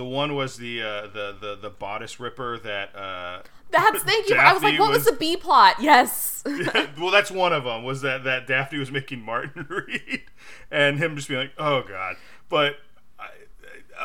the 0.00 0.04
one 0.06 0.34
was 0.34 0.56
the 0.56 0.80
uh, 0.80 1.02
the 1.08 1.36
the 1.38 1.58
the 1.60 1.68
bodice 1.68 2.18
ripper 2.18 2.56
that 2.56 2.96
uh 2.96 3.42
that's 3.70 4.02
thank 4.02 4.30
you. 4.30 4.34
I 4.34 4.54
was 4.54 4.62
like, 4.62 4.78
what 4.78 4.88
was, 4.88 5.04
was 5.04 5.08
the 5.08 5.12
B 5.12 5.36
plot? 5.36 5.76
Yes. 5.78 6.42
yeah, 6.46 6.86
well, 6.98 7.10
that's 7.10 7.30
one 7.30 7.52
of 7.52 7.64
them. 7.64 7.84
Was 7.84 8.00
that 8.00 8.24
that 8.24 8.46
Daphne 8.46 8.78
was 8.78 8.90
making 8.90 9.20
Martin 9.20 9.66
read, 9.68 10.22
and 10.70 10.98
him 10.98 11.16
just 11.16 11.28
being 11.28 11.40
like, 11.40 11.52
"Oh 11.58 11.82
God," 11.82 12.16
but. 12.48 12.76
I, 13.18 13.28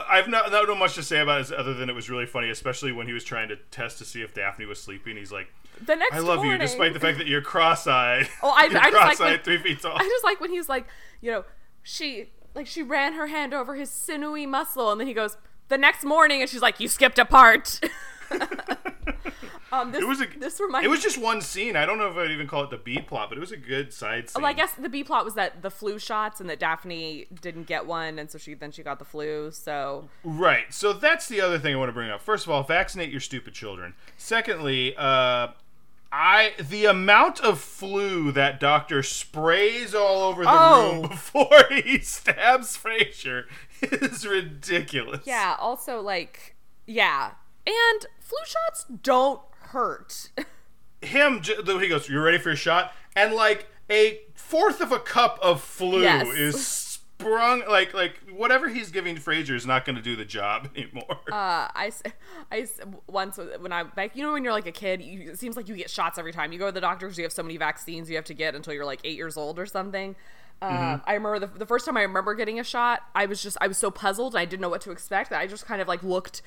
I've 0.10 0.28
not, 0.28 0.52
not 0.52 0.78
much 0.78 0.96
to 0.96 1.04
say 1.04 1.22
about 1.22 1.40
it 1.40 1.54
other 1.54 1.74
than 1.74 1.90
it 1.90 1.94
was 1.94 2.10
really 2.10 2.26
funny, 2.26 2.50
especially 2.50 2.92
when 2.92 3.08
he 3.08 3.14
was 3.14 3.24
trying 3.24 3.48
to 3.48 3.56
test 3.72 3.98
to 4.00 4.04
see 4.04 4.22
if 4.22 4.34
Daphne 4.34 4.66
was 4.66 4.82
sleeping. 4.82 5.16
He's 5.16 5.32
like, 5.32 5.48
"The 5.86 5.96
next 5.96 6.14
I 6.14 6.20
love 6.20 6.40
morning. 6.40 6.52
you, 6.52 6.58
despite 6.58 6.92
the 6.92 7.00
fact 7.00 7.18
that 7.20 7.28
you're 7.28 7.42
cross-eyed. 7.42 8.28
Oh, 8.44 8.50
I, 8.50 8.64
I 8.82 8.92
cross-eyed, 8.92 9.20
like 9.20 9.20
when, 9.20 9.40
three 9.40 9.58
feet 9.60 9.82
tall. 9.82 9.96
I 9.96 10.04
just 10.04 10.26
like 10.26 10.42
when 10.42 10.52
he's 10.52 10.68
like, 10.68 10.88
you 11.22 11.32
know, 11.32 11.46
she 11.82 12.32
like 12.54 12.68
she 12.68 12.84
ran 12.84 13.14
her 13.14 13.28
hand 13.28 13.54
over 13.54 13.76
his 13.76 13.90
sinewy 13.90 14.46
muscle, 14.46 14.92
and 14.92 15.00
then 15.00 15.08
he 15.08 15.14
goes, 15.14 15.38
"The 15.70 15.78
next 15.78 16.04
morning," 16.04 16.42
and 16.42 16.50
she's 16.50 16.62
like, 16.62 16.80
"You 16.80 16.88
skipped 16.88 17.20
a 17.20 17.26
part." 17.26 17.80
Um, 19.76 19.92
this, 19.92 20.02
it 20.02 20.08
was 20.08 20.22
a, 20.22 20.28
this 20.38 20.60
reminds 20.60 20.86
It 20.86 20.90
was 20.90 21.02
just 21.02 21.18
one 21.18 21.42
scene. 21.42 21.76
I 21.76 21.86
don't 21.86 21.98
know 21.98 22.10
if 22.10 22.16
I'd 22.16 22.32
even 22.32 22.48
call 22.48 22.64
it 22.64 22.70
the 22.70 22.78
B 22.78 23.00
plot, 23.00 23.30
but 23.30 23.38
it 23.38 23.42
was 23.42 23.52
a 23.52 23.58
good 23.58 23.94
side 23.94 24.30
scene. 24.30 24.42
Well, 24.42 24.50
I 24.50 24.54
guess 24.54 24.74
the 24.74 24.90
B 24.90 25.04
plot 25.04 25.26
was 25.26 25.34
that 25.34 25.62
the 25.62 25.72
flu 25.72 26.00
shots 26.00 26.40
and 26.40 26.50
that 26.50 26.60
Daphne 26.60 27.28
didn't 27.42 27.68
get 27.68 27.86
one, 27.86 28.18
and 28.20 28.30
so 28.30 28.38
she 28.38 28.54
then 28.54 28.72
she 28.72 28.84
got 28.84 29.00
the 29.00 29.06
flu. 29.06 29.52
So 29.52 30.08
right. 30.24 30.74
So 30.74 30.94
that's 30.94 31.28
the 31.28 31.42
other 31.42 31.60
thing 31.60 31.74
I 31.74 31.78
want 31.78 31.90
to 31.90 31.94
bring 31.94 32.10
up. 32.10 32.22
First 32.22 32.46
of 32.46 32.52
all, 32.52 32.64
vaccinate 32.64 33.10
your 33.10 33.20
stupid 33.20 33.54
children. 33.54 33.96
Secondly, 34.18 34.96
uh, 34.98 35.50
I 36.12 36.54
the 36.58 36.86
amount 36.86 37.42
of 37.42 37.60
flu 37.60 38.32
that 38.32 38.60
doctor 38.60 39.04
sprays 39.04 39.94
all 39.94 40.22
over 40.22 40.44
the 40.44 40.50
oh. 40.52 40.92
room 40.94 41.02
before 41.10 41.66
he 41.70 42.00
stabs 42.00 42.78
Frasier 42.78 43.46
is 43.92 44.26
ridiculous. 44.26 45.26
Yeah. 45.26 45.56
Also, 45.60 46.02
like, 46.02 46.56
yeah, 46.86 47.32
and 47.66 48.06
flu 48.20 48.38
shots 48.46 48.86
don't 49.04 49.42
hurt. 49.60 50.30
Him, 51.02 51.42
he 51.44 51.88
goes, 51.88 52.10
"You 52.10 52.22
ready 52.22 52.38
for 52.38 52.52
a 52.52 52.56
shot?" 52.56 52.94
And 53.16 53.34
like 53.34 53.68
a 53.90 54.20
fourth 54.34 54.82
of 54.82 54.92
a 54.92 55.00
cup 55.00 55.38
of 55.42 55.62
flu 55.62 56.02
yes. 56.02 56.28
is 56.36 56.86
sprung 57.18 57.64
like 57.68 57.94
like 57.94 58.20
whatever 58.36 58.68
he's 58.68 58.92
giving 58.92 59.16
Frasier 59.16 59.56
is 59.56 59.66
not 59.66 59.86
going 59.86 59.96
to 59.96 60.02
do 60.02 60.16
the 60.16 60.26
job 60.26 60.70
anymore. 60.76 61.20
Uh, 61.32 61.70
I, 61.74 61.92
I 62.52 62.68
once 63.08 63.40
when 63.60 63.72
I 63.72 63.86
like 63.96 64.16
you 64.16 64.24
know 64.24 64.34
when 64.34 64.44
you're 64.44 64.54
like 64.54 64.68
a 64.68 64.72
kid, 64.72 65.02
you, 65.02 65.32
it 65.32 65.40
seems 65.40 65.56
like 65.56 65.68
you 65.68 65.76
get 65.76 65.90
shots 65.90 66.18
every 66.18 66.34
time 66.34 66.52
you 66.52 66.60
go 66.60 66.68
to 66.68 66.72
the 66.72 66.82
doctor 66.82 67.08
because 67.08 67.18
you 67.18 67.24
have 67.24 67.34
so 67.34 67.44
many 67.44 67.58
vaccines 67.58 68.10
you 68.10 68.16
have 68.16 68.26
to 68.26 68.34
get 68.34 68.56
until 68.56 68.74
you're 68.74 68.86
like 68.86 69.00
eight 69.04 69.18
years 69.18 69.38
old 69.38 69.60
or 69.60 69.66
something. 69.66 70.16
Uh, 70.62 71.00
I 71.06 71.14
remember 71.14 71.40
the, 71.40 71.48
the 71.48 71.66
first 71.66 71.86
time 71.86 71.96
I 71.98 72.02
remember 72.02 72.34
getting 72.34 72.60
a 72.60 72.64
shot, 72.64 73.02
I 73.14 73.26
was 73.26 73.44
just 73.44 73.58
I 73.62 73.68
was 73.68 73.78
so 73.78 73.92
puzzled 73.92 74.34
and 74.34 74.40
I 74.40 74.46
didn't 74.46 74.62
know 74.62 74.70
what 74.70 74.82
to 74.82 74.92
expect 74.92 75.30
that 75.30 75.40
I 75.40 75.48
just 75.48 75.66
kind 75.66 75.82
of 75.82 75.88
like 75.88 76.02
looked 76.02 76.42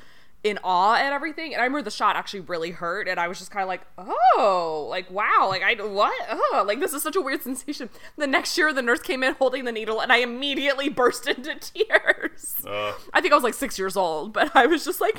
in 0.44 0.58
awe 0.62 0.94
at 0.94 1.12
everything. 1.12 1.52
And 1.52 1.60
I 1.60 1.64
remember 1.64 1.82
the 1.82 1.90
shot 1.90 2.16
actually 2.16 2.40
really 2.40 2.70
hurt, 2.70 3.08
and 3.08 3.18
I 3.18 3.28
was 3.28 3.38
just 3.38 3.50
kind 3.50 3.62
of 3.62 3.68
like, 3.68 3.82
oh, 3.98 4.86
like 4.88 5.10
wow, 5.10 5.46
like 5.48 5.62
I 5.62 5.74
what? 5.84 6.14
Oh, 6.30 6.64
like 6.66 6.80
this 6.80 6.92
is 6.92 7.02
such 7.02 7.16
a 7.16 7.20
weird 7.20 7.42
sensation. 7.44 7.90
The 8.16 8.26
next 8.26 8.56
year, 8.56 8.72
the 8.72 8.82
nurse 8.82 9.00
came 9.00 9.22
in 9.22 9.34
holding 9.34 9.64
the 9.64 9.72
needle, 9.72 10.00
and 10.00 10.12
I 10.12 10.18
immediately 10.18 10.88
burst 10.88 11.26
into 11.26 11.54
tears. 11.56 12.56
Uh, 12.66 12.94
I 13.12 13.20
think 13.20 13.32
I 13.32 13.36
was 13.36 13.44
like 13.44 13.54
six 13.54 13.78
years 13.78 13.96
old, 13.96 14.32
but 14.32 14.54
I 14.54 14.66
was 14.66 14.84
just 14.84 15.00
like, 15.00 15.18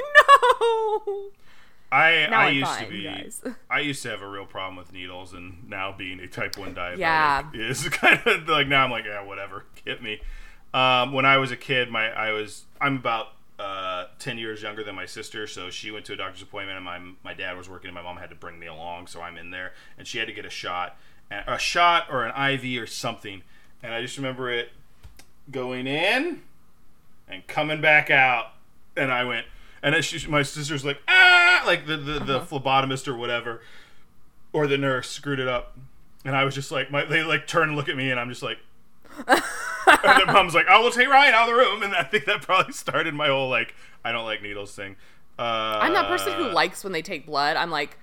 no. 0.61 1.31
I 1.91 2.27
Now 2.29 2.39
I 2.41 2.45
I'm 2.47 2.55
used 2.55 2.67
fine, 2.71 2.85
to 2.85 2.91
be 2.91 3.03
guys. 3.03 3.41
I 3.69 3.79
used 3.79 4.03
to 4.03 4.09
have 4.09 4.21
a 4.21 4.27
real 4.29 4.45
problem 4.45 4.75
with 4.75 4.93
needles, 4.93 5.33
and 5.33 5.67
now 5.67 5.91
being 5.97 6.19
a 6.19 6.27
type 6.27 6.57
one 6.57 6.75
diabetic 6.75 6.97
Yeah. 6.99 7.49
is 7.53 7.87
kind 7.89 8.21
of 8.25 8.47
like 8.47 8.67
now 8.67 8.83
I'm 8.85 8.91
like 8.91 9.05
yeah 9.05 9.23
whatever 9.23 9.65
hit 9.85 10.01
me. 10.03 10.21
Um, 10.73 11.13
when 11.13 11.25
I 11.25 11.37
was 11.37 11.51
a 11.51 11.57
kid, 11.57 11.89
my 11.89 12.09
I 12.11 12.31
was 12.31 12.65
I'm 12.79 12.97
about 12.97 13.29
uh, 13.57 14.05
ten 14.19 14.37
years 14.37 14.61
younger 14.61 14.83
than 14.83 14.93
my 14.95 15.05
sister, 15.07 15.47
so 15.47 15.69
she 15.71 15.89
went 15.91 16.05
to 16.05 16.13
a 16.13 16.15
doctor's 16.15 16.41
appointment, 16.43 16.77
and 16.77 16.85
my 16.85 16.99
my 17.23 17.33
dad 17.33 17.57
was 17.57 17.67
working, 17.67 17.87
and 17.89 17.95
my 17.95 18.03
mom 18.03 18.17
had 18.17 18.29
to 18.29 18.35
bring 18.35 18.59
me 18.59 18.67
along, 18.67 19.07
so 19.07 19.21
I'm 19.21 19.37
in 19.37 19.49
there, 19.51 19.73
and 19.97 20.05
she 20.07 20.19
had 20.19 20.27
to 20.27 20.33
get 20.33 20.45
a 20.45 20.49
shot, 20.49 20.95
and- 21.31 21.43
a 21.47 21.57
shot 21.57 22.05
or 22.11 22.23
an 22.25 22.33
IV 22.53 22.81
or 22.81 22.85
something, 22.87 23.41
and 23.83 23.93
I 23.93 24.01
just 24.01 24.15
remember 24.15 24.51
it 24.51 24.71
going 25.51 25.87
in 25.87 26.43
and 27.27 27.45
coming 27.47 27.81
back 27.81 28.09
out, 28.11 28.51
and 28.95 29.11
I 29.11 29.23
went, 29.23 29.45
and 29.81 30.03
she, 30.03 30.27
my 30.27 30.43
sister's 30.43 30.85
like, 30.85 31.01
ah, 31.07 31.63
like 31.65 31.85
the 31.85 31.97
the, 31.97 32.19
the 32.19 32.39
phlebotomist 32.39 33.07
or 33.07 33.15
whatever, 33.15 33.61
or 34.53 34.67
the 34.67 34.77
nurse 34.77 35.09
screwed 35.09 35.39
it 35.39 35.47
up, 35.47 35.77
and 36.25 36.35
I 36.35 36.43
was 36.43 36.55
just 36.55 36.71
like, 36.71 36.91
my 36.91 37.05
they 37.05 37.23
like 37.23 37.47
turn 37.47 37.69
and 37.69 37.77
look 37.77 37.89
at 37.89 37.95
me, 37.95 38.11
and 38.11 38.19
I'm 38.19 38.29
just 38.29 38.43
like, 38.43 38.57
and 39.27 39.41
then 40.03 40.27
mom's 40.27 40.53
like, 40.53 40.67
oh, 40.69 40.81
we'll 40.81 40.91
take 40.91 41.09
Ryan 41.09 41.33
out 41.33 41.49
of 41.49 41.55
the 41.55 41.61
room, 41.61 41.83
and 41.83 41.95
I 41.95 42.03
think 42.03 42.25
that 42.25 42.41
probably 42.41 42.73
started 42.73 43.13
my 43.13 43.27
whole 43.27 43.49
like, 43.49 43.75
I 44.03 44.11
don't 44.11 44.25
like 44.25 44.41
needles 44.41 44.73
thing. 44.73 44.95
Uh, 45.37 45.79
I'm 45.81 45.93
that 45.93 46.07
person 46.07 46.33
who 46.33 46.49
likes 46.49 46.83
when 46.83 46.91
they 46.91 47.01
take 47.01 47.25
blood. 47.25 47.55
I'm 47.55 47.71
like, 47.71 47.97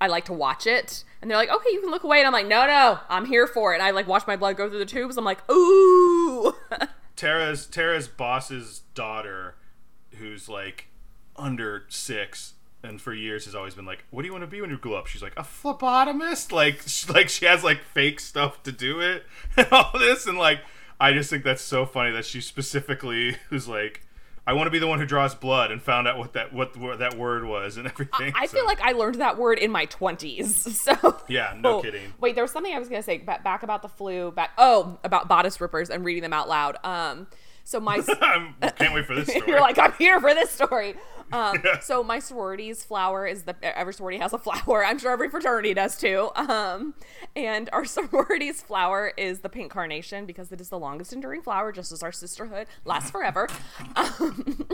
I 0.00 0.06
like 0.06 0.26
to 0.26 0.32
watch 0.32 0.66
it, 0.66 1.04
and 1.20 1.30
they're 1.30 1.38
like, 1.38 1.50
okay, 1.50 1.70
you 1.72 1.80
can 1.80 1.90
look 1.90 2.04
away, 2.04 2.18
and 2.18 2.26
I'm 2.26 2.32
like, 2.32 2.46
no, 2.46 2.66
no, 2.66 3.00
I'm 3.08 3.26
here 3.26 3.46
for 3.46 3.72
it. 3.72 3.76
And 3.76 3.82
I 3.82 3.90
like 3.90 4.06
watch 4.06 4.26
my 4.26 4.36
blood 4.36 4.56
go 4.56 4.68
through 4.68 4.78
the 4.78 4.86
tubes. 4.86 5.16
I'm 5.16 5.24
like, 5.24 5.48
ooh. 5.50 6.54
Tara's 7.16 7.66
Tara's 7.66 8.08
boss's 8.08 8.82
daughter, 8.94 9.56
who's 10.18 10.48
like 10.48 10.88
under 11.38 11.84
six, 11.88 12.54
and 12.82 13.00
for 13.00 13.12
years 13.12 13.44
has 13.46 13.54
always 13.54 13.74
been 13.74 13.86
like, 13.86 14.04
"What 14.10 14.22
do 14.22 14.26
you 14.26 14.32
want 14.32 14.42
to 14.42 14.48
be 14.48 14.60
when 14.60 14.70
you 14.70 14.78
grow 14.78 14.94
up?" 14.94 15.06
She's 15.06 15.22
like, 15.22 15.34
"A 15.36 15.42
phlebotomist." 15.42 16.52
Like, 16.52 16.82
sh- 16.86 17.08
like 17.08 17.28
she 17.28 17.44
has 17.46 17.64
like 17.64 17.82
fake 17.82 18.20
stuff 18.20 18.62
to 18.64 18.72
do 18.72 19.00
it 19.00 19.24
and 19.56 19.66
all 19.72 19.90
this, 19.98 20.26
and 20.26 20.38
like, 20.38 20.60
I 21.00 21.12
just 21.12 21.30
think 21.30 21.44
that's 21.44 21.62
so 21.62 21.86
funny 21.86 22.10
that 22.12 22.24
she 22.24 22.40
specifically 22.40 23.36
was 23.50 23.66
like, 23.68 24.02
"I 24.46 24.52
want 24.52 24.66
to 24.66 24.70
be 24.70 24.78
the 24.78 24.86
one 24.86 24.98
who 25.00 25.06
draws 25.06 25.34
blood," 25.34 25.70
and 25.70 25.82
found 25.82 26.06
out 26.08 26.18
what 26.18 26.32
that 26.34 26.52
what, 26.52 26.76
what 26.76 26.98
that 27.00 27.16
word 27.16 27.44
was 27.44 27.76
and 27.76 27.86
everything. 27.88 28.32
I 28.36 28.46
So, 28.46 28.58
feel 28.58 28.66
like 28.66 28.80
I 28.80 28.92
learned 28.92 29.16
that 29.16 29.36
word 29.38 29.58
in 29.58 29.70
my 29.70 29.86
20s. 29.86 30.46
So 30.68 31.16
Yeah, 31.28 31.54
no 31.58 31.82
kidding. 31.82 32.12
Wait, 32.20 32.34
there 32.34 32.44
was 32.44 32.52
something 32.52 32.72
I 32.74 32.78
was 32.78 32.88
gonna 32.88 33.02
say 33.02 33.18
ba- 33.18 33.40
back 33.42 33.62
about 33.62 33.82
the 33.82 33.88
flu. 33.88 34.30
Back 34.30 34.50
oh, 34.58 34.98
about 35.04 35.28
bodice 35.28 35.60
rippers 35.60 35.90
and 35.90 36.04
reading 36.04 36.22
them 36.22 36.32
out 36.32 36.48
loud. 36.48 36.76
Um, 36.84 37.26
so 37.64 37.80
my 37.80 38.00
I 38.62 38.68
can't 38.70 38.94
wait 38.94 39.06
for 39.06 39.16
this 39.16 39.28
story. 39.28 39.42
You're 39.48 39.60
like, 39.60 39.76
I'm 39.76 39.92
here 39.94 40.20
for 40.20 40.32
this 40.34 40.50
story. 40.52 40.94
Um, 41.32 41.56
Yeah. 41.64 41.80
So 41.80 42.02
my 42.04 42.18
sorority's 42.20 42.84
flower 42.84 43.26
is 43.26 43.42
the 43.42 43.56
every 43.62 43.92
sorority 43.94 44.18
has 44.18 44.32
a 44.32 44.38
flower. 44.38 44.84
I'm 44.84 44.98
sure 44.98 45.10
every 45.10 45.28
fraternity 45.28 45.74
does 45.74 45.96
too. 45.98 46.30
Um, 46.36 46.94
and 47.34 47.68
our 47.72 47.84
sorority's 47.96 48.62
flower 48.62 49.12
is 49.16 49.40
the 49.40 49.48
pink 49.48 49.72
carnation 49.72 50.24
because 50.24 50.52
it 50.52 50.60
is 50.60 50.68
the 50.68 50.78
longest 50.78 51.12
enduring 51.12 51.42
flower, 51.42 51.72
just 51.72 51.90
as 51.90 52.02
our 52.02 52.12
sisterhood 52.12 52.68
lasts 52.84 53.10
forever. 53.10 53.48
Um, 53.96 54.66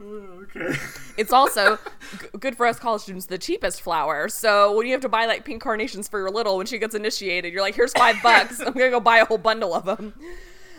okay. 0.02 0.74
it's 1.16 1.32
also 1.32 1.76
g- 2.20 2.26
good 2.38 2.56
for 2.56 2.66
us 2.66 2.78
college 2.78 3.02
students, 3.02 3.26
the 3.26 3.38
cheapest 3.38 3.80
flower. 3.82 4.28
So 4.28 4.76
when 4.76 4.86
you 4.86 4.92
have 4.92 5.00
to 5.02 5.08
buy 5.08 5.26
like 5.26 5.44
pink 5.44 5.62
carnations 5.62 6.08
for 6.08 6.18
your 6.20 6.30
little 6.30 6.56
when 6.56 6.66
she 6.66 6.78
gets 6.78 6.94
initiated, 6.94 7.52
you're 7.52 7.62
like, 7.62 7.74
here's 7.74 7.92
five 7.92 8.16
bucks. 8.22 8.60
I'm 8.60 8.72
gonna 8.72 8.90
go 8.90 9.00
buy 9.00 9.18
a 9.18 9.24
whole 9.24 9.38
bundle 9.38 9.74
of 9.74 9.84
them. 9.84 10.14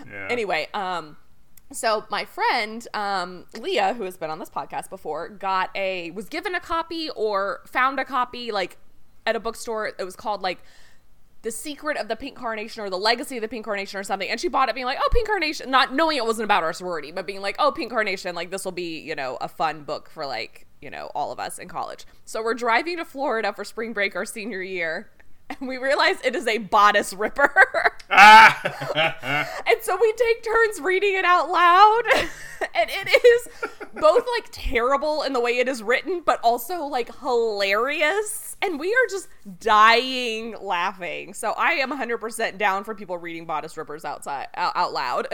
Yeah. 0.10 0.28
anyway, 0.30 0.68
um, 0.74 1.18
so 1.72 2.06
my 2.10 2.26
friend 2.26 2.88
um, 2.94 3.46
Leah, 3.60 3.94
who 3.94 4.04
has 4.04 4.18
been 4.18 4.30
on 4.30 4.40
this 4.40 4.50
podcast 4.50 4.90
before, 4.90 5.30
got 5.30 5.70
a 5.76 6.12
was 6.12 6.30
given 6.30 6.56
a 6.56 6.60
copy 6.60 7.10
or 7.10 7.62
found 7.66 8.00
a 8.00 8.06
copy 8.06 8.52
like 8.52 8.78
at 9.26 9.36
a 9.36 9.40
bookstore. 9.40 9.88
It 9.88 10.04
was 10.04 10.16
called 10.16 10.42
like 10.42 10.60
the 11.42 11.52
secret 11.52 11.98
of 11.98 12.08
the 12.08 12.16
pink 12.16 12.36
carnation 12.36 12.82
or 12.82 12.90
the 12.90 12.98
legacy 12.98 13.38
of 13.38 13.42
the 13.42 13.48
pink 13.48 13.66
carnation 13.66 14.00
or 14.00 14.04
something. 14.04 14.30
And 14.30 14.40
she 14.40 14.48
bought 14.48 14.70
it 14.70 14.76
being 14.76 14.86
like 14.86 14.98
oh 15.02 15.10
pink 15.12 15.28
carnation 15.28 15.70
not 15.70 15.94
knowing 15.94 16.18
it 16.18 16.26
wasn't 16.26 16.46
about 16.46 16.64
our 16.64 16.74
sorority 16.74 17.12
but 17.12 17.28
being 17.28 17.42
like 17.42 17.58
oh 17.60 17.72
pink 17.72 17.92
carnation 17.92 18.34
like 18.34 18.50
this 18.50 18.64
will 18.64 18.72
be 18.72 19.00
you 19.00 19.16
know 19.16 19.38
a 19.42 19.50
fun 19.50 19.84
book 19.84 20.10
for 20.10 20.26
like 20.26 20.68
you 20.82 20.90
know 20.90 21.12
all 21.14 21.34
of 21.34 21.40
us 21.40 21.60
in 21.60 21.68
college. 21.68 22.06
So 22.24 22.42
we're 22.42 22.54
driving 22.54 22.98
to 22.98 23.06
florida 23.06 23.52
for 23.52 23.66
spring 23.66 23.92
break 23.92 24.16
our 24.16 24.26
senior 24.26 24.62
year 24.62 25.10
and 25.60 25.68
we 25.68 25.78
realize 25.78 26.18
it 26.24 26.36
is 26.36 26.48
a 26.48 26.58
bodice 26.58 27.14
ripper 27.14 27.94
Ah! 28.10 29.48
And 29.68 29.82
so 29.82 29.98
we 30.00 30.14
take 30.14 30.44
turns 30.44 30.80
reading 30.82 31.16
it 31.16 31.26
out 31.26 31.50
loud. 31.50 32.04
and 32.74 32.90
it 32.90 33.26
is 33.26 33.70
both 33.94 34.26
like 34.36 34.48
terrible 34.52 35.24
in 35.24 35.34
the 35.34 35.40
way 35.40 35.58
it 35.58 35.68
is 35.68 35.84
written, 35.84 36.22
but 36.26 36.40
also 36.42 36.86
like 36.86 37.14
hilarious. 37.20 38.56
And 38.62 38.80
we 38.80 38.88
are 38.94 39.08
just 39.10 39.28
dying 39.60 40.56
laughing. 40.62 41.34
So 41.34 41.52
I 41.52 41.74
am 41.74 41.92
100% 41.92 42.58
down 42.58 42.84
for 42.86 42.96
people 42.96 43.18
reading 43.18 43.46
Bodice 43.46 43.76
Rippers 43.78 44.06
outside 44.06 44.48
out, 44.56 44.72
out 44.76 44.94
loud. 44.94 45.28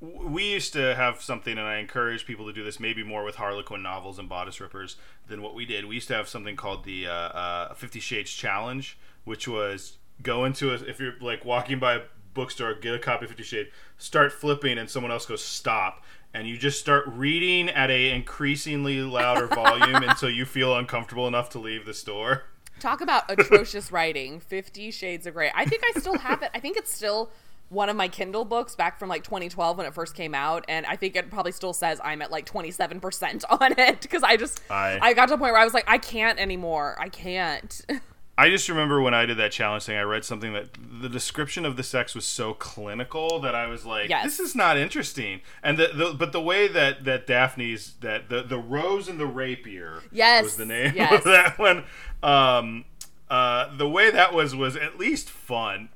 We 0.00 0.44
used 0.44 0.72
to 0.72 0.94
have 0.94 1.20
something, 1.20 1.58
and 1.58 1.66
I 1.66 1.76
encourage 1.76 2.24
people 2.24 2.46
to 2.46 2.52
do 2.52 2.64
this 2.64 2.80
maybe 2.80 3.04
more 3.04 3.22
with 3.22 3.36
Harlequin 3.36 3.82
novels 3.82 4.18
and 4.18 4.28
bodice 4.28 4.60
rippers 4.60 4.96
than 5.28 5.42
what 5.42 5.54
we 5.54 5.66
did. 5.66 5.84
We 5.84 5.96
used 5.96 6.08
to 6.08 6.14
have 6.14 6.28
something 6.28 6.56
called 6.56 6.84
the 6.84 7.06
uh, 7.06 7.12
uh, 7.12 7.74
Fifty 7.74 8.00
Shades 8.00 8.32
Challenge, 8.32 8.98
which 9.24 9.46
was 9.46 9.98
go 10.22 10.44
into 10.44 10.70
a, 10.70 10.74
if 10.74 11.00
you're 11.00 11.14
like 11.20 11.44
walking 11.44 11.78
by 11.78 11.94
a 11.94 12.00
bookstore, 12.32 12.74
get 12.74 12.94
a 12.94 12.98
copy 12.98 13.24
of 13.24 13.30
Fifty 13.30 13.44
Shades, 13.44 13.70
start 13.98 14.32
flipping, 14.32 14.78
and 14.78 14.88
someone 14.88 15.12
else 15.12 15.26
goes 15.26 15.44
stop. 15.44 16.02
And 16.32 16.48
you 16.48 16.56
just 16.56 16.78
start 16.78 17.04
reading 17.08 17.68
at 17.68 17.90
a 17.90 18.10
increasingly 18.12 19.00
louder 19.00 19.46
volume 19.54 20.02
until 20.02 20.30
you 20.30 20.46
feel 20.46 20.76
uncomfortable 20.76 21.26
enough 21.26 21.50
to 21.50 21.58
leave 21.58 21.84
the 21.84 21.94
store. 21.94 22.44
Talk 22.78 23.02
about 23.02 23.24
atrocious 23.28 23.92
writing 23.92 24.40
50 24.40 24.92
Shades 24.92 25.26
of 25.26 25.34
Grey. 25.34 25.50
I 25.54 25.66
think 25.66 25.82
I 25.84 26.00
still 26.00 26.16
have 26.16 26.42
it. 26.42 26.50
I 26.54 26.60
think 26.60 26.78
it's 26.78 26.94
still 26.94 27.30
one 27.70 27.88
of 27.88 27.96
my 27.96 28.08
Kindle 28.08 28.44
books 28.44 28.74
back 28.74 28.98
from 28.98 29.08
like 29.08 29.24
2012 29.24 29.78
when 29.78 29.86
it 29.86 29.94
first 29.94 30.14
came 30.14 30.34
out. 30.34 30.64
And 30.68 30.84
I 30.86 30.96
think 30.96 31.16
it 31.16 31.30
probably 31.30 31.52
still 31.52 31.72
says 31.72 32.00
I'm 32.04 32.20
at 32.20 32.30
like 32.30 32.44
27% 32.44 33.44
on 33.60 33.74
it 33.78 34.00
because 34.02 34.22
I 34.22 34.36
just, 34.36 34.60
I- 34.68 34.98
I 35.00 35.14
got 35.14 35.26
to 35.28 35.34
a 35.34 35.38
point 35.38 35.52
where 35.52 35.60
I 35.60 35.64
was 35.64 35.72
like, 35.74 35.88
I 35.88 35.96
can't 35.98 36.38
anymore. 36.38 36.96
I 37.00 37.08
can't. 37.08 37.80
I 38.38 38.48
just 38.48 38.68
remember 38.70 39.02
when 39.02 39.12
I 39.12 39.26
did 39.26 39.36
that 39.36 39.52
challenge 39.52 39.84
thing, 39.84 39.98
I 39.98 40.02
read 40.02 40.24
something 40.24 40.54
that 40.54 40.70
the 41.02 41.10
description 41.10 41.66
of 41.66 41.76
the 41.76 41.82
sex 41.82 42.14
was 42.14 42.24
so 42.24 42.54
clinical 42.54 43.38
that 43.40 43.54
I 43.54 43.66
was 43.66 43.84
like, 43.84 44.08
Yes. 44.08 44.24
"This 44.24 44.40
is 44.40 44.54
not 44.56 44.78
interesting." 44.78 45.42
And 45.62 45.76
the, 45.76 45.88
the 45.94 46.14
but 46.14 46.32
the 46.32 46.40
way 46.40 46.66
that 46.66 47.04
that 47.04 47.26
Daphne's 47.26 47.92
that 48.00 48.30
the 48.30 48.42
the 48.42 48.56
rose 48.56 49.08
and 49.08 49.20
the 49.20 49.26
rapier 49.26 50.00
Yes, 50.10 50.42
was 50.44 50.56
the 50.56 50.64
name 50.64 50.94
yes. 50.96 51.12
of 51.18 51.24
that 51.24 51.58
one. 51.58 51.84
Um, 52.22 52.86
uh, 53.28 53.76
the 53.76 53.88
way 53.88 54.10
that 54.10 54.32
was 54.32 54.56
was 54.56 54.74
at 54.74 54.98
least 54.98 55.28
fun. 55.28 55.90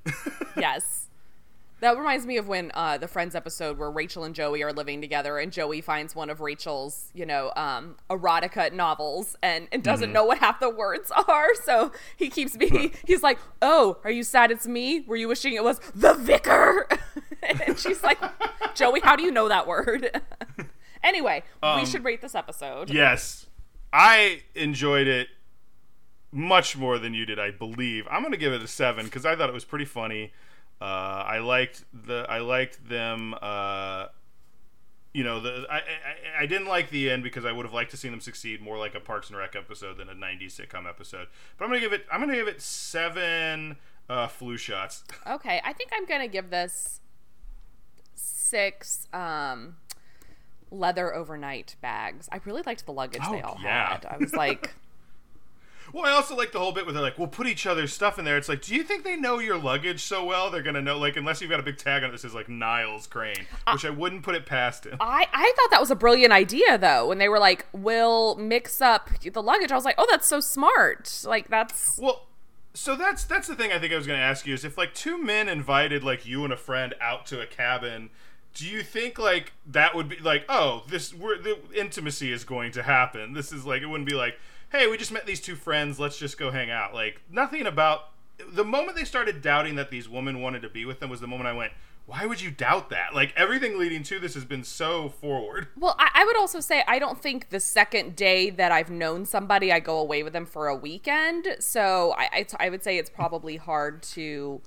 yes. 0.54 1.03
That 1.84 1.98
reminds 1.98 2.24
me 2.24 2.38
of 2.38 2.48
when 2.48 2.70
uh, 2.72 2.96
the 2.96 3.06
Friends 3.06 3.34
episode 3.34 3.76
where 3.76 3.90
Rachel 3.90 4.24
and 4.24 4.34
Joey 4.34 4.62
are 4.62 4.72
living 4.72 5.02
together, 5.02 5.38
and 5.38 5.52
Joey 5.52 5.82
finds 5.82 6.16
one 6.16 6.30
of 6.30 6.40
Rachel's, 6.40 7.10
you 7.12 7.26
know, 7.26 7.52
um, 7.56 7.96
erotica 8.08 8.72
novels, 8.72 9.36
and, 9.42 9.68
and 9.70 9.82
doesn't 9.82 10.10
know 10.10 10.24
what 10.24 10.38
half 10.38 10.60
the 10.60 10.70
words 10.70 11.12
are. 11.28 11.54
So 11.56 11.92
he 12.16 12.30
keeps 12.30 12.56
me. 12.56 12.92
he's 13.06 13.22
like, 13.22 13.38
"Oh, 13.60 13.98
are 14.02 14.10
you 14.10 14.22
sad 14.22 14.50
it's 14.50 14.66
me? 14.66 15.00
Were 15.00 15.16
you 15.16 15.28
wishing 15.28 15.52
it 15.52 15.62
was 15.62 15.78
the 15.94 16.14
vicar?" 16.14 16.88
and 17.42 17.78
she's 17.78 18.02
like, 18.02 18.18
"Joey, 18.74 19.00
how 19.00 19.14
do 19.14 19.22
you 19.22 19.30
know 19.30 19.50
that 19.50 19.66
word?" 19.66 20.22
anyway, 21.04 21.42
we 21.76 21.84
should 21.84 22.02
rate 22.02 22.22
this 22.22 22.34
episode. 22.34 22.88
yes, 22.88 23.44
I 23.92 24.40
enjoyed 24.54 25.06
it 25.06 25.28
much 26.32 26.78
more 26.78 26.98
than 26.98 27.12
you 27.12 27.26
did, 27.26 27.38
I 27.38 27.50
believe. 27.50 28.08
I'm 28.10 28.22
gonna 28.22 28.38
give 28.38 28.54
it 28.54 28.62
a 28.62 28.68
seven 28.68 29.04
because 29.04 29.26
I 29.26 29.36
thought 29.36 29.50
it 29.50 29.54
was 29.54 29.66
pretty 29.66 29.84
funny. 29.84 30.32
Uh, 30.84 31.24
I 31.26 31.38
liked 31.38 31.84
the 31.94 32.26
I 32.28 32.38
liked 32.38 32.86
them. 32.88 33.34
Uh, 33.40 34.06
you 35.14 35.24
know, 35.24 35.40
the 35.40 35.64
I, 35.70 35.76
I 35.76 35.82
I 36.40 36.46
didn't 36.46 36.66
like 36.66 36.90
the 36.90 37.10
end 37.10 37.22
because 37.22 37.44
I 37.46 37.52
would 37.52 37.64
have 37.64 37.72
liked 37.72 37.90
to 37.92 37.96
see 37.96 38.08
them 38.10 38.20
succeed 38.20 38.60
more 38.60 38.76
like 38.76 38.94
a 38.94 39.00
Parks 39.00 39.28
and 39.30 39.38
Rec 39.38 39.56
episode 39.56 39.96
than 39.96 40.08
a 40.08 40.14
'90s 40.14 40.60
sitcom 40.60 40.86
episode. 40.88 41.28
But 41.56 41.64
I'm 41.64 41.70
gonna 41.70 41.80
give 41.80 41.92
it 41.92 42.04
I'm 42.12 42.20
gonna 42.20 42.34
give 42.34 42.48
it 42.48 42.60
seven 42.60 43.76
uh, 44.08 44.26
flu 44.28 44.56
shots. 44.56 45.04
Okay, 45.26 45.60
I 45.64 45.72
think 45.72 45.90
I'm 45.96 46.04
gonna 46.04 46.28
give 46.28 46.50
this 46.50 47.00
six 48.14 49.08
um, 49.12 49.76
leather 50.70 51.14
overnight 51.14 51.76
bags. 51.80 52.28
I 52.32 52.40
really 52.44 52.62
liked 52.66 52.84
the 52.86 52.92
luggage 52.92 53.22
they 53.30 53.40
Oh, 53.42 53.46
all 53.50 53.58
yeah. 53.62 53.90
had. 53.94 54.06
I 54.06 54.16
was 54.18 54.34
like, 54.34 54.74
Well, 55.94 56.04
I 56.06 56.10
also 56.10 56.34
like 56.34 56.50
the 56.50 56.58
whole 56.58 56.72
bit 56.72 56.86
where 56.86 56.92
they're 56.92 57.00
like, 57.00 57.18
"We'll 57.18 57.28
put 57.28 57.46
each 57.46 57.66
other's 57.66 57.92
stuff 57.92 58.18
in 58.18 58.24
there." 58.24 58.36
It's 58.36 58.48
like, 58.48 58.62
do 58.62 58.74
you 58.74 58.82
think 58.82 59.04
they 59.04 59.14
know 59.14 59.38
your 59.38 59.56
luggage 59.56 60.02
so 60.02 60.24
well? 60.24 60.50
They're 60.50 60.60
gonna 60.60 60.82
know, 60.82 60.98
like, 60.98 61.16
unless 61.16 61.40
you've 61.40 61.50
got 61.50 61.60
a 61.60 61.62
big 61.62 61.78
tag 61.78 62.02
on 62.02 62.08
it 62.08 62.12
that 62.12 62.18
says 62.18 62.34
like 62.34 62.48
Niles 62.48 63.06
Crane, 63.06 63.46
uh, 63.64 63.74
which 63.74 63.84
I 63.84 63.90
wouldn't 63.90 64.24
put 64.24 64.34
it 64.34 64.44
past 64.44 64.86
him. 64.86 64.96
I, 64.98 65.28
I 65.32 65.52
thought 65.54 65.70
that 65.70 65.78
was 65.78 65.92
a 65.92 65.94
brilliant 65.94 66.32
idea 66.32 66.76
though 66.78 67.06
when 67.06 67.18
they 67.18 67.28
were 67.28 67.38
like 67.38 67.66
we'll 67.72 68.34
mix 68.34 68.80
up 68.80 69.08
the 69.20 69.42
luggage 69.42 69.70
i 69.70 69.74
was 69.74 69.84
like 69.84 69.94
oh 69.98 70.06
that's 70.10 70.26
so 70.26 70.40
smart 70.40 71.22
like 71.24 71.48
that's 71.48 71.98
Well, 71.98 72.26
so 72.74 72.96
that's 72.96 73.22
that's 73.24 73.46
the 73.46 73.54
thing 73.54 73.70
I 73.70 73.78
think 73.78 73.92
I 73.92 73.96
was 73.96 74.06
going 74.06 74.18
to 74.18 74.24
ask 74.24 74.46
you 74.46 74.54
is 74.54 74.64
if 74.64 74.76
like 74.76 74.94
two 74.94 75.16
men 75.16 75.48
invited 75.48 76.02
like 76.02 76.26
you 76.26 76.42
and 76.42 76.52
a 76.52 76.56
friend 76.56 76.94
out 77.00 77.24
to 77.26 77.40
a 77.40 77.46
cabin, 77.46 78.10
do 78.52 78.66
you 78.66 78.82
think 78.82 79.18
like 79.18 79.52
that 79.66 79.94
would 79.94 80.08
be 80.08 80.18
like 80.18 80.44
oh 80.48 80.82
this 80.88 81.14
we're, 81.14 81.38
the 81.38 81.56
intimacy 81.72 82.32
is 82.32 82.42
going 82.42 82.72
to 82.72 82.82
happen? 82.82 83.32
This 83.32 83.52
is 83.52 83.64
like 83.64 83.82
it 83.82 83.86
wouldn't 83.86 84.08
be 84.08 84.16
like 84.16 84.38
hey 84.72 84.86
we 84.86 84.96
just 84.96 85.12
met 85.12 85.26
these 85.26 85.40
two 85.40 85.56
friends 85.56 85.98
let's 85.98 86.18
just 86.18 86.38
go 86.38 86.50
hang 86.50 86.70
out. 86.70 86.94
Like 86.94 87.20
nothing 87.30 87.66
about 87.66 88.10
the 88.52 88.64
moment 88.64 88.96
they 88.96 89.04
started 89.04 89.42
doubting 89.42 89.76
that 89.76 89.90
these 89.90 90.08
women 90.08 90.40
wanted 90.40 90.62
to 90.62 90.68
be 90.68 90.84
with 90.84 91.00
them 91.00 91.10
was 91.10 91.20
the 91.20 91.26
moment 91.26 91.48
I 91.48 91.52
went 91.52 91.72
why 92.06 92.26
would 92.26 92.40
you 92.40 92.50
doubt 92.50 92.90
that? 92.90 93.14
Like 93.14 93.32
everything 93.34 93.78
leading 93.78 94.02
to 94.04 94.18
this 94.18 94.34
has 94.34 94.44
been 94.44 94.62
so 94.62 95.08
forward. 95.08 95.68
Well 95.76 95.96
I, 95.98 96.10
I 96.14 96.24
would 96.24 96.36
also 96.36 96.60
say 96.60 96.84
i 96.86 96.98
don't 96.98 97.20
think 97.20 97.50
the 97.50 97.60
second 97.60 98.16
day 98.16 98.50
that 98.50 98.72
i've 98.72 98.90
known 98.90 99.24
somebody 99.24 99.72
i 99.72 99.80
go 99.80 99.98
away 99.98 100.22
with 100.22 100.32
them 100.32 100.46
for 100.46 100.68
a 100.68 100.76
weekend. 100.76 101.56
So 101.60 102.14
i, 102.16 102.28
I, 102.32 102.66
I 102.66 102.68
would 102.68 102.82
say 102.82 102.98
it's 102.98 103.10
probably 103.10 103.56
hard 103.56 104.02
to 104.14 104.60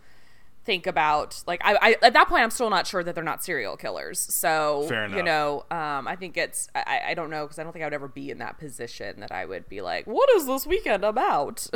think 0.67 0.85
about 0.85 1.41
like 1.47 1.61
I, 1.63 1.77
I 1.81 1.95
at 2.03 2.11
that 2.11 2.27
point 2.27 2.43
i'm 2.43 2.51
still 2.51 2.69
not 2.69 2.85
sure 2.85 3.01
that 3.01 3.15
they're 3.15 3.23
not 3.23 3.41
serial 3.41 3.77
killers 3.77 4.19
so 4.19 4.85
you 5.15 5.23
know 5.23 5.65
um 5.71 6.09
i 6.09 6.15
think 6.17 6.35
it's 6.35 6.67
i, 6.75 6.99
I 7.07 7.13
don't 7.13 7.29
know 7.29 7.45
because 7.45 7.57
i 7.57 7.63
don't 7.63 7.71
think 7.71 7.83
i 7.83 7.85
would 7.85 7.93
ever 7.93 8.09
be 8.09 8.29
in 8.29 8.39
that 8.39 8.59
position 8.59 9.21
that 9.21 9.31
i 9.31 9.45
would 9.45 9.69
be 9.69 9.79
like 9.79 10.05
what 10.07 10.29
is 10.31 10.45
this 10.45 10.67
weekend 10.67 11.05
about 11.05 11.69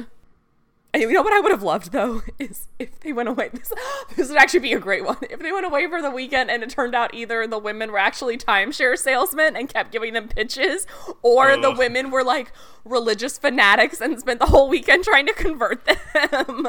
And 0.94 1.02
you 1.04 1.14
know 1.14 1.22
what 1.22 1.32
I 1.32 1.40
would 1.40 1.52
have 1.54 1.64
loved 1.64 1.94
though 1.94 2.22
is 2.40 2.68
if 2.80 3.00
they 3.00 3.14
went 3.14 3.30
away. 3.30 3.50
This, 3.54 3.72
this 4.18 4.28
would 4.28 4.38
actually 4.38 4.60
be 4.60 4.74
a 4.74 4.80
great 4.80 5.06
one. 5.06 5.18
If 5.22 5.40
they 5.40 5.54
went 5.54 5.66
away 5.66 5.88
for 5.88 6.02
the 6.02 6.12
weekend 6.12 6.52
and 6.52 6.62
it 6.64 6.70
turned 6.70 6.94
out 6.94 7.14
either 7.14 7.48
the 7.48 7.58
women 7.58 7.94
were 7.94 7.98
actually 7.98 8.38
timeshare 8.38 8.98
salesmen 8.98 9.56
and 9.56 9.70
kept 9.70 9.94
giving 9.94 10.12
them 10.12 10.28
pitches, 10.28 10.86
or 11.22 11.56
the 11.56 11.72
women 11.72 12.12
were 12.12 12.26
like 12.26 12.52
religious 12.84 13.38
fanatics 13.38 14.02
and 14.02 14.20
spent 14.20 14.42
the 14.42 14.48
whole 14.48 14.68
weekend 14.68 15.06
trying 15.06 15.28
to 15.28 15.34
convert 15.34 15.86
them. 15.86 16.68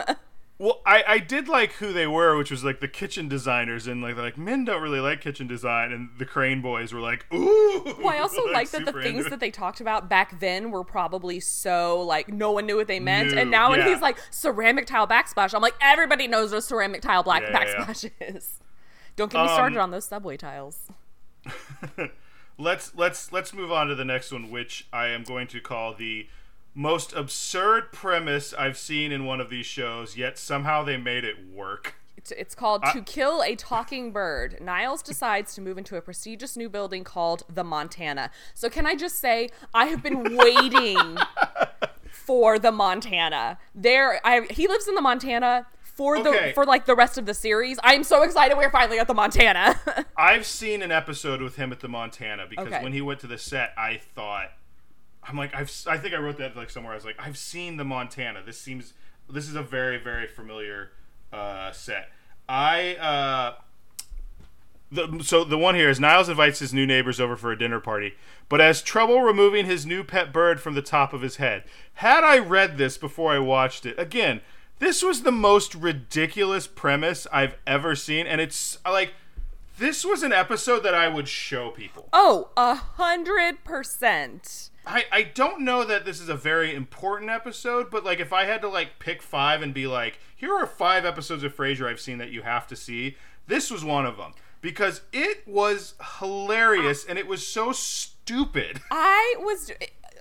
Well, 0.62 0.80
I, 0.86 1.02
I 1.08 1.18
did 1.18 1.48
like 1.48 1.72
who 1.72 1.92
they 1.92 2.06
were, 2.06 2.38
which 2.38 2.52
was 2.52 2.62
like 2.62 2.78
the 2.78 2.86
kitchen 2.86 3.26
designers, 3.26 3.88
and 3.88 4.00
like 4.00 4.16
like 4.16 4.38
men 4.38 4.64
don't 4.64 4.80
really 4.80 5.00
like 5.00 5.20
kitchen 5.20 5.48
design, 5.48 5.90
and 5.90 6.10
the 6.18 6.24
Crane 6.24 6.62
boys 6.62 6.92
were 6.92 7.00
like, 7.00 7.26
ooh. 7.34 7.82
Well, 7.98 8.10
I 8.10 8.20
also 8.20 8.44
like 8.52 8.70
that 8.70 8.84
the 8.84 8.92
things 8.92 9.28
that 9.28 9.40
they 9.40 9.50
talked 9.50 9.80
about 9.80 10.08
back 10.08 10.38
then 10.38 10.70
were 10.70 10.84
probably 10.84 11.40
so 11.40 12.00
like 12.02 12.32
no 12.32 12.52
one 12.52 12.64
knew 12.64 12.76
what 12.76 12.86
they 12.86 13.00
meant, 13.00 13.32
New, 13.32 13.38
and 13.40 13.50
now 13.50 13.70
when 13.70 13.80
yeah. 13.80 13.88
he's 13.88 14.00
like 14.00 14.18
ceramic 14.30 14.86
tile 14.86 15.08
backsplash, 15.08 15.52
I'm 15.52 15.62
like 15.62 15.74
everybody 15.80 16.28
knows 16.28 16.52
what 16.52 16.62
ceramic 16.62 17.02
tile 17.02 17.24
black 17.24 17.42
Yeah, 17.42 17.50
yeah, 17.50 17.94
yeah. 18.20 18.26
is. 18.36 18.60
Don't 19.16 19.32
get 19.32 19.42
me 19.42 19.48
started 19.48 19.78
Um, 19.78 19.82
on 19.82 19.90
those 19.90 20.04
subway 20.04 20.36
tiles. 20.36 20.86
let's 22.56 22.94
let's 22.94 23.32
let's 23.32 23.52
move 23.52 23.72
on 23.72 23.88
to 23.88 23.96
the 23.96 24.04
next 24.04 24.30
one, 24.30 24.48
which 24.48 24.86
I 24.92 25.08
am 25.08 25.24
going 25.24 25.48
to 25.48 25.60
call 25.60 25.92
the 25.92 26.28
most 26.74 27.12
absurd 27.12 27.92
premise 27.92 28.52
I've 28.54 28.78
seen 28.78 29.12
in 29.12 29.24
one 29.24 29.40
of 29.40 29.50
these 29.50 29.66
shows. 29.66 30.16
Yet 30.16 30.38
somehow 30.38 30.82
they 30.84 30.96
made 30.96 31.24
it 31.24 31.36
work. 31.52 31.94
It's, 32.16 32.30
it's 32.30 32.54
called 32.54 32.84
To 32.92 33.02
Kill 33.02 33.42
a 33.42 33.56
Talking 33.56 34.12
Bird. 34.12 34.58
Niles 34.60 35.02
decides 35.02 35.54
to 35.56 35.60
move 35.60 35.76
into 35.76 35.96
a 35.96 36.00
prestigious 36.00 36.56
new 36.56 36.68
building 36.68 37.02
called 37.02 37.42
the 37.52 37.64
Montana. 37.64 38.30
So, 38.54 38.70
can 38.70 38.86
I 38.86 38.94
just 38.94 39.18
say, 39.18 39.50
I 39.74 39.86
have 39.86 40.02
been 40.04 40.36
waiting 40.36 41.16
for 42.12 42.58
the 42.58 42.70
Montana. 42.70 43.58
There, 43.74 44.20
I 44.24 44.42
he 44.50 44.68
lives 44.68 44.86
in 44.86 44.94
the 44.94 45.00
Montana 45.00 45.66
for 45.82 46.16
Okay. 46.18 46.48
the 46.48 46.52
for 46.54 46.64
like 46.64 46.86
the 46.86 46.94
rest 46.94 47.18
of 47.18 47.26
the 47.26 47.34
series. 47.34 47.78
I 47.82 47.94
am 47.94 48.04
so 48.04 48.22
excited 48.22 48.56
we're 48.56 48.70
finally 48.70 48.98
at 48.98 49.08
the 49.08 49.14
Montana. 49.14 49.80
I've 50.16 50.46
seen 50.46 50.82
an 50.82 50.92
episode 50.92 51.42
with 51.42 51.56
him 51.56 51.72
at 51.72 51.80
the 51.80 51.88
Montana 51.88 52.46
because 52.48 52.68
Okay. 52.68 52.82
when 52.82 52.92
he 52.92 53.00
went 53.00 53.20
to 53.20 53.26
the 53.26 53.38
set, 53.38 53.72
I 53.76 54.00
thought, 54.14 54.50
I'm 55.26 55.36
like, 55.36 55.54
I've, 55.54 55.70
I 55.86 55.98
think 55.98 56.14
I 56.14 56.18
wrote 56.18 56.38
that 56.38 56.56
like 56.56 56.70
somewhere. 56.70 56.92
I 56.92 56.96
was 56.96 57.04
like, 57.04 57.16
I've 57.18 57.38
seen 57.38 57.76
the 57.76 57.84
Montana. 57.84 58.42
This 58.44 58.58
seems, 58.58 58.94
this 59.30 59.48
is 59.48 59.54
a 59.54 59.62
very, 59.62 59.98
very 59.98 60.26
familiar 60.26 60.90
uh, 61.32 61.72
set. 61.72 62.10
I, 62.48 62.96
uh, 62.96 63.54
the, 64.90 65.22
so 65.22 65.44
the 65.44 65.56
one 65.56 65.74
here 65.74 65.88
is 65.88 65.98
Niles 65.98 66.28
invites 66.28 66.58
his 66.58 66.74
new 66.74 66.86
neighbors 66.86 67.20
over 67.20 67.36
for 67.36 67.50
a 67.50 67.58
dinner 67.58 67.80
party, 67.80 68.14
but 68.48 68.60
has 68.60 68.82
trouble 68.82 69.22
removing 69.22 69.64
his 69.64 69.86
new 69.86 70.04
pet 70.04 70.32
bird 70.32 70.60
from 70.60 70.74
the 70.74 70.82
top 70.82 71.12
of 71.12 71.22
his 71.22 71.36
head. 71.36 71.64
Had 71.94 72.24
I 72.24 72.38
read 72.38 72.76
this 72.76 72.98
before 72.98 73.32
I 73.32 73.38
watched 73.38 73.86
it, 73.86 73.98
again, 73.98 74.42
this 74.80 75.02
was 75.02 75.22
the 75.22 75.32
most 75.32 75.74
ridiculous 75.74 76.66
premise 76.66 77.26
I've 77.32 77.56
ever 77.66 77.94
seen, 77.94 78.26
and 78.26 78.40
it's 78.40 78.76
like 78.84 79.14
this 79.78 80.04
was 80.04 80.22
an 80.22 80.32
episode 80.32 80.80
that 80.80 80.94
I 80.94 81.08
would 81.08 81.28
show 81.28 81.70
people. 81.70 82.08
oh, 82.12 82.50
a 82.56 82.74
hundred 82.74 83.64
percent. 83.64 84.70
I, 84.86 85.04
I 85.12 85.22
don't 85.22 85.60
know 85.60 85.84
that 85.84 86.04
this 86.04 86.20
is 86.20 86.28
a 86.28 86.34
very 86.34 86.74
important 86.74 87.30
episode, 87.30 87.90
but 87.90 88.04
like 88.04 88.20
if 88.20 88.32
I 88.32 88.44
had 88.44 88.62
to 88.62 88.68
like 88.68 88.98
pick 88.98 89.22
five 89.22 89.62
and 89.62 89.72
be 89.72 89.86
like, 89.86 90.18
here 90.34 90.54
are 90.54 90.66
five 90.66 91.04
episodes 91.04 91.44
of 91.44 91.54
Frasier 91.56 91.88
I've 91.88 92.00
seen 92.00 92.18
that 92.18 92.30
you 92.30 92.42
have 92.42 92.66
to 92.68 92.76
see, 92.76 93.16
this 93.46 93.70
was 93.70 93.84
one 93.84 94.06
of 94.06 94.16
them 94.16 94.32
because 94.60 95.02
it 95.12 95.46
was 95.46 95.94
hilarious 96.18 97.04
and 97.04 97.18
it 97.18 97.26
was 97.26 97.46
so 97.46 97.72
stupid. 97.72 98.80
I 98.90 99.36
was 99.38 99.70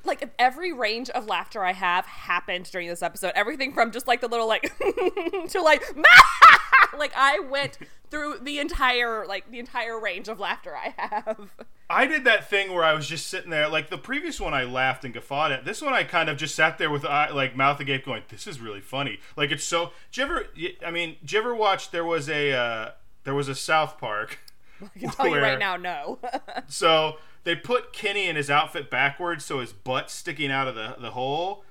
like 0.04 0.30
every 0.40 0.74
range 0.74 1.10
of 1.10 1.28
laughter 1.28 1.64
I 1.64 1.74
have 1.74 2.06
happened 2.06 2.70
during 2.72 2.88
this 2.88 3.02
episode. 3.02 3.32
Everything 3.36 3.74
from 3.74 3.92
just 3.92 4.08
like 4.08 4.22
the 4.22 4.28
little 4.28 4.48
like 4.48 4.72
to 5.50 5.62
like 5.62 5.84
like 6.98 7.14
I 7.16 7.40
went 7.40 7.78
through 8.10 8.40
the 8.42 8.60
entire 8.60 9.26
like 9.26 9.50
the 9.52 9.60
entire 9.60 10.00
range 10.00 10.28
of 10.28 10.40
laughter 10.40 10.76
I 10.76 10.94
have. 10.98 11.52
I 11.90 12.06
did 12.06 12.24
that 12.24 12.50
thing 12.50 12.74
where 12.74 12.84
I 12.84 12.94
was 12.94 13.08
just 13.08 13.28
sitting 13.28 13.50
there, 13.50 13.68
like 13.68 13.90
the 13.90 13.98
previous 13.98 14.40
one 14.40 14.54
I 14.54 14.64
laughed 14.64 15.04
and 15.04 15.14
guffawed 15.14 15.52
at. 15.52 15.66
This 15.66 15.82
one 15.82 15.94
I 15.94 16.04
kind 16.04 16.30
of 16.30 16.38
just 16.38 16.56
sat 16.56 16.78
there 16.78 16.90
with 16.90 17.04
eye, 17.06 17.30
like 17.32 17.56
mouth 17.56 17.80
agape, 17.80 18.06
going, 18.06 18.24
"This 18.30 18.48
is 18.48 18.60
really 18.62 18.82
funny." 18.82 19.20
Like 19.36 19.52
it's 19.52 19.64
so. 19.64 19.92
Did 20.12 20.18
you 20.18 20.24
ever? 20.24 20.46
I 20.86 20.92
mean, 20.92 21.18
did 21.22 21.34
you 21.34 21.40
ever 21.40 21.54
watch? 21.56 21.92
There 21.92 22.06
was 22.06 22.30
a 22.30 22.54
uh, 22.54 22.92
there 23.24 23.36
was 23.36 23.50
a 23.50 23.56
South 23.56 23.98
Park. 23.98 24.40
I 24.82 25.00
can 25.00 25.10
tell 25.10 25.28
you 25.28 25.38
right 25.38 25.60
now, 25.60 25.76
no. 25.76 26.20
So 26.68 27.18
they 27.44 27.56
put 27.56 27.94
Kenny 27.94 28.28
in 28.28 28.36
his 28.36 28.50
outfit 28.50 28.90
backwards, 28.90 29.46
so 29.46 29.60
his 29.60 29.74
butt's 29.74 30.14
sticking 30.14 30.52
out 30.52 30.68
of 30.68 30.76
the 30.76 30.96
the 31.00 31.12
hole. 31.12 31.64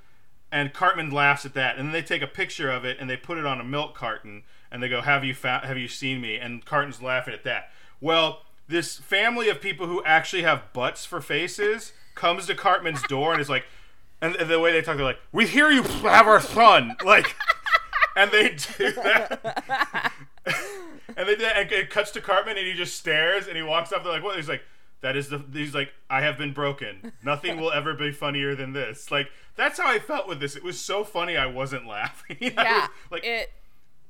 And 0.52 0.72
Cartman 0.74 1.10
laughs 1.10 1.46
at 1.46 1.54
that, 1.54 1.76
and 1.76 1.86
then 1.86 1.92
they 1.92 2.02
take 2.02 2.22
a 2.22 2.26
picture 2.26 2.70
of 2.70 2.84
it 2.84 2.96
and 2.98 3.08
they 3.08 3.16
put 3.16 3.38
it 3.38 3.46
on 3.46 3.60
a 3.60 3.64
milk 3.64 3.94
carton, 3.94 4.42
and 4.70 4.82
they 4.82 4.88
go, 4.88 5.00
"Have 5.00 5.24
you? 5.24 5.34
Have 5.34 5.78
you 5.78 5.88
seen 5.88 6.20
me?" 6.20 6.36
And 6.36 6.64
Cartman's 6.64 7.00
laughing 7.00 7.34
at 7.34 7.44
that. 7.44 7.70
Well, 8.00 8.42
this 8.66 8.98
family 8.98 9.48
of 9.48 9.60
people 9.60 9.86
who 9.86 10.02
actually 10.04 10.42
have 10.42 10.72
butts 10.72 11.04
for 11.04 11.20
faces 11.20 11.92
comes 12.14 12.46
to 12.46 12.54
Cartman's 12.54 13.02
door 13.04 13.32
and 13.32 13.40
is 13.40 13.48
like, 13.48 13.66
and 14.20 14.34
the 14.34 14.58
way 14.58 14.72
they 14.72 14.82
talk, 14.82 14.96
they're 14.96 15.04
like, 15.04 15.20
"We 15.30 15.46
hear 15.46 15.70
you 15.70 15.82
have 15.82 16.26
our 16.26 16.40
son," 16.40 16.96
like, 17.04 17.36
and 18.16 18.32
they 18.32 18.48
do 18.50 18.90
that. 18.92 20.12
and 21.16 21.28
they 21.28 21.36
did, 21.36 21.52
and 21.52 21.70
it 21.70 21.90
cuts 21.90 22.10
to 22.12 22.20
Cartman, 22.20 22.58
and 22.58 22.66
he 22.66 22.74
just 22.74 22.96
stares, 22.96 23.46
and 23.46 23.56
he 23.56 23.62
walks 23.62 23.92
up. 23.92 24.02
They're 24.02 24.12
like, 24.12 24.24
"What?" 24.24 24.34
He's 24.34 24.48
like, 24.48 24.62
"That 25.02 25.16
is 25.16 25.28
the." 25.28 25.42
He's 25.52 25.74
like, 25.74 25.92
"I 26.08 26.20
have 26.22 26.36
been 26.38 26.52
broken. 26.52 27.12
Nothing 27.22 27.60
will 27.60 27.72
ever 27.72 27.94
be 27.94 28.12
funnier 28.12 28.54
than 28.54 28.72
this." 28.72 29.10
Like 29.10 29.30
that's 29.56 29.78
how 29.78 29.88
I 29.88 29.98
felt 29.98 30.28
with 30.28 30.40
this. 30.40 30.56
It 30.56 30.62
was 30.64 30.80
so 30.80 31.04
funny, 31.04 31.36
I 31.36 31.46
wasn't 31.46 31.86
laughing. 31.86 32.36
Yeah, 32.40 32.82
was, 32.82 32.90
like 33.10 33.24
it. 33.24 33.50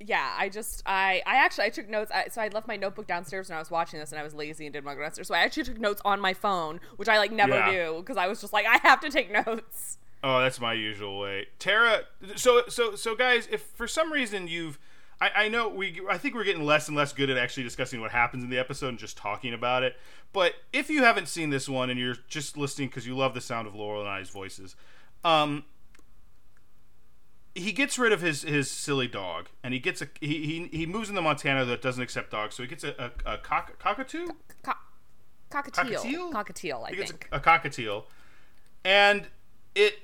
Yeah, 0.03 0.34
I 0.38 0.49
just 0.49 0.82
I 0.86 1.22
I 1.26 1.36
actually 1.36 1.64
I 1.64 1.68
took 1.70 1.88
notes. 1.88 2.11
I, 2.14 2.28
so 2.28 2.41
I 2.41 2.49
left 2.49 2.66
my 2.66 2.76
notebook 2.76 3.07
downstairs 3.07 3.49
when 3.51 3.57
I 3.57 3.59
was 3.61 3.70
watching 3.70 4.01
this, 4.01 4.12
and 4.12 4.18
I 4.18 4.22
was 4.22 4.34
lazy 4.34 4.64
and 4.66 4.72
to 4.74 4.80
go 4.80 4.95
downstairs. 4.95 5.28
So 5.28 5.34
I 5.34 5.41
actually 5.41 5.64
took 5.64 5.78
notes 5.78 6.01
on 6.05 6.20
my 6.20 6.32
phone, 6.32 6.80
which 6.97 7.09
I 7.09 7.18
like 7.18 7.32
never 7.32 7.55
Yeah. 7.55 7.70
do 7.70 7.97
because 7.99 8.16
I 8.16 8.26
was 8.26 8.41
just 8.41 8.53
like 8.53 8.64
I 8.66 8.78
have 8.78 9.01
to 9.01 9.11
take 9.11 9.30
notes. 9.30 9.99
Oh, 10.22 10.41
that's 10.41 10.61
my 10.61 10.72
usual 10.74 11.18
way. 11.18 11.47
Tara, 11.59 12.03
so 12.36 12.62
so 12.68 12.95
so 12.95 13.14
guys, 13.14 13.47
if 13.51 13.62
for 13.62 13.86
some 13.86 14.12
reason 14.12 14.49
you've 14.49 14.78
I, 15.21 15.31
I 15.45 15.49
know 15.49 15.68
we 15.68 16.01
I 16.09 16.16
think 16.18 16.35
we're 16.35 16.45
getting 16.45 16.64
less 16.64 16.89
and 16.89 16.97
less 16.97 17.12
good 17.12 17.29
at 17.31 17.37
actually 17.37 17.62
discussing 17.64 18.01
what 18.01 18.11
happens 18.11 18.43
in 18.43 18.51
the 18.51 18.59
episode 18.59 18.89
and 18.89 18.99
just 18.99 19.16
talking 19.16 19.53
about 19.53 19.83
it. 19.83 19.97
But 20.33 20.55
if 20.73 20.89
you 20.89 21.03
haven't 21.03 21.29
seen 21.29 21.51
this 21.51 21.68
one 21.68 21.91
and 21.91 21.99
you're 22.01 22.16
just 22.29 22.57
listening 22.57 22.89
because 22.89 23.07
you 23.07 23.16
love 23.16 23.35
the 23.35 23.41
sound 23.41 23.66
of 23.68 23.75
Laurel 23.75 24.01
and 24.01 24.09
I's 24.11 24.31
voices, 24.31 24.77
um 25.25 25.64
he 27.55 27.73
gets 27.73 27.99
rid 27.99 28.12
of 28.12 28.21
his 28.21 28.43
his 28.43 28.71
silly 28.71 29.09
dog 29.09 29.49
and 29.64 29.75
he 29.75 29.81
gets 29.81 30.01
a 30.01 30.09
he 30.21 30.68
he, 30.71 30.79
he 30.79 30.87
moves 30.87 31.09
into 31.09 31.21
Montana 31.21 31.64
that 31.64 31.83
doesn't 31.83 32.03
accept 32.03 32.31
dogs, 32.31 32.55
so 32.55 32.62
he 32.62 32.68
gets 32.68 32.85
a, 32.85 33.11
a, 33.27 33.35
a 33.35 33.39
cock, 33.39 33.79
cockatoo? 33.79 34.29
Co- 34.62 34.73
cockatiel, 35.51 36.31
Cockatiel? 36.31 36.33
cockatiel, 36.33 36.87
I 36.87 36.91
He 36.91 36.97
gets 36.97 37.11
think. 37.11 37.29
a, 37.33 37.37
a 37.37 37.41
cockatiel, 37.41 38.05
and 38.85 39.27
it 39.75 39.99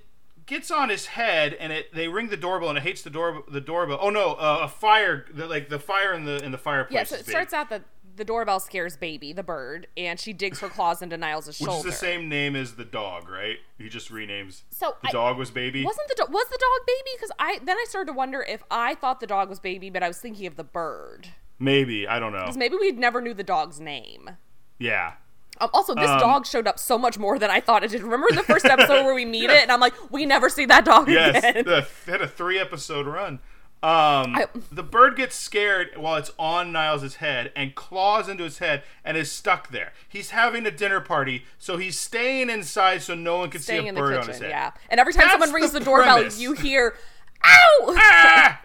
gets 0.47 0.71
on 0.71 0.89
his 0.89 1.07
head, 1.07 1.55
and 1.55 1.73
it 1.73 1.93
they 1.95 2.09
ring 2.09 2.29
the 2.29 2.37
doorbell, 2.37 2.69
and 2.71 2.79
it 2.79 2.83
hates 2.83 3.03
the 3.03 3.11
door 3.11 3.43
the 3.49 3.61
doorbell. 3.61 3.99
Oh 4.01 4.11
no, 4.11 4.33
uh, 4.35 4.61
a 4.63 4.69
fire! 4.69 5.27
The, 5.33 5.47
like 5.47 5.69
the 5.69 5.79
fire 5.79 6.13
in 6.15 6.25
the 6.25 6.43
in 6.45 6.53
the 6.53 6.59
fireplace. 6.59 6.95
yeah, 6.95 7.05
so 7.05 7.17
it 7.17 7.27
starts 7.27 7.53
out 7.53 7.69
that 7.71 7.83
the 8.17 8.25
doorbell 8.25 8.59
scares 8.61 8.97
baby, 8.97 9.35
the 9.35 9.43
bird, 9.43 9.89
and 9.97 10.19
she 10.19 10.33
digs 10.33 10.61
her 10.61 10.69
claws 10.71 11.03
into 11.03 11.19
Niles' 11.19 11.47
Which 11.49 11.57
shoulder. 11.59 11.77
is 11.77 11.85
the 11.85 11.93
same 11.93 12.31
name 12.31 12.57
as 12.57 12.77
the 12.77 12.85
dog, 12.85 13.29
right? 13.29 13.59
He 13.77 13.91
just 13.91 14.11
renames. 14.11 14.63
So 14.71 14.97
the 15.03 15.09
I- 15.09 15.13
dog 15.13 15.37
was 15.37 15.51
baby. 15.51 15.85
Wasn't 15.85 16.09
the 16.09 16.15
do- 16.27 16.33
was 16.33 16.47
the 16.49 16.59
dog 16.59 16.87
baby? 16.87 17.11
Because 17.17 17.33
I 17.39 17.59
then 17.63 17.77
I 17.77 17.85
started 17.89 18.13
to 18.13 18.17
wonder 18.17 18.43
if 18.43 18.63
I 18.71 18.95
thought 18.95 19.21
the 19.21 19.27
dog 19.27 19.49
was 19.51 19.61
baby, 19.61 19.91
but 19.91 20.03
I 20.03 20.09
was 20.09 20.19
thinking 20.19 20.47
of 20.47 20.57
the 20.57 20.65
bird. 20.65 21.29
Maybe 21.59 22.07
I 22.09 22.19
don't 22.19 22.33
know. 22.33 22.41
Because 22.41 22.57
maybe 22.57 22.77
we 22.81 22.93
never 22.93 23.21
knew 23.21 23.35
the 23.35 23.45
dog's 23.45 23.81
name. 23.81 24.31
Yeah. 24.79 25.15
Um, 25.61 25.71
also, 25.73 25.95
this 25.95 26.09
Um, 26.11 26.19
dog 26.21 26.47
showed 26.47 26.67
up 26.67 26.79
so 26.79 26.99
much 26.99 27.19
more 27.19 27.39
than 27.39 27.51
I 27.51 27.61
thought 27.61 27.83
it 27.85 27.91
did. 27.91 28.03
Remember 28.03 28.29
the 28.33 28.43
first 28.43 28.65
episode 28.67 29.05
where 29.05 29.15
we 29.15 29.25
meet 29.37 29.51
it, 29.51 29.63
and 29.63 29.73
I'm 29.73 29.81
like, 29.81 29.95
we 30.11 30.27
never 30.27 30.49
see 30.49 30.67
that 30.67 30.85
dog 30.85 31.09
Yes, 31.09 31.37
again. 31.45 31.65
the, 31.65 31.87
they 32.07 32.13
had 32.13 32.23
a 32.23 32.29
three 32.29 32.59
episode 32.59 33.07
run. 33.07 33.41
Um, 33.83 34.35
I- 34.35 34.47
the 34.73 34.83
bird 34.83 35.17
gets 35.17 35.37
scared 35.37 35.91
while 35.97 36.17
it's 36.17 36.33
on 36.39 36.73
Niles' 36.73 37.17
head 37.17 37.53
and 37.55 37.75
claws 37.75 38.29
into 38.29 38.43
his 38.45 38.59
head 38.59 38.83
and 39.05 39.17
is 39.17 39.31
stuck 39.31 39.69
there. 39.71 39.93
He's 40.09 40.31
having 40.31 40.67
a 40.67 40.71
dinner 40.71 41.01
party, 41.01 41.45
so 41.59 41.77
he's 41.77 41.99
staying 41.99 42.49
inside 42.51 43.03
so 43.03 43.15
no 43.15 43.37
one 43.39 43.51
can 43.51 43.61
see 43.61 43.87
a 43.87 43.93
bird 43.93 44.17
on 44.17 44.27
his 44.29 44.39
head. 44.41 44.49
yeah. 44.51 44.71
And 44.89 44.99
every 44.99 45.13
time 45.13 45.27
That's 45.29 45.33
someone 45.35 45.53
rings 45.53 45.73
the 45.73 45.79
the, 45.79 45.85
doorbell, 45.85 46.17
premise. 46.17 46.41
you 46.41 46.55
hear, 46.55 46.97
"Ow!" 47.45 47.95
Ah! 47.97 48.61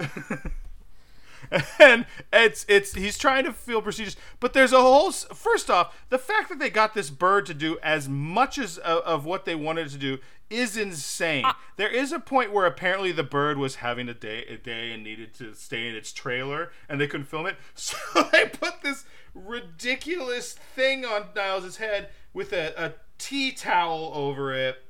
and 1.79 2.05
it's 2.31 2.65
it's 2.69 2.93
he's 2.93 3.17
trying 3.17 3.43
to 3.43 3.51
feel 3.51 3.81
prestigious, 3.81 4.15
but 4.39 4.53
there's 4.53 4.71
a 4.71 4.81
whole. 4.81 5.11
First 5.11 5.69
off, 5.69 6.05
the 6.09 6.17
fact 6.17 6.49
that 6.49 6.59
they 6.59 6.69
got 6.69 6.93
this 6.93 7.09
bird 7.09 7.45
to 7.47 7.53
do 7.53 7.77
as 7.83 8.07
much 8.07 8.57
as 8.57 8.77
of, 8.77 8.99
of 9.03 9.25
what 9.25 9.45
they 9.45 9.55
wanted 9.55 9.89
to 9.89 9.97
do 9.97 10.19
is 10.49 10.77
insane. 10.77 11.45
Uh, 11.45 11.53
there 11.75 11.89
is 11.89 12.11
a 12.11 12.19
point 12.19 12.53
where 12.53 12.65
apparently 12.65 13.11
the 13.11 13.23
bird 13.23 13.57
was 13.57 13.75
having 13.75 14.07
a 14.07 14.13
day 14.13 14.45
a 14.45 14.57
day 14.57 14.91
and 14.91 15.03
needed 15.03 15.33
to 15.35 15.53
stay 15.53 15.87
in 15.87 15.95
its 15.95 16.13
trailer, 16.13 16.71
and 16.87 17.01
they 17.01 17.07
couldn't 17.07 17.25
film 17.25 17.45
it, 17.45 17.57
so 17.75 17.97
they 18.31 18.45
put 18.45 18.81
this 18.81 19.05
ridiculous 19.33 20.53
thing 20.53 21.03
on 21.05 21.27
Niles' 21.35 21.77
head 21.77 22.09
with 22.33 22.53
a, 22.53 22.73
a 22.81 22.93
tea 23.17 23.51
towel 23.51 24.11
over 24.13 24.53
it 24.53 24.83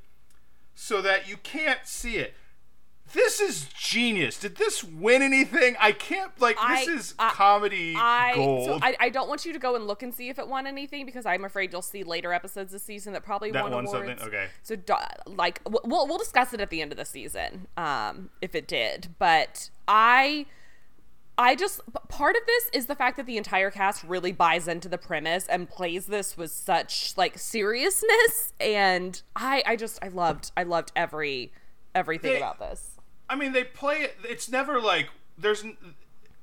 so 0.75 1.01
that 1.01 1.27
you 1.27 1.37
can't 1.37 1.85
see 1.85 2.17
it. 2.17 2.33
This 3.13 3.39
is 3.41 3.67
genius. 3.77 4.37
Did 4.39 4.55
this 4.57 4.83
win 4.83 5.21
anything? 5.21 5.75
I 5.79 5.91
can't 5.91 6.31
like 6.39 6.55
this 6.55 6.87
I- 6.87 6.91
is 6.91 7.15
I- 7.19 7.29
comedy 7.31 7.93
I 7.97 8.33
gold. 8.35 8.65
so 8.65 8.79
I, 8.81 8.95
I 8.99 9.09
don't 9.09 9.27
want 9.27 9.45
you 9.45 9.53
to 9.53 9.59
go 9.59 9.75
and 9.75 9.85
look 9.87 10.01
and 10.03 10.13
see 10.13 10.29
if 10.29 10.39
it 10.39 10.47
won 10.47 10.65
anything 10.67 11.05
because 11.05 11.25
I'm 11.25 11.43
afraid 11.45 11.71
you'll 11.73 11.81
see 11.81 12.03
later 12.03 12.31
episodes 12.33 12.71
this 12.71 12.83
season 12.83 13.13
that 13.13 13.23
probably 13.23 13.51
That 13.51 13.63
won 13.63 13.71
won 13.73 13.85
awards. 13.85 14.07
something? 14.21 14.27
Okay. 14.27 14.47
So 14.63 14.75
like 15.27 15.61
we'll 15.67 16.07
we'll 16.07 16.17
discuss 16.17 16.53
it 16.53 16.61
at 16.61 16.69
the 16.69 16.81
end 16.81 16.91
of 16.91 16.97
the 16.97 17.05
season 17.05 17.67
um 17.77 18.29
if 18.41 18.55
it 18.55 18.67
did, 18.67 19.09
but 19.19 19.69
I 19.87 20.45
I 21.37 21.55
just 21.55 21.81
part 22.07 22.35
of 22.35 22.41
this 22.45 22.69
is 22.73 22.85
the 22.85 22.95
fact 22.95 23.17
that 23.17 23.25
the 23.25 23.37
entire 23.37 23.71
cast 23.71 24.03
really 24.03 24.31
buys 24.31 24.67
into 24.67 24.87
the 24.87 24.97
premise 24.97 25.47
and 25.47 25.67
plays 25.69 26.05
this 26.05 26.37
with 26.37 26.51
such 26.51 27.13
like 27.17 27.37
seriousness 27.39 28.53
and 28.59 29.21
I 29.35 29.63
I 29.65 29.75
just 29.75 29.99
I 30.03 30.09
loved 30.09 30.51
I 30.55 30.63
loved 30.63 30.91
every 30.95 31.51
everything 31.95 32.31
They- 32.33 32.37
about 32.37 32.59
this. 32.59 32.90
I 33.31 33.35
mean, 33.35 33.53
they 33.53 33.63
play 33.63 34.01
it. 34.01 34.17
It's 34.27 34.49
never 34.49 34.81
like 34.81 35.09
there's. 35.37 35.63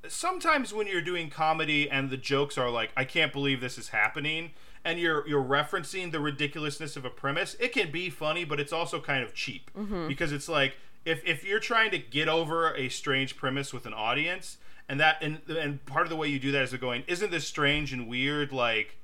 Sometimes 0.07 0.73
when 0.73 0.87
you're 0.87 1.01
doing 1.01 1.29
comedy 1.29 1.89
and 1.89 2.09
the 2.09 2.17
jokes 2.17 2.57
are 2.57 2.69
like, 2.69 2.89
"I 2.97 3.03
can't 3.03 3.31
believe 3.31 3.61
this 3.61 3.77
is 3.77 3.89
happening," 3.89 4.51
and 4.83 4.99
you're 4.99 5.27
you're 5.27 5.43
referencing 5.43 6.11
the 6.11 6.19
ridiculousness 6.19 6.97
of 6.97 7.05
a 7.05 7.11
premise, 7.11 7.55
it 7.59 7.73
can 7.73 7.91
be 7.91 8.09
funny, 8.09 8.43
but 8.43 8.59
it's 8.59 8.73
also 8.73 8.99
kind 8.99 9.23
of 9.23 9.35
cheap 9.35 9.69
mm-hmm. 9.77 10.07
because 10.07 10.31
it's 10.31 10.49
like 10.49 10.77
if 11.05 11.23
if 11.25 11.43
you're 11.43 11.59
trying 11.59 11.91
to 11.91 11.99
get 11.99 12.27
over 12.27 12.73
a 12.73 12.89
strange 12.89 13.37
premise 13.37 13.71
with 13.71 13.85
an 13.85 13.93
audience, 13.93 14.57
and 14.87 14.99
that 14.99 15.17
and 15.21 15.41
and 15.47 15.85
part 15.85 16.07
of 16.07 16.09
the 16.09 16.15
way 16.15 16.27
you 16.27 16.39
do 16.39 16.51
that 16.53 16.63
is 16.63 16.73
going, 16.73 17.03
"Isn't 17.07 17.29
this 17.29 17.45
strange 17.45 17.93
and 17.93 18.07
weird?" 18.07 18.51
Like. 18.51 18.95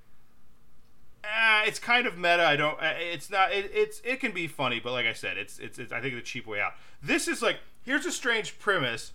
Ah, 1.34 1.63
it's 1.65 1.80
kind 1.80 2.05
of 2.07 2.17
meta. 2.17 2.45
I 2.45 2.55
don't. 2.55 2.80
uh, 2.82 2.93
It's 2.97 3.30
not. 3.30 3.51
It, 3.51 3.71
it's. 3.73 4.01
It 4.03 4.19
can 4.19 4.32
be 4.32 4.47
funny, 4.47 4.80
but 4.80 4.91
like 4.91 5.05
I 5.05 5.13
said, 5.13 5.38
it's, 5.38 5.59
it's. 5.59 5.80
It's. 5.80 5.91
I 5.91 6.01
think 6.01 6.15
the 6.15 6.21
cheap 6.21 6.45
way 6.47 6.59
out. 6.59 6.73
This 7.01 7.28
is 7.28 7.41
like. 7.41 7.57
Here's 7.84 8.05
a 8.05 8.11
strange 8.11 8.57
premise. 8.59 9.11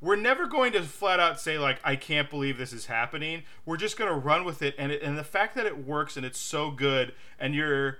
We're 0.00 0.16
never 0.16 0.46
going 0.46 0.72
to 0.72 0.82
flat 0.82 1.20
out 1.20 1.40
say 1.40 1.58
like, 1.58 1.78
I 1.84 1.94
can't 1.94 2.28
believe 2.28 2.58
this 2.58 2.72
is 2.72 2.86
happening. 2.86 3.44
We're 3.64 3.76
just 3.76 3.96
going 3.96 4.10
to 4.10 4.16
run 4.16 4.44
with 4.44 4.60
it, 4.62 4.74
and 4.76 4.90
it, 4.90 5.00
and 5.02 5.16
the 5.16 5.22
fact 5.24 5.54
that 5.54 5.64
it 5.66 5.86
works 5.86 6.16
and 6.16 6.26
it's 6.26 6.38
so 6.40 6.70
good, 6.70 7.14
and 7.38 7.54
you're. 7.54 7.98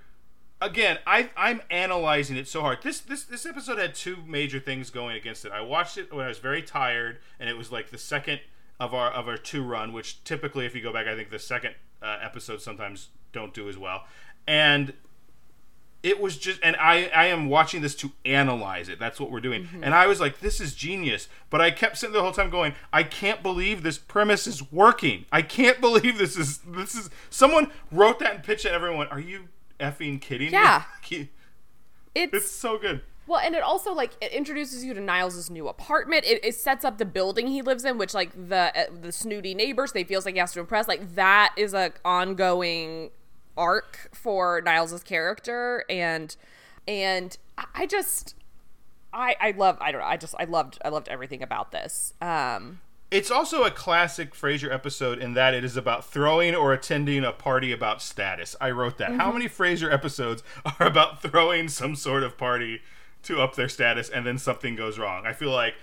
Again, 0.61 0.99
I, 1.09 1.31
I'm 1.37 1.61
analyzing 1.73 2.37
it 2.37 2.47
so 2.47 2.61
hard. 2.61 2.79
This 2.83 3.01
this 3.01 3.25
this 3.25 3.45
episode 3.47 3.79
had 3.79 3.97
two 3.97 4.19
major 4.27 4.61
things 4.61 4.91
going 4.91 5.17
against 5.17 5.45
it. 5.45 5.51
I 5.51 5.61
watched 5.61 5.99
it 5.99 6.13
when 6.13 6.25
I 6.25 6.29
was 6.29 6.39
very 6.39 6.63
tired, 6.63 7.19
and 7.41 7.51
it 7.51 7.57
was 7.59 7.73
like 7.73 7.91
the 7.91 7.99
second 7.99 8.41
of 8.83 8.93
our 8.95 9.11
of 9.11 9.29
our 9.29 9.37
two 9.37 9.63
run, 9.63 9.93
which 9.93 10.23
typically, 10.25 10.67
if 10.67 10.75
you 10.75 10.83
go 10.83 10.93
back, 10.93 11.07
I 11.07 11.15
think 11.15 11.31
the 11.31 11.39
second 11.39 11.75
uh, 12.03 12.19
episodes 12.21 12.65
sometimes 12.65 13.09
don't 13.33 13.55
do 13.55 13.69
as 13.69 13.79
well. 13.79 14.05
And 14.47 14.93
it 16.03 16.21
was 16.21 16.37
just, 16.37 16.59
and 16.65 16.75
I 16.77 17.09
I 17.15 17.27
am 17.27 17.49
watching 17.49 17.81
this 17.81 17.95
to 17.97 18.11
analyze 18.25 18.89
it. 18.89 18.99
That's 18.99 19.21
what 19.21 19.31
we're 19.31 19.41
doing. 19.41 19.69
And 19.83 19.95
I 19.95 20.09
was 20.09 20.21
like, 20.21 20.41
this 20.41 20.61
is 20.61 20.75
genius. 20.75 21.29
But 21.49 21.61
I 21.61 21.71
kept 21.71 21.97
sitting 21.97 22.13
the 22.13 22.23
whole 22.23 22.33
time 22.33 22.51
going, 22.51 22.75
I 22.93 23.05
can't 23.05 23.41
believe 23.41 23.85
this 23.85 23.99
premise 23.99 24.49
is 24.49 24.73
working. 24.73 25.27
I 25.31 25.43
can't 25.43 25.81
believe 25.87 26.19
this 26.19 26.37
is 26.37 26.59
this 26.67 26.97
is 26.97 27.09
someone 27.31 27.71
wrote 27.93 28.19
that 28.19 28.35
and 28.35 28.43
pitched 28.43 28.65
it. 28.65 28.73
Everyone, 28.73 29.07
are 29.09 29.21
you 29.21 29.49
effing 29.79 30.21
kidding 30.21 30.53
Yeah. 30.53 30.83
me? 31.09 31.17
Yeah, 31.19 31.25
it's 32.25 32.35
it's 32.35 32.51
so 32.51 32.79
good. 32.79 33.03
Well, 33.27 33.41
and 33.41 33.55
it 33.55 33.63
also 33.63 33.93
like 33.95 34.13
it 34.21 34.33
introduces 34.33 34.85
you 34.85 34.95
to 34.95 35.01
Niles' 35.01 35.49
new 35.49 35.69
apartment. 35.69 36.25
It, 36.25 36.45
it 36.45 36.55
sets 36.55 36.85
up 36.85 36.99
the 36.99 37.05
building 37.05 37.47
he 37.47 37.63
lives 37.63 37.85
in, 37.85 37.97
which 37.99 38.15
like 38.15 38.31
the 38.49 38.73
uh, 38.77 38.85
the 39.01 39.13
snooty 39.13 39.55
neighbors 39.55 39.93
they 39.93 40.05
feels 40.05 40.25
like 40.27 40.35
he 40.35 40.41
has 40.41 40.53
to 40.53 40.61
impress. 40.61 40.89
Like 40.89 41.15
that 41.15 41.55
is 41.57 41.73
a 41.75 41.93
ongoing 42.05 43.11
arc 43.57 44.11
for 44.13 44.61
Niles' 44.65 45.03
character, 45.03 45.85
and 45.89 46.35
and 46.89 47.37
I- 47.75 47.87
just 47.87 48.35
I 49.13 49.37
I 49.41 49.51
love 49.53 49.79
I 49.81 49.93
don't 49.93 50.01
know 50.01 50.07
I 50.07 50.17
just 50.17 50.35
I 50.39 50.45
loved 50.45 50.79
I 50.85 50.89
loved 50.89 51.09
everything 51.09 51.43
about 51.43 51.71
this. 51.71 52.15
Um, 52.21 52.81
It's 53.11 53.31
also 53.31 53.63
a 53.63 53.71
classic 53.71 54.35
Frasier 54.35 54.73
episode 54.73 55.19
in 55.19 55.35
that 55.35 55.53
it 55.55 55.65
is 55.65 55.77
about 55.77 56.05
throwing 56.07 56.55
or 56.55 56.73
attending 56.73 57.25
a 57.25 57.31
party 57.33 57.71
about 57.71 58.01
status. 58.03 58.57
I 58.61 58.71
wrote 58.71 58.97
that. 58.99 59.13
How 59.13 59.31
many 59.31 59.49
Frasier 59.49 59.93
episodes 59.93 60.43
are 60.65 60.87
about 60.87 61.21
throwing 61.23 61.69
some 61.69 61.95
sort 61.95 62.23
of 62.25 62.37
party 62.39 62.81
to 63.25 63.41
up 63.41 63.55
their 63.55 63.69
status 63.69 64.09
and 64.09 64.27
then 64.27 64.39
something 64.39 64.77
goes 64.77 64.99
wrong? 64.99 65.27
I 65.27 65.33
feel 65.33 65.51
like 65.51 65.75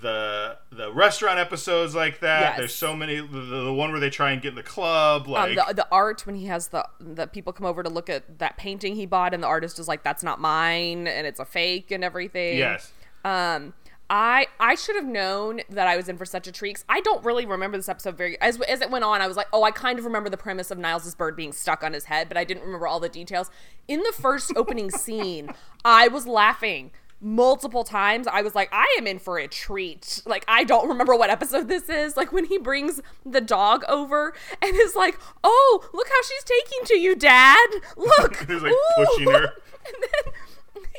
the 0.00 0.58
the 0.70 0.92
restaurant 0.92 1.38
episodes 1.38 1.94
like 1.94 2.20
that. 2.20 2.40
Yes. 2.40 2.58
There's 2.58 2.74
so 2.74 2.94
many. 2.94 3.16
The, 3.16 3.64
the 3.64 3.72
one 3.72 3.90
where 3.90 4.00
they 4.00 4.10
try 4.10 4.32
and 4.32 4.42
get 4.42 4.50
in 4.50 4.54
the 4.54 4.62
club, 4.62 5.26
um, 5.26 5.32
like 5.32 5.56
the 5.56 5.74
the 5.74 5.88
art 5.90 6.26
when 6.26 6.34
he 6.34 6.46
has 6.46 6.68
the 6.68 6.86
the 7.00 7.26
people 7.26 7.52
come 7.52 7.66
over 7.66 7.82
to 7.82 7.88
look 7.88 8.10
at 8.10 8.38
that 8.38 8.56
painting 8.56 8.94
he 8.94 9.06
bought, 9.06 9.34
and 9.34 9.42
the 9.42 9.46
artist 9.46 9.78
is 9.78 9.88
like, 9.88 10.02
"That's 10.02 10.22
not 10.22 10.40
mine," 10.40 11.06
and 11.06 11.26
it's 11.26 11.40
a 11.40 11.44
fake 11.44 11.90
and 11.90 12.04
everything. 12.04 12.58
yes. 12.58 12.92
Um, 13.24 13.74
I 14.08 14.46
I 14.60 14.74
should 14.74 14.96
have 14.96 15.06
known 15.06 15.60
that 15.68 15.86
I 15.88 15.96
was 15.96 16.08
in 16.08 16.16
for 16.16 16.24
such 16.24 16.46
a 16.46 16.52
treat. 16.52 16.84
I 16.88 17.00
don't 17.00 17.24
really 17.24 17.44
remember 17.44 17.76
this 17.76 17.88
episode 17.88 18.16
very 18.16 18.40
as 18.40 18.60
as 18.62 18.80
it 18.80 18.90
went 18.90 19.04
on. 19.04 19.20
I 19.20 19.26
was 19.26 19.36
like, 19.36 19.48
oh, 19.52 19.64
I 19.64 19.70
kind 19.70 19.98
of 19.98 20.04
remember 20.04 20.30
the 20.30 20.36
premise 20.36 20.70
of 20.70 20.78
Niles' 20.78 21.14
bird 21.14 21.36
being 21.36 21.52
stuck 21.52 21.82
on 21.82 21.92
his 21.92 22.04
head, 22.04 22.28
but 22.28 22.36
I 22.36 22.44
didn't 22.44 22.62
remember 22.64 22.86
all 22.86 23.00
the 23.00 23.08
details. 23.08 23.50
In 23.88 24.00
the 24.02 24.12
first 24.12 24.52
opening 24.56 24.90
scene, 24.92 25.50
I 25.84 26.08
was 26.08 26.26
laughing 26.26 26.92
multiple 27.20 27.82
times. 27.82 28.26
I 28.26 28.42
was 28.42 28.54
like, 28.54 28.68
I 28.72 28.94
am 28.98 29.06
in 29.06 29.18
for 29.18 29.38
a 29.38 29.48
treat. 29.48 30.22
Like 30.26 30.44
I 30.46 30.64
don't 30.64 30.88
remember 30.88 31.16
what 31.16 31.30
episode 31.30 31.68
this 31.68 31.88
is. 31.88 32.16
Like 32.16 32.32
when 32.32 32.44
he 32.44 32.58
brings 32.58 33.00
the 33.24 33.40
dog 33.40 33.84
over 33.88 34.34
and 34.62 34.76
is 34.76 34.94
like, 34.94 35.18
oh, 35.42 35.88
look 35.92 36.08
how 36.08 36.22
she's 36.22 36.44
taking 36.44 36.84
to 36.86 36.98
you, 36.98 37.16
Dad. 37.16 37.66
Look, 37.96 38.36
He's, 38.46 38.62
like, 38.62 38.72
Ooh." 38.72 38.94
pushing 38.96 39.30
her. 39.30 39.44
and 39.86 39.94
then 40.00 40.32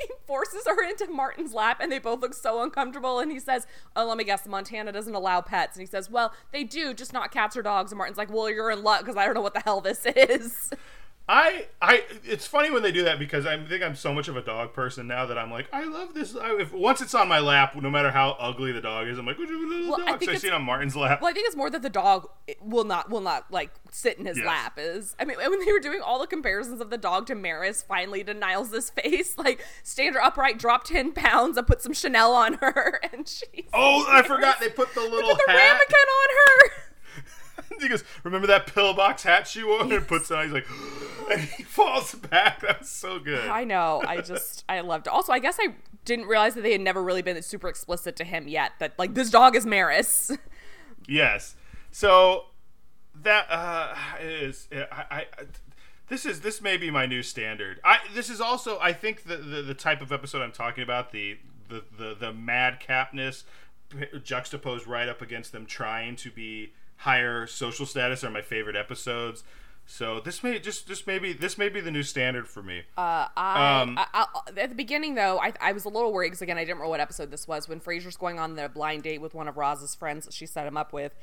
forces 0.27 0.63
her 0.65 0.83
into 0.83 1.07
Martin's 1.07 1.53
lap 1.53 1.79
and 1.81 1.91
they 1.91 1.99
both 1.99 2.21
look 2.21 2.33
so 2.33 2.61
uncomfortable 2.61 3.19
and 3.19 3.31
he 3.31 3.39
says, 3.39 3.65
Oh, 3.95 4.07
let 4.07 4.17
me 4.17 4.23
guess, 4.23 4.47
Montana 4.47 4.91
doesn't 4.91 5.15
allow 5.15 5.41
pets. 5.41 5.75
And 5.75 5.81
he 5.81 5.87
says, 5.87 6.09
Well, 6.09 6.33
they 6.51 6.63
do, 6.63 6.93
just 6.93 7.13
not 7.13 7.31
cats 7.31 7.55
or 7.57 7.61
dogs. 7.61 7.91
And 7.91 7.97
Martin's 7.97 8.17
like, 8.17 8.31
Well, 8.31 8.49
you're 8.49 8.71
in 8.71 8.83
luck 8.83 9.01
because 9.01 9.17
I 9.17 9.25
don't 9.25 9.33
know 9.33 9.41
what 9.41 9.53
the 9.53 9.61
hell 9.61 9.81
this 9.81 10.05
is. 10.05 10.71
I, 11.30 11.65
I, 11.82 12.05
it's 12.23 12.47
funny 12.47 12.71
when 12.71 12.84
they 12.84 12.91
do 12.93 13.03
that 13.03 13.19
because 13.19 13.45
I 13.45 13.61
think 13.61 13.84
I'm 13.84 13.95
so 13.95 14.13
much 14.13 14.30
of 14.30 14.38
a 14.38 14.41
dog 14.41 14.71
person 14.71 15.07
now 15.07 15.25
that 15.25 15.38
I'm 15.38 15.51
like, 15.51 15.67
I 15.73 15.84
love 15.84 16.13
this. 16.13 16.38
I, 16.38 16.53
if 16.55 16.71
once 16.71 17.01
it's 17.01 17.13
on 17.13 17.28
my 17.28 17.39
lap, 17.39 17.75
no 17.75 17.89
matter 17.89 18.11
how 18.11 18.38
ugly 18.39 18.71
the 18.71 18.80
dog 18.80 19.09
is, 19.09 19.17
I'm 19.19 19.25
like, 19.25 19.38
would 19.38 19.49
you 19.49 19.67
little 19.69 19.91
Well, 19.91 20.01
I 20.07 20.11
dog? 20.11 20.19
think 20.19 20.23
So 20.30 20.32
I 20.32 20.36
it's- 20.36 20.41
see 20.43 20.47
it 20.47 20.53
on 20.53 20.63
Martin's 20.63 20.95
lap. 20.95 21.19
Well, 21.21 21.30
I 21.30 21.34
think 21.34 21.45
it's 21.47 21.55
more 21.57 21.69
that 21.69 21.82
the 21.82 21.89
dog 21.89 22.30
will 22.61 22.86
not 22.86 23.09
will 23.09 23.19
not 23.19 23.51
like 23.51 23.71
sit 23.91 24.17
in 24.17 24.25
his 24.25 24.38
Yes. 24.38 24.45
lap. 24.45 24.78
Is 24.80 25.17
I 25.19 25.25
mean, 25.25 25.38
when 25.38 25.59
they 25.65 25.71
were 25.73 25.82
doing 25.82 25.99
all 26.01 26.17
the 26.19 26.28
comparisons 26.28 26.80
of 26.80 26.91
the 26.91 26.97
dog 26.97 27.28
to 27.28 27.36
Maris, 27.36 27.82
finally 27.84 28.23
to 28.23 28.34
Niles' 28.34 28.89
face, 28.91 29.38
like 29.38 29.65
stand 29.84 30.15
her 30.15 30.23
upright, 30.23 30.57
drop 30.57 30.86
ten 30.86 31.11
pounds, 31.11 31.57
and 31.57 31.67
put 31.67 31.82
some 31.82 31.91
Chanel 31.91 32.32
on 32.34 32.53
her, 32.61 33.01
and 33.11 33.28
she's 33.28 33.65
oh, 33.73 34.05
I 34.09 34.21
forgot 34.23 34.61
they 34.61 34.69
put 34.69 34.93
the 34.93 35.01
little 35.01 35.36
put 35.36 35.41
the 35.45 35.51
hat. 35.51 35.73
ramekin 35.73 36.07
on 36.09 36.30
her. 36.38 36.71
he 37.82 37.89
goes, 37.89 38.05
"Remember 38.23 38.47
that 38.47 38.67
pillbox 38.73 39.23
hat 39.23 39.45
she 39.45 39.61
wore?" 39.63 39.82
And 39.82 40.07
puts 40.07 40.32
on. 40.32 40.45
He's 40.45 40.53
like, 40.53 40.65
and 41.30 41.41
he 41.57 41.63
falls 41.63 42.15
back. 42.15 42.61
That's 42.61 42.89
so 42.89 43.19
good. 43.19 43.47
I 43.47 43.63
know. 43.63 44.01
I 44.05 44.21
just 44.21 44.63
I 44.69 44.82
loved 44.82 45.07
it. 45.07 45.09
Also, 45.11 45.32
I 45.32 45.39
guess 45.39 45.57
I 45.59 45.75
didn't 46.05 46.25
realize 46.25 46.55
that 46.55 46.61
they 46.61 46.71
had 46.71 46.82
never 46.82 47.03
really 47.03 47.21
been 47.21 47.41
super 47.41 47.67
explicit 47.67 48.15
to 48.17 48.23
him 48.23 48.47
yet. 48.47 48.73
That 48.80 48.97
like 48.97 49.13
this 49.13 49.30
dog 49.30 49.55
is 49.55 49.65
Maris. 49.65 50.32
Yes. 51.07 51.55
So 51.91 52.45
that 53.23 53.47
uh, 53.49 53.95
is 54.21 54.67
I, 54.71 55.05
I 55.09 55.25
this 56.09 56.25
is 56.25 56.41
this 56.41 56.61
may 56.61 56.78
be 56.78 56.91
my 56.91 57.05
new 57.05 57.23
standard. 57.23 57.80
I 57.84 57.99
this 58.13 58.30
is 58.30 58.41
also 58.41 58.80
I 58.80 58.93
think 58.93 59.23
the 59.23 59.38
the, 59.38 59.61
the 59.61 59.73
type 59.73 60.01
of 60.01 60.11
episode 60.11 60.41
I'm 60.41 60.51
talking 60.51 60.84
about 60.84 61.11
the 61.11 61.38
the 61.69 61.84
the, 61.97 62.15
the 62.15 62.34
madcapness 62.34 63.43
juxtaposed 64.23 64.86
right 64.86 65.07
up 65.07 65.21
against 65.21 65.51
them 65.51 65.65
trying 65.65 66.15
to 66.17 66.30
be 66.32 66.73
higher 66.97 67.47
social 67.47 67.86
status 67.86 68.23
are 68.23 68.30
my 68.30 68.41
favorite 68.41 68.75
episodes. 68.75 69.43
So 69.89 70.19
this 70.19 70.43
may 70.43 70.59
just 70.59 70.85
just 70.85 71.07
maybe 71.07 71.31
this 71.31 71.57
may 71.57 71.69
be 71.69 71.79
the 71.79 71.89
new 71.89 72.03
standard 72.03 72.47
for 72.47 72.61
me. 72.61 72.83
Uh, 72.97 73.27
I, 73.38 73.81
um, 73.81 73.97
I, 73.97 74.05
I, 74.13 74.25
at 74.59 74.69
the 74.69 74.75
beginning 74.75 75.15
though, 75.15 75.39
I, 75.39 75.53
I 75.61 75.71
was 75.71 75.85
a 75.85 75.89
little 75.89 76.11
worried 76.11 76.27
because 76.27 76.41
again 76.41 76.57
I 76.57 76.61
didn't 76.61 76.75
remember 76.75 76.89
what 76.89 76.99
episode 76.99 77.31
this 77.31 77.47
was 77.47 77.69
when 77.69 77.79
Frasier's 77.79 78.17
going 78.17 78.38
on 78.38 78.55
the 78.55 78.67
blind 78.67 79.03
date 79.03 79.21
with 79.21 79.33
one 79.33 79.47
of 79.47 79.55
Roz's 79.55 79.95
friends 79.95 80.25
that 80.25 80.33
she 80.33 80.45
set 80.45 80.67
him 80.67 80.75
up 80.75 80.91
with, 80.91 81.15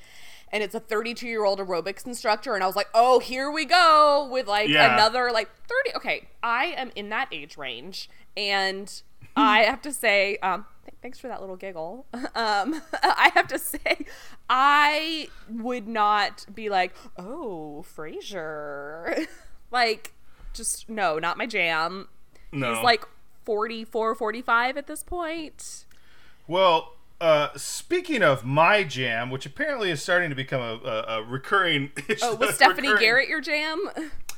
and 0.51 0.63
it's 0.63 0.75
a 0.75 0.81
32 0.81 1.29
year 1.29 1.45
old 1.45 1.59
aerobics 1.59 2.07
instructor, 2.07 2.55
and 2.55 2.65
I 2.65 2.67
was 2.67 2.75
like, 2.75 2.89
oh, 2.95 3.19
here 3.19 3.51
we 3.51 3.67
go 3.67 4.27
with 4.33 4.49
like 4.49 4.71
yeah. 4.71 4.95
another 4.95 5.31
like 5.31 5.51
30. 5.69 5.97
Okay, 5.97 6.29
I 6.43 6.67
am 6.69 6.91
in 6.95 7.11
that 7.11 7.29
age 7.31 7.59
range, 7.59 8.09
and 8.35 8.91
I 9.37 9.61
have 9.61 9.83
to 9.83 9.93
say, 9.93 10.39
um, 10.39 10.65
thanks 11.05 11.19
for 11.19 11.29
that 11.29 11.43
little 11.43 11.57
giggle. 11.57 12.07
Um, 12.35 12.83
I 13.03 13.31
have 13.35 13.47
to 13.49 13.59
say, 13.59 14.07
I 14.51 15.29
would 15.49 15.87
not 15.87 16.47
be 16.53 16.69
like, 16.69 16.97
oh, 17.17 17.85
Frasier. 17.97 19.27
like, 19.71 20.15
just 20.53 20.89
no, 20.89 21.19
not 21.21 21.37
my 21.37 21.47
jam. 21.47 22.09
No. 22.51 22.75
He's 22.75 22.83
like 22.83 23.05
44, 23.45 24.17
45 24.17 24.77
at 24.77 24.87
this 24.89 25.05
point. 25.05 25.85
Well, 26.49 26.95
uh, 27.21 27.51
speaking 27.57 28.23
of 28.23 28.45
my 28.45 28.83
jam, 28.83 29.31
which 29.31 29.47
apparently 29.47 29.91
is 29.91 30.03
starting 30.03 30.31
to 30.31 30.37
become 30.37 30.61
a, 30.61 30.89
a, 30.89 31.19
a 31.19 31.23
recurring. 31.23 31.93
Oh, 32.23 32.35
was 32.35 32.57
Stephanie 32.57 32.89
recurring, 32.89 33.01
Garrett 33.01 33.29
your 33.29 33.41
jam? 33.41 33.91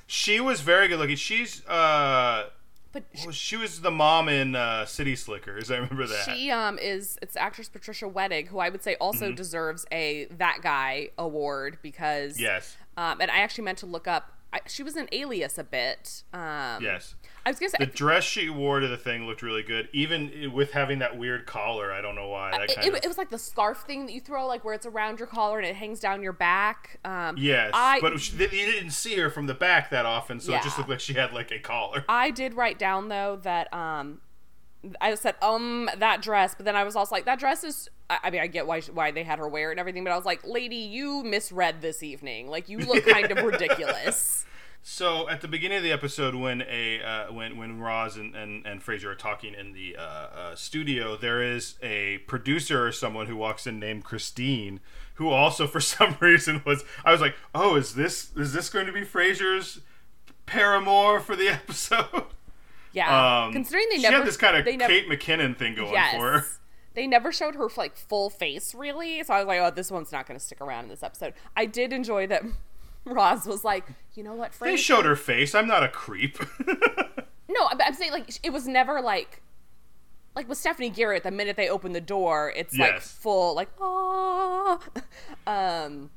She 0.06 0.38
was 0.38 0.60
very 0.60 0.88
good 0.88 0.98
looking. 0.98 1.16
She's 1.16 1.66
uh, 1.66 2.50
but 2.96 3.24
well, 3.24 3.32
she 3.32 3.56
was 3.56 3.82
the 3.82 3.90
mom 3.90 4.28
in 4.28 4.54
uh, 4.54 4.86
City 4.86 5.16
Slickers. 5.16 5.70
I 5.70 5.76
remember 5.76 6.06
that. 6.06 6.24
She 6.24 6.50
um 6.50 6.78
is 6.78 7.18
it's 7.20 7.36
actress 7.36 7.68
Patricia 7.68 8.06
Wettig, 8.06 8.48
who 8.48 8.58
I 8.58 8.70
would 8.70 8.82
say 8.82 8.94
also 8.96 9.26
mm-hmm. 9.26 9.34
deserves 9.34 9.86
a 9.92 10.26
that 10.38 10.60
guy 10.62 11.10
award 11.18 11.78
because 11.82 12.40
yes. 12.40 12.76
Um, 12.96 13.20
and 13.20 13.30
I 13.30 13.38
actually 13.38 13.64
meant 13.64 13.78
to 13.78 13.86
look 13.86 14.08
up. 14.08 14.32
I, 14.52 14.60
she 14.66 14.82
was 14.82 14.96
an 14.96 15.08
Alias 15.12 15.58
a 15.58 15.64
bit. 15.64 16.22
Um, 16.32 16.82
yes. 16.82 17.14
I 17.46 17.50
was 17.50 17.60
gonna 17.60 17.70
say 17.70 17.76
the 17.78 17.86
dress 17.86 18.24
she 18.24 18.50
wore 18.50 18.80
to 18.80 18.88
the 18.88 18.96
thing 18.96 19.24
looked 19.24 19.40
really 19.40 19.62
good, 19.62 19.88
even 19.92 20.50
with 20.52 20.72
having 20.72 20.98
that 20.98 21.16
weird 21.16 21.46
collar. 21.46 21.92
I 21.92 22.00
don't 22.00 22.16
know 22.16 22.26
why. 22.26 22.50
That 22.50 22.62
it, 22.62 22.78
it, 22.78 23.04
it, 23.04 23.06
was 23.06 23.18
like 23.18 23.30
the 23.30 23.38
scarf 23.38 23.84
thing 23.86 24.04
that 24.06 24.12
you 24.12 24.20
throw, 24.20 24.48
like 24.48 24.64
where 24.64 24.74
it's 24.74 24.84
around 24.84 25.20
your 25.20 25.28
collar 25.28 25.58
and 25.58 25.66
it 25.66 25.76
hangs 25.76 26.00
down 26.00 26.24
your 26.24 26.32
back. 26.32 26.98
Um, 27.04 27.36
yes, 27.38 27.70
I, 27.72 28.00
but 28.00 28.14
was, 28.14 28.32
you 28.32 28.48
didn't 28.48 28.90
see 28.90 29.16
her 29.18 29.30
from 29.30 29.46
the 29.46 29.54
back 29.54 29.90
that 29.90 30.04
often, 30.04 30.40
so 30.40 30.50
yeah. 30.50 30.58
it 30.58 30.64
just 30.64 30.76
looked 30.76 30.90
like 30.90 30.98
she 30.98 31.14
had 31.14 31.32
like 31.32 31.52
a 31.52 31.60
collar. 31.60 32.04
I 32.08 32.32
did 32.32 32.54
write 32.54 32.80
down 32.80 33.10
though 33.10 33.38
that 33.44 33.72
um, 33.72 34.20
I 35.00 35.14
said 35.14 35.36
um 35.40 35.88
that 35.98 36.22
dress, 36.22 36.56
but 36.56 36.64
then 36.64 36.74
I 36.74 36.82
was 36.82 36.96
also 36.96 37.14
like 37.14 37.26
that 37.26 37.38
dress 37.38 37.62
is. 37.62 37.88
I 38.10 38.30
mean, 38.30 38.40
I 38.40 38.48
get 38.48 38.66
why 38.66 38.80
why 38.80 39.12
they 39.12 39.22
had 39.22 39.38
her 39.38 39.46
wear 39.46 39.70
it 39.70 39.74
and 39.74 39.80
everything, 39.80 40.02
but 40.02 40.12
I 40.12 40.16
was 40.16 40.24
like, 40.24 40.44
lady, 40.44 40.76
you 40.76 41.22
misread 41.22 41.80
this 41.80 42.02
evening. 42.02 42.48
Like 42.48 42.68
you 42.68 42.78
look 42.78 43.06
kind 43.06 43.30
of 43.30 43.38
ridiculous. 43.44 44.35
So 44.88 45.28
at 45.28 45.40
the 45.40 45.48
beginning 45.48 45.78
of 45.78 45.82
the 45.82 45.90
episode, 45.90 46.36
when 46.36 46.62
a 46.62 47.02
uh, 47.02 47.32
when 47.32 47.56
when 47.56 47.80
Roz 47.80 48.16
and, 48.16 48.36
and, 48.36 48.64
and 48.64 48.80
Frasier 48.80 49.06
are 49.06 49.14
talking 49.16 49.52
in 49.52 49.72
the 49.72 49.96
uh, 49.96 50.00
uh, 50.00 50.54
studio, 50.54 51.16
there 51.16 51.42
is 51.42 51.74
a 51.82 52.18
producer 52.28 52.86
or 52.86 52.92
someone 52.92 53.26
who 53.26 53.36
walks 53.36 53.66
in 53.66 53.80
named 53.80 54.04
Christine, 54.04 54.78
who 55.14 55.28
also 55.28 55.66
for 55.66 55.80
some 55.80 56.16
reason 56.20 56.62
was 56.64 56.84
I 57.04 57.10
was 57.10 57.20
like, 57.20 57.34
oh, 57.52 57.74
is 57.74 57.96
this 57.96 58.30
is 58.36 58.52
this 58.52 58.70
going 58.70 58.86
to 58.86 58.92
be 58.92 59.00
Frasier's 59.00 59.80
paramour 60.46 61.18
for 61.18 61.34
the 61.34 61.48
episode? 61.52 62.26
Yeah, 62.92 63.46
um, 63.46 63.52
considering 63.52 63.88
they 63.90 63.98
never 63.98 64.12
she 64.12 64.18
had 64.18 64.26
this 64.26 64.36
kind 64.36 64.56
of 64.56 64.64
Kate 64.64 64.78
never, 64.78 64.92
McKinnon 64.92 65.58
thing 65.58 65.74
going 65.74 65.94
yes. 65.94 66.14
for 66.14 66.30
her. 66.30 66.46
They 66.94 67.08
never 67.08 67.32
showed 67.32 67.56
her 67.56 67.68
like 67.76 67.96
full 67.96 68.30
face 68.30 68.72
really, 68.72 69.24
so 69.24 69.34
I 69.34 69.38
was 69.38 69.48
like, 69.48 69.58
oh, 69.58 69.70
this 69.72 69.90
one's 69.90 70.12
not 70.12 70.28
going 70.28 70.38
to 70.38 70.46
stick 70.46 70.60
around 70.60 70.84
in 70.84 70.90
this 70.90 71.02
episode. 71.02 71.34
I 71.56 71.66
did 71.66 71.92
enjoy 71.92 72.28
that 72.28 72.44
Roz 73.06 73.46
was 73.46 73.64
like, 73.64 73.86
you 74.14 74.22
know 74.22 74.34
what, 74.34 74.52
Frank? 74.52 74.76
They 74.76 74.82
showed 74.82 75.04
her 75.04 75.16
face. 75.16 75.54
I'm 75.54 75.66
not 75.66 75.82
a 75.82 75.88
creep. 75.88 76.38
no, 77.48 77.68
I'm 77.70 77.94
saying 77.94 78.12
like 78.12 78.28
it 78.42 78.52
was 78.52 78.66
never 78.66 79.00
like 79.00 79.42
like 80.34 80.48
with 80.48 80.58
Stephanie 80.58 80.90
Garrett. 80.90 81.22
The 81.22 81.30
minute 81.30 81.56
they 81.56 81.68
open 81.68 81.92
the 81.92 82.00
door, 82.00 82.52
it's 82.54 82.76
yes. 82.76 82.90
like 82.90 83.00
full 83.02 83.54
like 83.54 83.68
ah. 83.80 84.78
Um, 85.46 86.10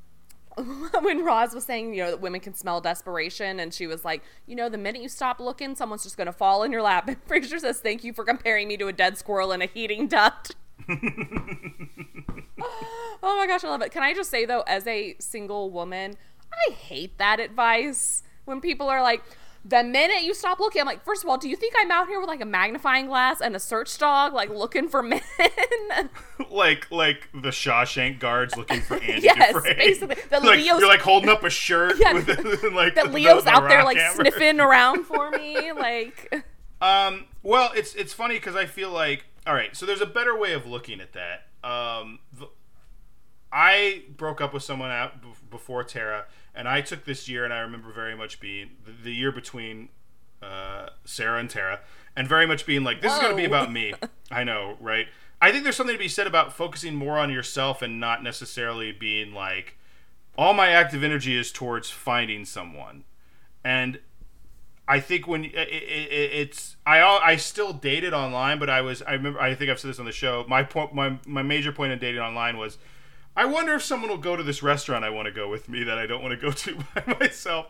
when 1.02 1.24
Roz 1.24 1.54
was 1.54 1.64
saying, 1.64 1.94
you 1.94 2.04
know, 2.04 2.12
that 2.12 2.22
women 2.22 2.42
can 2.42 2.54
smell 2.54 2.82
desperation, 2.82 3.60
and 3.60 3.74
she 3.74 3.88
was 3.88 4.04
like, 4.04 4.24
you 4.46 4.56
know, 4.56 4.68
the 4.68 4.78
minute 4.78 5.02
you 5.02 5.10
stop 5.10 5.40
looking, 5.40 5.76
someone's 5.76 6.04
just 6.04 6.18
gonna 6.18 6.34
fall 6.34 6.64
in 6.64 6.72
your 6.72 6.82
lap. 6.82 7.08
And 7.10 7.28
Frasier 7.28 7.60
says, 7.60 7.80
"Thank 7.80 8.04
you 8.04 8.14
for 8.14 8.24
comparing 8.24 8.68
me 8.68 8.78
to 8.78 8.88
a 8.88 8.94
dead 8.94 9.18
squirrel 9.18 9.52
in 9.52 9.62
a 9.62 9.68
heating 9.68 10.08
duct." 10.08 10.56
oh 10.90 10.98
my 13.22 13.46
gosh, 13.48 13.64
I 13.64 13.70
love 13.70 13.82
it. 13.82 13.92
Can 13.92 14.04
I 14.04 14.14
just 14.14 14.30
say 14.30 14.46
though, 14.46 14.62
as 14.62 14.88
a 14.88 15.16
single 15.20 15.70
woman, 15.70 16.16
I 16.54 16.72
hate 16.74 17.18
that 17.18 17.40
advice 17.40 18.24
when 18.46 18.62
people 18.62 18.88
are 18.88 19.02
like, 19.02 19.24
the 19.66 19.84
minute 19.84 20.24
you 20.24 20.34
stop 20.34 20.60
looking, 20.60 20.82
I'm 20.82 20.88
like, 20.88 21.04
first 21.04 21.24
of 21.24 21.30
all, 21.30 21.38
do 21.38 21.50
you 21.50 21.56
think 21.56 21.74
I'm 21.78 21.92
out 21.92 22.08
here 22.08 22.20
with 22.20 22.30
like 22.30 22.42
a 22.42 22.46
magnifying 22.46 23.08
glass 23.08 23.42
and 23.42 23.56
a 23.56 23.60
search 23.60 23.98
dog, 23.98 24.34
like 24.34 24.50
looking 24.50 24.88
for 24.88 25.04
men? 25.04 25.22
like 26.50 26.90
like 26.92 27.28
the 27.34 27.50
Shawshank 27.50 28.20
guards 28.20 28.56
looking 28.56 28.82
for 28.82 28.96
Andy 28.96 29.22
yes, 29.24 29.54
Dufresne. 29.54 29.78
basically. 29.78 30.16
The 30.30 30.40
like, 30.40 30.60
Leo's, 30.60 30.80
you're 30.80 30.88
like 30.88 31.02
holding 31.02 31.30
up 31.30 31.44
a 31.44 31.50
shirt 31.50 31.96
yeah, 32.00 32.14
with 32.14 32.28
like 32.74 32.96
that 32.96 33.12
Leo's 33.12 33.44
the, 33.44 33.52
the 33.52 33.58
out 33.58 33.70
there 33.70 33.84
like 33.84 33.98
hammer. 33.98 34.16
sniffing 34.16 34.60
around 34.60 35.06
for 35.06 35.30
me, 35.32 35.72
like. 35.72 36.46
Um. 36.82 37.26
Well, 37.44 37.72
it's 37.76 37.94
it's 37.96 38.14
funny 38.14 38.36
because 38.36 38.56
I 38.56 38.66
feel 38.66 38.90
like 38.92 39.26
all 39.46 39.54
right. 39.54 39.76
So 39.76 39.86
there's 39.86 40.02
a 40.02 40.06
better 40.06 40.38
way 40.38 40.54
of 40.54 40.66
looking 40.66 41.02
at 41.02 41.14
that. 41.14 41.48
Um. 41.70 42.20
The, 42.32 42.48
I 43.52 44.04
broke 44.16 44.42
up 44.42 44.54
with 44.54 44.64
someone 44.64 44.92
out 44.92 45.14
before 45.50 45.84
Tara 45.84 46.26
and 46.60 46.68
I 46.68 46.82
took 46.82 47.06
this 47.06 47.30
year, 47.30 47.46
and 47.46 47.54
I 47.54 47.60
remember 47.60 47.90
very 47.90 48.18
much 48.18 48.42
being 48.42 48.72
the, 48.86 48.92
the 48.92 49.14
year 49.14 49.32
between 49.32 49.88
uh, 50.44 50.88
Sarah 51.06 51.40
and 51.40 51.50
Tara, 51.50 51.80
and 52.18 52.28
very 52.28 52.46
much 52.46 52.66
being 52.66 52.84
like, 52.84 53.00
this 53.00 53.12
Whoa. 53.12 53.16
is 53.16 53.22
going 53.22 53.32
to 53.32 53.38
be 53.38 53.46
about 53.46 53.72
me. 53.72 53.94
I 54.32 54.44
know, 54.44 54.76
right? 54.82 55.08
I 55.42 55.54
think 55.54 55.64
there's 55.64 55.78
something 55.78 55.96
to 55.96 56.00
be 56.00 56.10
said 56.10 56.28
about 56.28 56.52
focusing 56.52 56.96
more 56.96 57.18
on 57.18 57.32
yourself 57.32 57.82
and 57.82 57.98
not 57.98 58.24
necessarily 58.24 58.92
being 58.92 59.34
like, 59.34 59.78
all 60.38 60.54
my 60.54 60.68
active 60.68 61.02
energy 61.02 61.34
is 61.34 61.50
towards 61.50 61.90
finding 61.90 62.44
someone. 62.44 63.06
And 63.64 64.00
I 64.86 65.00
think 65.00 65.30
when 65.30 65.46
it, 65.46 65.54
it, 65.54 66.32
it's 66.34 66.76
I 66.86 67.02
I 67.02 67.38
still 67.38 67.72
dated 67.72 68.14
online, 68.14 68.60
but 68.60 68.70
I 68.70 68.82
was 68.82 69.02
I 69.04 69.14
remember 69.14 69.40
I 69.40 69.56
think 69.56 69.72
I've 69.72 69.80
said 69.80 69.92
this 69.92 70.00
on 70.00 70.06
the 70.06 70.12
show. 70.12 70.44
My 70.50 70.64
point 70.64 70.94
my 70.94 71.20
my 71.26 71.42
major 71.42 71.72
point 71.72 71.94
in 71.94 72.00
dating 72.00 72.20
online 72.20 72.58
was 72.58 72.78
I 73.40 73.46
wonder 73.46 73.74
if 73.76 73.84
someone 73.84 74.10
will 74.10 74.18
go 74.18 74.36
to 74.36 74.44
this 74.44 74.62
restaurant 74.62 75.06
I 75.06 75.10
want 75.12 75.28
to 75.28 75.32
go 75.32 75.48
with 75.48 75.70
me 75.70 75.86
that 75.86 75.98
I 75.98 76.06
don't 76.06 76.22
want 76.22 76.38
to 76.38 76.46
go 76.46 76.52
to 76.52 76.76
by 76.94 77.18
myself. 77.22 77.68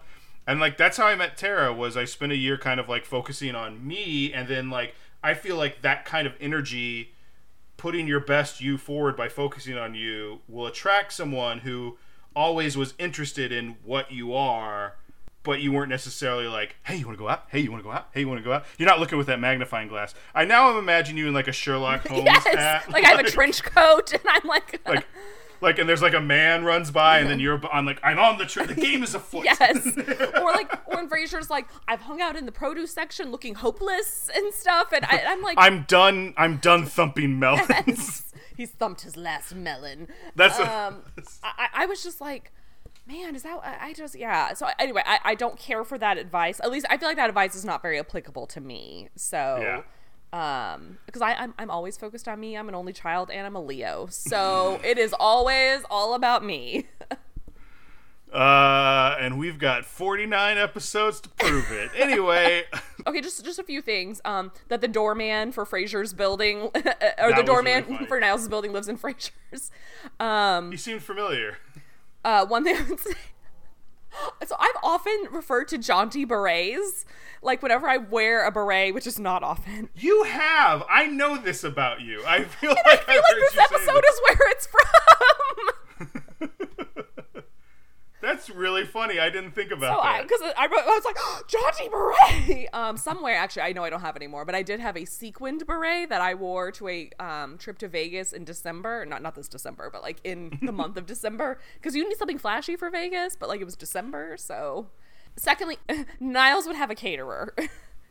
And 0.47 0.59
like 0.59 0.78
that's 0.78 0.97
how 0.97 1.05
I 1.05 1.13
met 1.13 1.38
Tara 1.38 1.72
was 1.72 1.95
I 1.95 2.05
spent 2.05 2.32
a 2.32 2.36
year 2.36 2.57
kind 2.57 2.80
of 2.80 2.89
like 2.89 3.05
focusing 3.05 3.53
on 3.53 3.86
me 3.88 4.34
and 4.34 4.47
then 4.47 4.72
like 4.72 4.95
I 5.22 5.36
feel 5.36 5.57
like 5.57 5.84
that 5.84 6.05
kind 6.05 6.26
of 6.26 6.34
energy 6.41 7.11
putting 7.78 8.07
your 8.07 8.20
best 8.20 8.59
you 8.59 8.80
forward 8.80 9.15
by 9.15 9.30
focusing 9.30 9.78
on 9.78 9.93
you 9.93 10.39
will 10.47 10.65
attract 10.65 11.13
someone 11.13 11.59
who 11.59 11.99
always 12.36 12.76
was 12.76 12.95
interested 12.97 13.51
in 13.51 13.76
what 13.84 14.11
you 14.11 14.34
are 14.34 14.95
but 15.43 15.61
you 15.61 15.72
weren't 15.72 15.89
necessarily 15.89 16.47
like, 16.47 16.76
"Hey, 16.84 16.97
you 16.97 17.05
want 17.05 17.17
to 17.17 17.24
go 17.24 17.30
out? 17.30 17.45
Hey, 17.49 17.59
you 17.59 17.72
want 17.72 17.82
to 17.82 17.88
go 17.88 17.91
out? 17.91 18.09
Hey, 18.11 18.20
you 18.20 18.28
want 18.28 18.39
to 18.39 18.43
go 18.43 18.51
out?" 18.51 18.65
You're 18.78 18.89
not 18.89 18.99
looking 18.99 19.17
with 19.17 19.28
that 19.28 19.39
magnifying 19.39 19.88
glass. 19.88 20.13
I 20.36 20.45
now 20.45 20.78
imagine 20.78 21.15
you 21.15 21.28
in 21.28 21.34
like 21.34 21.47
a 21.47 21.53
Sherlock 21.53 22.07
Holmes 22.07 22.26
yes! 22.26 22.45
hat, 22.45 22.84
like, 22.88 23.03
like 23.03 23.05
I 23.05 23.09
have 23.09 23.20
a 23.22 23.30
trench 23.32 23.63
coat, 23.63 24.11
and 24.11 24.22
I'm 24.28 24.47
like, 24.47 24.82
like 24.86 25.07
like 25.62 25.80
and 25.80 25.88
there's 25.88 26.01
like 26.01 26.14
a 26.14 26.22
man 26.22 26.64
runs 26.64 26.91
by 26.91 27.20
and 27.20 27.30
then 27.30 27.39
you're 27.39 27.62
on 27.72 27.86
like 27.86 27.99
I'm 28.03 28.20
on 28.20 28.38
the 28.38 28.45
tree. 28.45 28.66
The 28.66 28.74
game 28.82 29.03
is 29.03 29.16
afoot. 29.16 29.45
yes. 29.45 29.86
or 30.41 30.51
like 30.51 30.72
or 30.88 30.95
when 30.95 31.10
Frasier's 31.10 31.49
like 31.49 31.68
I've 31.88 32.01
hung 32.01 32.22
out 32.22 32.36
in 32.36 32.45
the 32.45 32.51
produce 32.51 32.93
section 32.93 33.32
looking 33.32 33.55
hopeless 33.55 34.30
and 34.36 34.53
stuff, 34.53 34.91
and 34.93 35.05
I, 35.05 35.18
am 35.26 35.41
like 35.41 35.57
I'm 35.60 35.84
done. 35.84 36.34
I'm 36.38 36.57
done 36.57 36.86
thumping 36.86 37.39
melons. 37.39 37.70
Yes. 37.70 38.34
He's 38.55 38.72
thumped 38.72 39.01
his 39.01 39.16
last 39.16 39.55
melon. 39.55 40.07
That's 40.36 40.60
um. 40.60 41.03
A, 41.18 41.24
I, 41.43 41.68
I 41.74 41.86
was 41.86 42.03
just 42.03 42.22
like 42.22 42.51
man, 43.07 43.36
is 43.36 43.41
that 43.43 43.60
I 43.64 43.93
just 43.93 44.16
yeah. 44.16 44.53
So 44.53 44.68
anyway, 44.78 45.01
I, 45.05 45.20
I 45.24 45.36
don't 45.36 45.57
care 45.57 45.84
for 45.84 45.97
that 45.97 46.18
advice. 46.18 46.60
At 46.64 46.70
least 46.70 46.86
I 46.89 46.97
feel 46.97 47.10
like 47.10 47.18
that 47.18 47.30
advice 47.30 47.55
is 47.55 47.66
not 47.66 47.82
very 47.82 47.99
applicable 47.99 48.45
to 48.47 48.62
me. 48.62 49.10
So 49.16 49.57
yeah 49.62 49.82
um 50.32 50.99
because 51.07 51.21
i 51.23 51.34
I'm, 51.34 51.53
I'm 51.57 51.71
always 51.71 51.97
focused 51.97 52.27
on 52.27 52.39
me. 52.39 52.55
I'm 52.55 52.69
an 52.69 52.75
only 52.75 52.93
child 52.93 53.32
and 53.32 53.47
i'm 53.47 53.55
a 53.55 53.61
leo. 53.63 54.07
So 54.11 54.80
it 54.86 54.97
is 54.97 55.13
always 55.19 55.82
all 55.89 56.13
about 56.13 56.43
me. 56.45 56.88
Uh 58.32 59.15
and 59.19 59.39
we've 59.39 59.57
got 59.57 59.86
49 59.86 60.57
episodes 60.59 61.19
to 61.21 61.30
prove 61.30 61.71
it. 61.71 61.89
Anyway. 61.97 62.63
Okay 63.07 63.21
just 63.21 63.43
just 63.43 63.57
a 63.57 63.63
few 63.63 63.82
things. 63.82 64.21
Um 64.23 64.51
that 64.67 64.82
the 64.82 64.88
doorman 64.88 65.51
for 65.51 65.65
frasier's 65.65 66.13
building 66.13 66.57
or 67.17 67.34
the 67.34 67.43
doorman 67.43 67.86
really 67.89 68.05
for 68.05 68.19
niles' 68.19 68.47
building 68.47 68.71
lives 68.73 68.88
in 68.88 68.97
frasier's 68.97 69.71
um 70.19 70.69
he 70.69 70.77
seemed 70.77 71.01
familiar. 71.01 71.57
uh 72.23 72.45
one 72.45 72.63
thing 72.65 72.75
i 72.77 72.84
would 72.84 72.99
say 72.99 73.13
So 74.45 74.55
I've 74.60 74.76
often 74.84 75.28
referred 75.32 75.68
to 75.70 75.78
jaunty 75.78 76.26
berets, 76.26 77.05
like 77.41 77.62
whenever 77.62 77.88
I 77.88 77.97
wear 77.97 78.45
a 78.45 78.51
beret, 78.51 78.93
which 78.93 79.05
is 79.07 79.20
not 79.20 79.43
often. 79.43 79.89
You 79.95 80.24
have. 80.24 80.84
I 80.89 81.05
know 81.07 81.38
this 81.38 81.64
about 81.64 82.01
you. 82.01 82.24
I 82.26 82.43
feel 82.43 82.72
like 82.72 82.86
I 82.88 82.95
feel 82.97 83.22
I've 83.28 83.38
like 83.38 83.51
this 83.51 83.57
episode 83.60 84.03
is 84.10 84.22
where 84.24 84.51
it's 84.51 84.68
from. 84.72 85.70
That's 88.39 88.49
really 88.49 88.85
funny. 88.85 89.19
I 89.19 89.29
didn't 89.29 89.51
think 89.51 89.71
about 89.71 89.97
So 89.97 90.01
that. 90.01 90.23
because 90.23 90.39
I, 90.57 90.65
wrote- 90.67 90.85
I 90.85 90.87
was 90.87 91.03
like, 91.05 91.17
jaunty 91.47 91.89
beret. 91.89 92.69
Um, 92.73 92.95
somewhere 92.97 93.35
actually, 93.35 93.63
I 93.63 93.73
know 93.73 93.83
I 93.83 93.89
don't 93.89 93.99
have 94.01 94.15
anymore, 94.15 94.45
but 94.45 94.55
I 94.55 94.63
did 94.63 94.79
have 94.79 94.95
a 94.95 95.03
sequined 95.05 95.65
beret 95.67 96.07
that 96.09 96.21
I 96.21 96.35
wore 96.35 96.71
to 96.73 96.87
a 96.87 97.09
um, 97.19 97.57
trip 97.57 97.77
to 97.79 97.87
Vegas 97.89 98.31
in 98.31 98.45
December. 98.45 99.05
Not 99.05 99.21
not 99.21 99.35
this 99.35 99.47
December, 99.49 99.89
but 99.91 100.01
like 100.01 100.19
in 100.23 100.57
the 100.61 100.71
month 100.71 100.95
of 100.97 101.05
December, 101.05 101.59
because 101.75 101.95
you 101.95 102.07
need 102.07 102.17
something 102.17 102.37
flashy 102.37 102.75
for 102.77 102.89
Vegas. 102.89 103.35
But 103.35 103.49
like 103.49 103.59
it 103.59 103.65
was 103.65 103.75
December, 103.75 104.37
so. 104.37 104.87
Secondly, 105.35 105.77
Niles 106.19 106.65
would 106.67 106.75
have 106.75 106.89
a 106.89 106.95
caterer. 106.95 107.53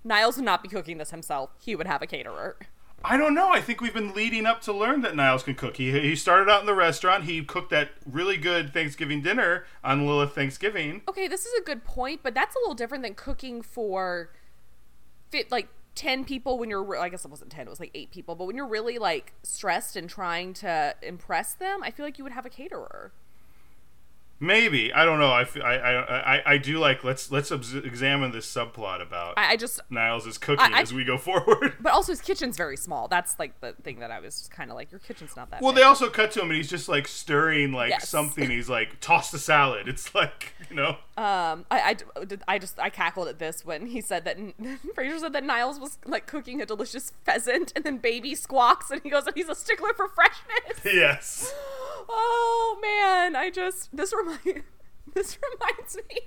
Niles 0.05 0.37
would 0.37 0.45
not 0.45 0.63
be 0.63 0.69
cooking 0.69 0.99
this 0.99 1.11
himself. 1.11 1.51
He 1.59 1.75
would 1.77 1.87
have 1.87 2.03
a 2.03 2.07
caterer. 2.07 2.57
I 3.05 3.17
don't 3.17 3.35
know. 3.35 3.51
I 3.51 3.61
think 3.61 3.81
we've 3.81 3.95
been 3.95 4.13
leading 4.13 4.45
up 4.45 4.61
to 4.63 4.73
learn 4.73 5.03
that 5.03 5.15
Niles 5.15 5.43
can 5.43 5.55
cook. 5.55 5.77
He, 5.77 5.93
he 5.93 6.17
started 6.17 6.51
out 6.51 6.61
in 6.61 6.67
the 6.67 6.75
restaurant. 6.75 7.25
He 7.25 7.43
cooked 7.45 7.71
that 7.71 7.91
really 8.11 8.37
good 8.37 8.73
Thanksgiving 8.73 9.23
dinner 9.23 9.67
on 9.85 10.07
Lilith 10.07 10.35
Thanksgiving. 10.35 11.03
Okay, 11.09 11.29
this 11.29 11.47
is 11.47 11.53
a 11.59 11.63
good 11.63 11.85
point, 11.85 12.21
but 12.23 12.35
that's 12.35 12.57
a 12.57 12.59
little 12.59 12.75
different 12.75 13.05
than 13.05 13.15
cooking 13.15 13.63
for 13.63 14.31
fit 15.31 15.51
like 15.53 15.69
10 15.95 16.25
people 16.25 16.59
when 16.59 16.71
you're 16.71 16.83
re- 16.83 16.99
I 16.99 17.09
guess 17.09 17.25
it 17.25 17.31
wasn't 17.31 17.51
10, 17.51 17.67
it 17.67 17.71
was 17.71 17.81
like 17.81 17.91
8 17.95 18.11
people, 18.11 18.35
but 18.35 18.47
when 18.47 18.57
you're 18.57 18.69
really 18.69 18.99
like 18.99 19.33
stressed 19.43 19.97
and 19.97 20.09
trying 20.09 20.53
to 20.55 20.95
impress 21.03 21.55
them, 21.55 21.83
I 21.83 21.91
feel 21.91 22.05
like 22.05 22.19
you 22.19 22.25
would 22.25 22.33
have 22.33 22.47
a 22.47 22.51
caterer. 22.51 23.13
Maybe 24.41 24.93
I 24.93 25.05
don't 25.05 25.19
know. 25.19 25.31
I, 25.33 25.43
f- 25.43 25.57
I, 25.57 25.77
I, 25.77 26.35
I- 26.37 26.43
I 26.55 26.59
do 26.59 26.79
like 26.79 27.03
let's 27.03 27.31
let's 27.33 27.51
examine 27.51 28.31
this 28.31 28.47
subplot 28.47 29.03
about 29.03 29.35
I, 29.37 29.53
I 29.53 29.57
just 29.57 29.81
Niles' 29.91 30.27
is 30.27 30.39
cooking 30.39 30.73
I- 30.73 30.81
as 30.83 30.95
we 30.95 31.03
go 31.05 31.19
forward. 31.19 31.75
but 31.81 31.93
also 31.93 32.13
his 32.13 32.21
kitchen's 32.21 32.57
very 32.57 32.77
small. 32.77 33.09
That's 33.09 33.39
like 33.39 33.61
the 33.61 33.73
thing 33.83 33.99
that 33.99 34.11
I 34.13 34.21
was 34.21 34.49
kind 34.53 34.71
of 34.71 34.77
like 34.77 34.93
your 34.93 35.01
kitchen's 35.01 35.35
not 35.37 35.51
that 35.51 35.61
Well, 35.61 35.73
big. 35.73 35.79
they 35.79 35.83
also 35.83 36.09
cut 36.09 36.31
to 36.33 36.41
him 36.41 36.49
and 36.51 36.57
he's 36.57 36.71
just 36.71 36.89
like 36.89 37.09
stirring 37.09 37.73
like 37.73 37.91
Yes. 37.91 38.09
something. 38.09 38.49
He's 38.49 38.69
like 38.69 39.01
toss 39.01 39.31
the 39.33 39.39
salad. 39.41 39.89
It's 39.89 40.15
like 40.15 40.55
you 40.71 40.77
know. 40.77 40.97
Um, 41.17 41.67
I, 41.71 41.97
I, 41.97 41.97
I 42.47 42.59
just 42.61 42.79
I 42.79 42.91
cackled 42.91 43.27
at 43.27 43.41
this 43.41 43.65
when 43.65 43.87
he 43.87 44.01
said 44.01 44.25
that 44.25 44.39
Frasier 44.97 45.19
said 45.21 45.33
that 45.33 45.43
Niles 45.43 45.81
was 45.81 45.99
like 46.07 46.27
cooking 46.29 46.63
a 46.63 46.67
delicious 46.67 47.11
pheasant, 47.25 47.73
and 47.75 47.85
then 47.85 47.99
baby 47.99 48.37
squawks, 48.37 48.93
and 48.93 49.03
he 49.03 49.11
goes, 49.11 49.25
he's 49.35 49.49
a 49.49 49.55
stickler 49.57 49.93
for 49.95 50.07
freshness. 50.09 50.79
yes. 50.85 51.53
Oh 52.11 52.79
man, 52.81 53.37
I 53.37 53.51
just 53.51 53.95
this 53.95 54.15
remind 54.29 54.65
this 55.15 55.39
reminds 55.53 55.97
me 55.97 56.19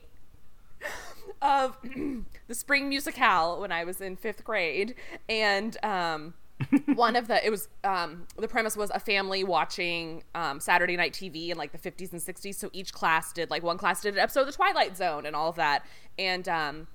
of 1.42 1.78
the 2.48 2.56
spring 2.56 2.90
musicale 2.90 3.60
when 3.60 3.72
I 3.72 3.84
was 3.84 4.02
in 4.02 4.16
fifth 4.16 4.44
grade, 4.44 4.96
and 5.30 5.78
um, 5.84 6.34
one 6.94 7.16
of 7.16 7.28
the 7.28 7.46
it 7.46 7.50
was 7.50 7.68
um, 7.84 8.28
the 8.38 8.48
premise 8.48 8.78
was 8.78 8.92
a 8.92 9.00
family 9.00 9.44
watching 9.44 10.24
um, 10.36 10.60
Saturday 10.60 10.98
night 10.98 11.14
TV 11.14 11.50
in 11.50 11.58
like 11.58 11.72
the 11.72 11.78
50s 11.78 12.12
and 12.12 12.22
60s. 12.22 12.56
So 12.56 12.70
each 12.74 12.94
class 12.94 13.32
did 13.34 13.50
like 13.50 13.64
one 13.64 13.78
class 13.78 14.02
did 14.02 14.14
an 14.14 14.20
episode 14.20 14.42
of 14.42 14.48
The 14.48 14.54
Twilight 14.54 14.98
Zone 14.98 15.26
and 15.26 15.36
all 15.36 15.50
of 15.50 15.56
that, 15.56 15.86
and 16.18 16.48
um, 16.48 16.88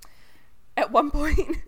at 0.77 0.91
one 0.91 1.11
point. 1.13 1.59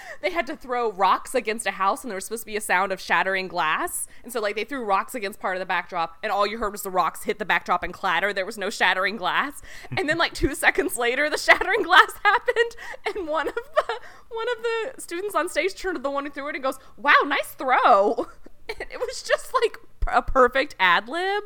they 0.22 0.30
had 0.30 0.46
to 0.46 0.56
throw 0.56 0.90
rocks 0.92 1.34
against 1.34 1.66
a 1.66 1.72
house 1.72 2.02
and 2.02 2.10
there 2.10 2.16
was 2.16 2.24
supposed 2.24 2.42
to 2.42 2.46
be 2.46 2.56
a 2.56 2.60
sound 2.60 2.92
of 2.92 3.00
shattering 3.00 3.48
glass. 3.48 4.06
And 4.22 4.32
so 4.32 4.40
like 4.40 4.56
they 4.56 4.64
threw 4.64 4.84
rocks 4.84 5.14
against 5.14 5.40
part 5.40 5.56
of 5.56 5.60
the 5.60 5.66
backdrop 5.66 6.16
and 6.22 6.30
all 6.32 6.46
you 6.46 6.58
heard 6.58 6.72
was 6.72 6.82
the 6.82 6.90
rocks 6.90 7.24
hit 7.24 7.38
the 7.38 7.44
backdrop 7.44 7.82
and 7.82 7.92
clatter. 7.92 8.32
There 8.32 8.46
was 8.46 8.58
no 8.58 8.70
shattering 8.70 9.16
glass. 9.16 9.62
And 9.96 10.08
then 10.08 10.18
like 10.18 10.34
two 10.34 10.54
seconds 10.54 10.96
later 10.96 11.30
the 11.30 11.38
shattering 11.38 11.82
glass 11.82 12.12
happened 12.24 12.76
and 13.06 13.26
one 13.28 13.48
of 13.48 13.54
the 13.54 13.94
one 14.30 14.46
of 14.56 14.62
the 14.62 15.00
students 15.00 15.34
on 15.34 15.48
stage 15.48 15.74
turned 15.74 15.96
to 15.96 16.02
the 16.02 16.10
one 16.10 16.24
who 16.24 16.30
threw 16.30 16.48
it 16.48 16.54
and 16.56 16.64
goes 16.64 16.78
wow 16.96 17.14
nice 17.26 17.48
throw. 17.52 18.26
And 18.68 18.80
it 18.90 18.98
was 18.98 19.22
just 19.22 19.52
like 19.62 19.78
a 20.14 20.22
perfect 20.22 20.74
ad 20.80 21.08
lib. 21.08 21.44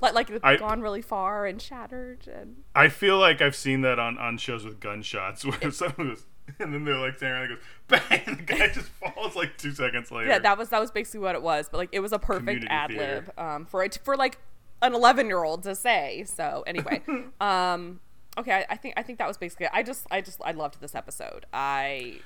Like 0.00 0.14
like 0.14 0.30
it 0.30 0.40
I- 0.42 0.52
had 0.52 0.60
gone 0.60 0.80
really 0.80 1.02
far 1.02 1.46
and 1.46 1.60
shattered 1.60 2.26
and 2.26 2.56
I 2.74 2.88
feel 2.88 3.18
like 3.18 3.40
I've 3.42 3.56
seen 3.56 3.82
that 3.82 3.98
on, 3.98 4.16
on 4.18 4.38
shows 4.38 4.64
with 4.64 4.80
gunshots 4.80 5.44
where 5.44 5.70
someone 5.70 6.08
goes, 6.10 6.24
and 6.58 6.74
then 6.74 6.84
they're 6.84 6.98
like 6.98 7.16
standing 7.16 7.36
around 7.36 7.50
and 7.50 7.58
goes, 7.58 8.00
bang, 8.08 8.22
and 8.26 8.38
the 8.38 8.42
guy 8.42 8.68
just 8.72 8.88
falls 8.88 9.36
like 9.36 9.56
two 9.56 9.72
seconds 9.72 10.10
later. 10.10 10.28
Yeah, 10.28 10.38
that 10.38 10.58
was 10.58 10.68
that 10.70 10.80
was 10.80 10.90
basically 10.90 11.20
what 11.20 11.34
it 11.34 11.42
was. 11.42 11.68
But 11.70 11.78
like, 11.78 11.88
it 11.92 12.00
was 12.00 12.12
a 12.12 12.18
perfect 12.18 12.64
ad 12.68 12.92
lib 12.92 13.32
um, 13.38 13.66
for 13.66 13.84
it 13.84 13.98
for 14.02 14.16
like 14.16 14.38
an 14.82 14.94
eleven 14.94 15.26
year 15.26 15.44
old 15.44 15.62
to 15.64 15.74
say. 15.74 16.24
So 16.26 16.64
anyway, 16.66 17.02
um, 17.40 18.00
okay, 18.38 18.52
I, 18.52 18.66
I 18.70 18.76
think 18.76 18.94
I 18.96 19.02
think 19.02 19.18
that 19.18 19.28
was 19.28 19.38
basically. 19.38 19.66
It. 19.66 19.72
I 19.74 19.82
just 19.82 20.06
I 20.10 20.20
just 20.20 20.40
I 20.44 20.52
loved 20.52 20.80
this 20.80 20.94
episode. 20.94 21.46
I 21.52 22.20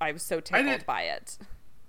I 0.00 0.12
was 0.12 0.22
so 0.22 0.40
tickled 0.40 0.86
by 0.86 1.02
it. 1.02 1.38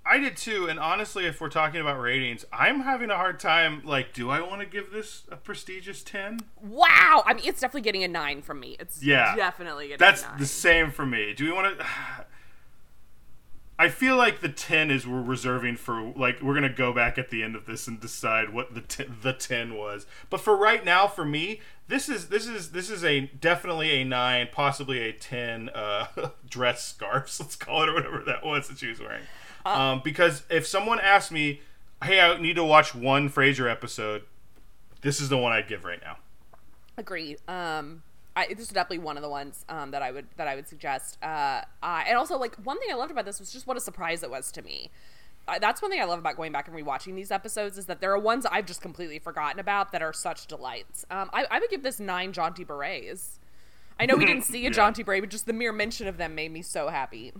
I 0.08 0.18
did 0.18 0.36
too, 0.36 0.68
and 0.68 0.78
honestly, 0.78 1.26
if 1.26 1.40
we're 1.40 1.48
talking 1.48 1.80
about 1.80 2.00
ratings, 2.00 2.44
I'm 2.52 2.80
having 2.80 3.10
a 3.10 3.16
hard 3.16 3.40
time. 3.40 3.82
Like, 3.84 4.12
do 4.12 4.30
I 4.30 4.40
want 4.40 4.60
to 4.60 4.66
give 4.66 4.92
this 4.92 5.22
a 5.30 5.36
prestigious 5.36 6.02
ten? 6.02 6.40
Wow, 6.60 7.22
I 7.26 7.34
mean, 7.34 7.44
it's 7.44 7.60
definitely 7.60 7.82
getting 7.82 8.04
a 8.04 8.08
nine 8.08 8.42
from 8.42 8.60
me. 8.60 8.76
It's 8.78 9.02
Yeah. 9.02 9.34
definitely 9.34 9.88
getting 9.88 9.98
That's 9.98 10.22
the 10.38 10.46
same 10.46 10.90
for 10.92 11.04
me. 11.04 11.34
Do 11.34 11.44
we 11.44 11.52
want 11.52 11.78
to? 11.78 11.86
I 13.78 13.90
feel 13.90 14.16
like 14.16 14.40
the 14.40 14.48
ten 14.48 14.90
is 14.90 15.06
we're 15.06 15.20
reserving 15.20 15.76
for 15.76 16.00
like 16.16 16.40
we're 16.40 16.54
gonna 16.54 16.70
go 16.70 16.94
back 16.94 17.18
at 17.18 17.28
the 17.28 17.42
end 17.42 17.54
of 17.54 17.66
this 17.66 17.86
and 17.86 18.00
decide 18.00 18.54
what 18.54 18.74
the 18.74 18.80
t- 18.80 19.04
the 19.22 19.34
ten 19.34 19.74
was. 19.74 20.06
But 20.30 20.40
for 20.40 20.56
right 20.56 20.82
now, 20.82 21.06
for 21.06 21.26
me, 21.26 21.60
this 21.86 22.08
is 22.08 22.28
this 22.28 22.46
is 22.46 22.70
this 22.70 22.88
is 22.88 23.04
a 23.04 23.26
definitely 23.38 23.90
a 24.00 24.04
nine, 24.04 24.48
possibly 24.50 25.00
a 25.00 25.12
ten. 25.12 25.68
Uh, 25.74 26.06
dress 26.48 26.84
scarves, 26.86 27.38
let's 27.40 27.54
call 27.56 27.82
it, 27.82 27.90
or 27.90 27.94
whatever 27.94 28.22
that 28.24 28.44
was 28.46 28.68
that 28.68 28.78
she 28.78 28.86
was 28.88 28.98
wearing. 29.00 29.24
Um, 29.66 30.00
because 30.04 30.42
if 30.50 30.66
someone 30.66 31.00
asked 31.00 31.30
me, 31.32 31.60
"Hey, 32.02 32.20
I 32.20 32.38
need 32.40 32.54
to 32.56 32.64
watch 32.64 32.94
one 32.94 33.28
Frasier 33.30 33.70
episode," 33.70 34.22
this 35.02 35.20
is 35.20 35.28
the 35.28 35.36
one 35.38 35.52
I'd 35.52 35.68
give 35.68 35.84
right 35.84 36.00
now. 36.02 36.18
Agreed. 36.96 37.38
Um, 37.48 38.02
I, 38.34 38.48
this 38.48 38.60
is 38.60 38.68
definitely 38.68 38.98
one 38.98 39.16
of 39.16 39.22
the 39.22 39.28
ones 39.30 39.64
um, 39.68 39.90
that 39.90 40.02
I 40.02 40.10
would 40.10 40.26
that 40.36 40.46
I 40.48 40.54
would 40.54 40.68
suggest. 40.68 41.18
Uh, 41.22 41.62
uh, 41.82 42.04
and 42.06 42.16
also, 42.16 42.36
like 42.38 42.54
one 42.64 42.78
thing 42.78 42.88
I 42.90 42.94
loved 42.94 43.10
about 43.10 43.24
this 43.24 43.38
was 43.40 43.52
just 43.52 43.66
what 43.66 43.76
a 43.76 43.80
surprise 43.80 44.22
it 44.22 44.30
was 44.30 44.50
to 44.52 44.62
me. 44.62 44.90
Uh, 45.48 45.58
that's 45.60 45.80
one 45.80 45.90
thing 45.92 46.00
I 46.00 46.04
love 46.04 46.18
about 46.18 46.36
going 46.36 46.50
back 46.50 46.66
and 46.66 46.76
rewatching 46.76 47.14
these 47.14 47.30
episodes 47.30 47.78
is 47.78 47.86
that 47.86 48.00
there 48.00 48.10
are 48.12 48.18
ones 48.18 48.46
I've 48.50 48.66
just 48.66 48.82
completely 48.82 49.20
forgotten 49.20 49.60
about 49.60 49.92
that 49.92 50.02
are 50.02 50.12
such 50.12 50.48
delights. 50.48 51.06
Um, 51.08 51.30
I, 51.32 51.46
I 51.48 51.60
would 51.60 51.70
give 51.70 51.84
this 51.84 52.00
nine 52.00 52.32
jaunty 52.32 52.64
berets. 52.64 53.38
I 54.00 54.06
know 54.06 54.16
we 54.16 54.24
didn't 54.26 54.42
see 54.42 54.62
a 54.62 54.64
Yeah. 54.64 54.70
jaunty 54.70 55.04
beret, 55.04 55.22
but 55.22 55.30
just 55.30 55.46
the 55.46 55.52
mere 55.52 55.72
mention 55.72 56.08
of 56.08 56.16
them 56.16 56.34
made 56.34 56.50
me 56.50 56.62
so 56.62 56.88
happy. 56.88 57.32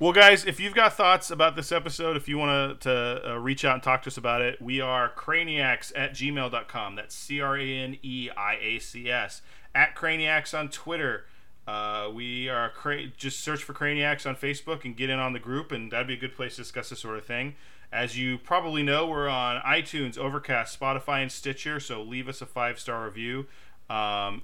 Well, 0.00 0.12
guys, 0.12 0.44
if 0.44 0.58
you've 0.58 0.74
got 0.74 0.94
thoughts 0.94 1.30
about 1.30 1.54
this 1.54 1.70
episode, 1.70 2.16
if 2.16 2.26
you 2.26 2.36
want 2.36 2.80
to 2.80 3.30
uh, 3.30 3.38
reach 3.38 3.64
out 3.64 3.74
and 3.74 3.82
talk 3.82 4.02
to 4.02 4.08
us 4.08 4.16
about 4.16 4.42
it, 4.42 4.60
we 4.60 4.80
are 4.80 5.08
craneiacs 5.08 5.92
at 5.94 6.14
gmail.com. 6.14 6.96
That's 6.96 7.14
C 7.14 7.40
R 7.40 7.56
A 7.56 7.78
N 7.78 7.98
E 8.02 8.28
I 8.36 8.58
A 8.60 8.78
C 8.80 9.08
S. 9.08 9.40
At 9.72 9.94
craneiacs 9.94 10.52
on 10.58 10.68
Twitter. 10.68 11.26
Uh, 11.68 12.10
we 12.12 12.48
are 12.48 12.70
cra- 12.70 13.06
just 13.06 13.40
search 13.40 13.62
for 13.62 13.72
craneiacs 13.72 14.26
on 14.26 14.34
Facebook 14.34 14.84
and 14.84 14.96
get 14.96 15.10
in 15.10 15.20
on 15.20 15.32
the 15.32 15.38
group, 15.38 15.70
and 15.70 15.92
that'd 15.92 16.08
be 16.08 16.14
a 16.14 16.18
good 16.18 16.34
place 16.34 16.56
to 16.56 16.62
discuss 16.62 16.90
this 16.90 16.98
sort 16.98 17.16
of 17.16 17.24
thing. 17.24 17.54
As 17.92 18.18
you 18.18 18.38
probably 18.38 18.82
know, 18.82 19.06
we're 19.06 19.28
on 19.28 19.62
iTunes, 19.62 20.18
Overcast, 20.18 20.78
Spotify, 20.78 21.22
and 21.22 21.30
Stitcher, 21.30 21.78
so 21.78 22.02
leave 22.02 22.28
us 22.28 22.42
a 22.42 22.46
five 22.46 22.80
star 22.80 23.04
review. 23.04 23.46
Um, 23.88 24.42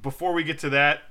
before 0.00 0.32
we 0.32 0.42
get 0.42 0.58
to 0.60 0.70
that, 0.70 1.02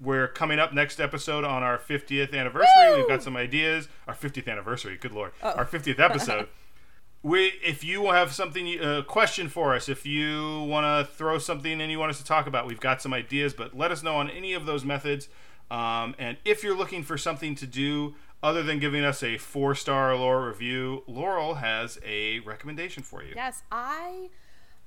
we're 0.00 0.28
coming 0.28 0.58
up 0.58 0.72
next 0.72 1.00
episode 1.00 1.44
on 1.44 1.62
our 1.62 1.78
50th 1.78 2.32
anniversary. 2.34 2.90
Woo! 2.90 2.96
We've 2.98 3.08
got 3.08 3.22
some 3.22 3.36
ideas. 3.36 3.88
Our 4.06 4.14
50th 4.14 4.48
anniversary, 4.48 4.96
good 4.96 5.12
lord. 5.12 5.32
Our 5.42 5.64
50th 5.64 5.98
episode. 5.98 6.48
we, 7.22 7.54
if 7.64 7.82
you 7.82 8.10
have 8.12 8.32
something, 8.32 8.68
a 8.80 9.02
question 9.02 9.48
for 9.48 9.74
us, 9.74 9.88
if 9.88 10.04
you 10.04 10.62
want 10.64 10.84
to 10.84 11.12
throw 11.14 11.38
something 11.38 11.80
and 11.80 11.90
you 11.90 11.98
want 11.98 12.10
us 12.10 12.18
to 12.18 12.24
talk 12.24 12.46
about, 12.46 12.66
we've 12.66 12.80
got 12.80 13.00
some 13.00 13.14
ideas. 13.14 13.54
But 13.54 13.76
let 13.76 13.90
us 13.90 14.02
know 14.02 14.16
on 14.16 14.30
any 14.30 14.52
of 14.52 14.66
those 14.66 14.84
methods. 14.84 15.28
Um, 15.70 16.14
and 16.18 16.36
if 16.44 16.62
you're 16.62 16.76
looking 16.76 17.02
for 17.02 17.16
something 17.16 17.54
to 17.56 17.66
do 17.66 18.14
other 18.42 18.62
than 18.62 18.78
giving 18.78 19.04
us 19.04 19.22
a 19.22 19.38
four 19.38 19.74
star 19.74 20.14
Laurel 20.14 20.48
review, 20.48 21.02
Laurel 21.06 21.54
has 21.54 21.98
a 22.04 22.40
recommendation 22.40 23.02
for 23.02 23.22
you. 23.22 23.32
Yes, 23.34 23.62
I 23.72 24.28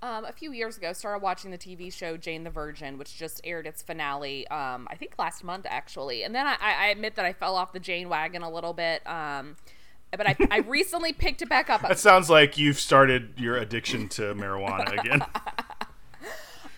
um, 0.01 0.25
a 0.25 0.31
few 0.31 0.51
years 0.51 0.77
ago 0.77 0.93
started 0.93 1.23
watching 1.23 1.51
the 1.51 1.57
TV 1.57 1.91
show 1.91 2.17
Jane 2.17 2.43
the 2.43 2.49
Virgin, 2.49 2.97
which 2.97 3.17
just 3.17 3.41
aired 3.43 3.65
its 3.65 3.81
finale. 3.81 4.47
Um, 4.47 4.87
I 4.91 4.95
think 4.95 5.13
last 5.17 5.43
month 5.43 5.65
actually, 5.69 6.23
and 6.23 6.35
then 6.35 6.45
I, 6.45 6.57
I 6.61 6.87
admit 6.87 7.15
that 7.15 7.25
I 7.25 7.33
fell 7.33 7.55
off 7.55 7.73
the 7.73 7.79
Jane 7.79 8.09
wagon 8.09 8.43
a 8.43 8.49
little 8.49 8.73
bit. 8.73 9.05
Um, 9.07 9.55
but 10.11 10.27
I, 10.27 10.35
I 10.51 10.57
recently 10.59 11.13
picked 11.13 11.41
it 11.41 11.49
back 11.49 11.69
up. 11.69 11.81
That 11.81 11.99
sounds 11.99 12.29
like 12.29 12.57
you've 12.57 12.79
started 12.79 13.33
your 13.37 13.57
addiction 13.57 14.07
to 14.09 14.33
marijuana 14.35 14.99
again. 14.99 15.23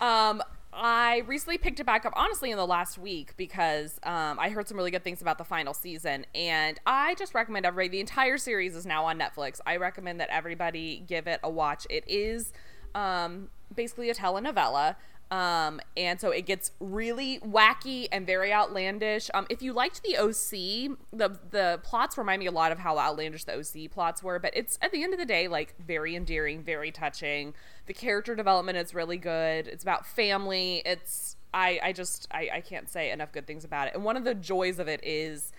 Um, 0.00 0.42
I 0.72 1.24
recently 1.26 1.58
picked 1.58 1.78
it 1.78 1.84
back 1.84 2.06
up, 2.06 2.14
honestly, 2.16 2.50
in 2.50 2.56
the 2.56 2.66
last 2.66 2.96
week 2.96 3.36
because 3.36 4.00
um, 4.02 4.38
I 4.38 4.48
heard 4.48 4.66
some 4.66 4.78
really 4.78 4.90
good 4.90 5.04
things 5.04 5.20
about 5.20 5.36
the 5.36 5.44
final 5.44 5.74
season, 5.74 6.24
and 6.34 6.80
I 6.86 7.16
just 7.16 7.34
recommend 7.34 7.66
everybody. 7.66 7.98
The 7.98 8.00
entire 8.00 8.38
series 8.38 8.74
is 8.74 8.86
now 8.86 9.04
on 9.04 9.18
Netflix. 9.18 9.60
I 9.66 9.76
recommend 9.76 10.20
that 10.20 10.30
everybody 10.30 11.04
give 11.06 11.26
it 11.26 11.40
a 11.42 11.50
watch. 11.50 11.86
It 11.90 12.04
is 12.06 12.54
um, 12.94 13.48
basically 13.74 14.10
a 14.10 14.14
telenovela. 14.14 14.96
Um, 15.30 15.80
and 15.96 16.20
so 16.20 16.30
it 16.30 16.44
gets 16.44 16.72
really 16.80 17.38
wacky 17.38 18.08
and 18.10 18.26
very 18.26 18.52
outlandish. 18.52 19.30
Um, 19.32 19.46
if 19.48 19.62
you 19.62 19.72
liked 19.72 20.02
the 20.02 20.16
OC, 20.16 20.98
the 21.12 21.38
the 21.50 21.80
plots 21.84 22.18
remind 22.18 22.40
me 22.40 22.46
a 22.46 22.50
lot 22.50 22.72
of 22.72 22.80
how 22.80 22.98
outlandish 22.98 23.44
the 23.44 23.54
OC 23.54 23.92
plots 23.92 24.24
were, 24.24 24.40
but 24.40 24.52
it's 24.56 24.76
at 24.82 24.90
the 24.90 25.04
end 25.04 25.12
of 25.12 25.20
the 25.20 25.26
day 25.26 25.46
like 25.46 25.76
very 25.78 26.16
endearing, 26.16 26.64
very 26.64 26.90
touching. 26.90 27.54
The 27.86 27.94
character 27.94 28.34
development 28.34 28.78
is 28.78 28.92
really 28.92 29.18
good. 29.18 29.68
It's 29.68 29.84
about 29.84 30.04
family. 30.04 30.82
It's 30.84 31.36
I 31.54 31.78
I 31.80 31.92
just 31.92 32.26
I, 32.32 32.50
I 32.54 32.60
can't 32.60 32.88
say 32.88 33.12
enough 33.12 33.30
good 33.30 33.46
things 33.46 33.64
about 33.64 33.86
it. 33.86 33.94
And 33.94 34.02
one 34.02 34.16
of 34.16 34.24
the 34.24 34.34
joys 34.34 34.80
of 34.80 34.88
it 34.88 35.00
is 35.04 35.52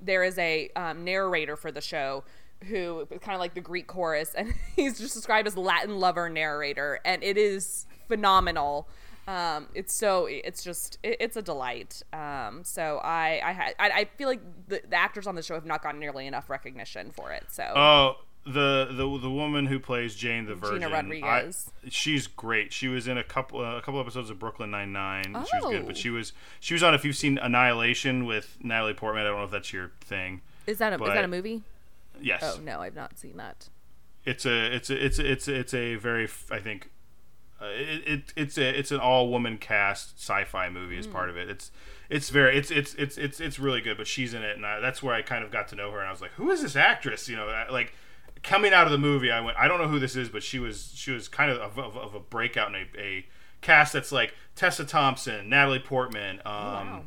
there 0.00 0.24
is 0.24 0.38
a 0.38 0.70
um, 0.74 1.04
narrator 1.04 1.56
for 1.56 1.70
the 1.70 1.82
show 1.82 2.24
who 2.66 3.06
is 3.10 3.20
kind 3.20 3.34
of 3.34 3.40
like 3.40 3.54
the 3.54 3.60
Greek 3.60 3.86
chorus, 3.86 4.34
and 4.34 4.52
he's 4.76 4.98
just 4.98 5.14
described 5.14 5.46
as 5.46 5.56
Latin 5.56 5.98
lover 5.98 6.28
narrator, 6.28 7.00
and 7.04 7.22
it 7.22 7.36
is 7.36 7.86
phenomenal. 8.08 8.88
Um, 9.26 9.68
it's 9.74 9.92
so 9.92 10.26
it's 10.26 10.64
just 10.64 10.98
it, 11.02 11.18
it's 11.20 11.36
a 11.36 11.42
delight. 11.42 12.02
Um, 12.12 12.62
so 12.64 12.98
I 13.04 13.40
I, 13.44 13.74
I 13.78 13.90
I 14.00 14.04
feel 14.16 14.28
like 14.28 14.40
the, 14.68 14.80
the 14.88 14.96
actors 14.96 15.26
on 15.26 15.34
the 15.34 15.42
show 15.42 15.54
have 15.54 15.66
not 15.66 15.82
gotten 15.82 16.00
nearly 16.00 16.26
enough 16.26 16.48
recognition 16.48 17.10
for 17.10 17.30
it. 17.32 17.44
So 17.50 17.62
oh 17.76 18.16
the 18.46 18.86
the 18.90 19.18
the 19.18 19.30
woman 19.30 19.66
who 19.66 19.78
plays 19.78 20.14
Jane 20.14 20.46
the 20.46 20.54
Virgin, 20.54 20.80
Gina 20.80 20.90
Rodriguez. 20.90 21.70
I, 21.84 21.88
she's 21.90 22.26
great. 22.26 22.72
She 22.72 22.88
was 22.88 23.06
in 23.06 23.18
a 23.18 23.24
couple 23.24 23.60
uh, 23.60 23.76
a 23.76 23.82
couple 23.82 24.00
episodes 24.00 24.30
of 24.30 24.38
Brooklyn 24.38 24.70
Nine 24.70 24.92
Nine. 24.92 25.32
Oh. 25.34 25.44
She 25.44 25.56
was 25.60 25.74
good, 25.74 25.86
but 25.86 25.94
Oh. 25.96 25.98
she 25.98 26.08
was 26.08 26.32
she 26.60 26.72
was 26.72 26.82
on. 26.82 26.94
If 26.94 27.04
you've 27.04 27.16
seen 27.16 27.36
Annihilation 27.36 28.24
with 28.24 28.56
Natalie 28.62 28.94
Portman, 28.94 29.24
I 29.26 29.28
don't 29.28 29.38
know 29.38 29.44
if 29.44 29.50
that's 29.50 29.72
your 29.74 29.92
thing. 30.00 30.40
is 30.66 30.78
that 30.78 30.98
a, 30.98 31.04
is 31.04 31.12
that 31.12 31.24
a 31.24 31.28
movie? 31.28 31.62
Yes, 32.20 32.42
Oh 32.42 32.60
no, 32.60 32.80
I've 32.80 32.94
not 32.96 33.18
seen 33.18 33.36
that. 33.36 33.68
it's 34.24 34.44
a 34.46 34.74
it's 34.74 34.90
a 34.90 35.04
it's 35.04 35.18
a, 35.18 35.30
it's 35.32 35.48
a, 35.48 35.54
it's 35.54 35.74
a 35.74 35.94
very 35.96 36.28
I 36.50 36.58
think 36.58 36.90
uh, 37.60 37.66
it, 37.66 38.02
it 38.06 38.32
it's 38.36 38.56
a 38.58 38.78
it's 38.78 38.90
an 38.92 39.00
all 39.00 39.28
woman 39.30 39.58
cast 39.58 40.18
sci-fi 40.18 40.68
movie 40.68 40.94
Hmm. 40.94 41.00
as 41.00 41.06
part 41.06 41.30
of 41.30 41.36
it. 41.36 41.48
It's 41.48 41.70
it's 42.10 42.30
very 42.30 42.56
it's 42.56 42.70
it's 42.70 42.94
it's 42.94 43.18
it's 43.18 43.40
it's 43.40 43.58
really 43.58 43.80
good. 43.80 43.96
But 43.96 44.06
she's 44.06 44.32
in 44.34 44.42
it, 44.42 44.56
and 44.56 44.64
I, 44.66 44.80
that's 44.80 45.02
where 45.02 45.14
I 45.14 45.22
kind 45.22 45.44
of 45.44 45.50
got 45.50 45.68
to 45.68 45.76
know 45.76 45.90
her. 45.92 45.98
And 46.00 46.08
I 46.08 46.10
was 46.12 46.20
like, 46.20 46.32
who 46.32 46.50
is 46.50 46.62
this 46.62 46.76
actress? 46.76 47.28
You 47.28 47.36
know, 47.36 47.48
I- 47.48 47.68
like 47.70 47.92
coming 48.42 48.72
out 48.72 48.86
of 48.86 48.92
the 48.92 48.98
movie, 48.98 49.32
I 49.32 49.40
went, 49.40 49.56
I 49.58 49.66
don't 49.66 49.80
know 49.80 49.88
who 49.88 49.98
this 49.98 50.14
is, 50.14 50.28
but 50.28 50.42
she 50.44 50.58
was 50.58 50.92
she 50.94 51.10
was 51.10 51.26
kind 51.28 51.50
of 51.50 51.58
of, 51.78 51.96
of, 51.96 52.14
a 52.14 52.20
breakout 52.20 52.68
in 52.68 52.74
a, 52.76 53.00
a 53.00 53.26
cast 53.60 53.92
that's 53.92 54.12
like 54.12 54.32
Tessa 54.54 54.84
Thompson, 54.84 55.48
Natalie 55.48 55.80
Portman. 55.80 56.36
Um, 56.46 56.52
wow. 56.54 57.02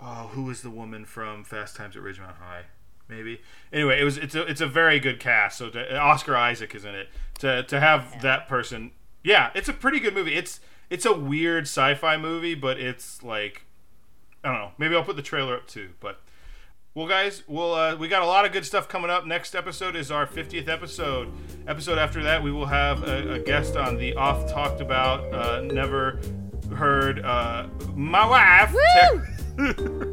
oh, 0.00 0.30
who 0.32 0.42
was 0.44 0.60
the 0.62 0.70
woman 0.70 1.04
from 1.06 1.42
Fast 1.44 1.76
Times 1.76 1.96
at 1.96 2.02
Ridgemont 2.02 2.36
High? 2.38 2.64
Maybe. 3.12 3.40
Anyway, 3.72 4.00
it 4.00 4.04
was 4.04 4.16
it's 4.16 4.34
a 4.34 4.42
it's 4.42 4.60
a 4.60 4.66
very 4.66 4.98
good 4.98 5.20
cast. 5.20 5.58
So 5.58 5.68
to, 5.70 5.98
Oscar 5.98 6.34
Isaac 6.34 6.74
is 6.74 6.84
in 6.84 6.94
it. 6.94 7.08
To 7.40 7.62
to 7.64 7.78
have 7.78 8.22
that 8.22 8.48
person, 8.48 8.92
yeah, 9.22 9.50
it's 9.54 9.68
a 9.68 9.72
pretty 9.72 10.00
good 10.00 10.14
movie. 10.14 10.34
It's 10.34 10.60
it's 10.88 11.04
a 11.04 11.12
weird 11.12 11.64
sci-fi 11.64 12.16
movie, 12.16 12.54
but 12.54 12.80
it's 12.80 13.22
like 13.22 13.66
I 14.42 14.48
don't 14.50 14.58
know. 14.58 14.70
Maybe 14.78 14.94
I'll 14.94 15.04
put 15.04 15.16
the 15.16 15.22
trailer 15.22 15.56
up 15.56 15.66
too. 15.66 15.90
But 16.00 16.20
well, 16.94 17.06
guys, 17.06 17.42
we'll 17.46 17.74
uh, 17.74 17.96
we 17.96 18.08
got 18.08 18.22
a 18.22 18.26
lot 18.26 18.46
of 18.46 18.52
good 18.52 18.64
stuff 18.64 18.88
coming 18.88 19.10
up. 19.10 19.26
Next 19.26 19.54
episode 19.54 19.94
is 19.94 20.10
our 20.10 20.26
50th 20.26 20.68
episode. 20.68 21.28
Episode 21.66 21.98
after 21.98 22.22
that, 22.22 22.42
we 22.42 22.50
will 22.50 22.66
have 22.66 23.02
a, 23.04 23.34
a 23.34 23.38
guest 23.38 23.76
on 23.76 23.96
the 23.96 24.14
oft 24.14 24.48
talked 24.48 24.80
about, 24.80 25.32
uh, 25.32 25.60
never 25.60 26.20
heard, 26.74 27.20
uh, 27.20 27.66
my 27.94 28.26
wife. 28.26 28.74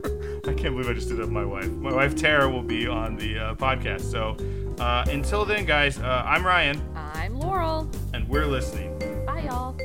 I 0.48 0.54
can't 0.54 0.74
believe 0.76 0.90
I 0.90 0.94
just 0.94 1.10
did 1.10 1.18
that. 1.18 1.30
My 1.30 1.46
wife, 1.46 1.70
my 1.70 1.94
wife 1.94 2.16
Tara, 2.16 2.50
will 2.50 2.64
be 2.64 2.88
on 2.88 3.16
the 3.16 3.38
uh, 3.40 3.56
podcast. 3.56 4.02
So 4.02 4.36
uh, 4.82 5.06
until 5.10 5.46
then, 5.46 5.66
guys, 5.66 6.00
uh, 6.00 6.24
I'm 6.26 6.46
Ryan, 6.46 6.82
I'm 6.96 7.38
Laurel. 7.40 7.90
and 8.14 8.28
we're 8.28 8.46
listening. 8.46 8.98
Bye 9.26 9.42
y'all. 9.50 9.76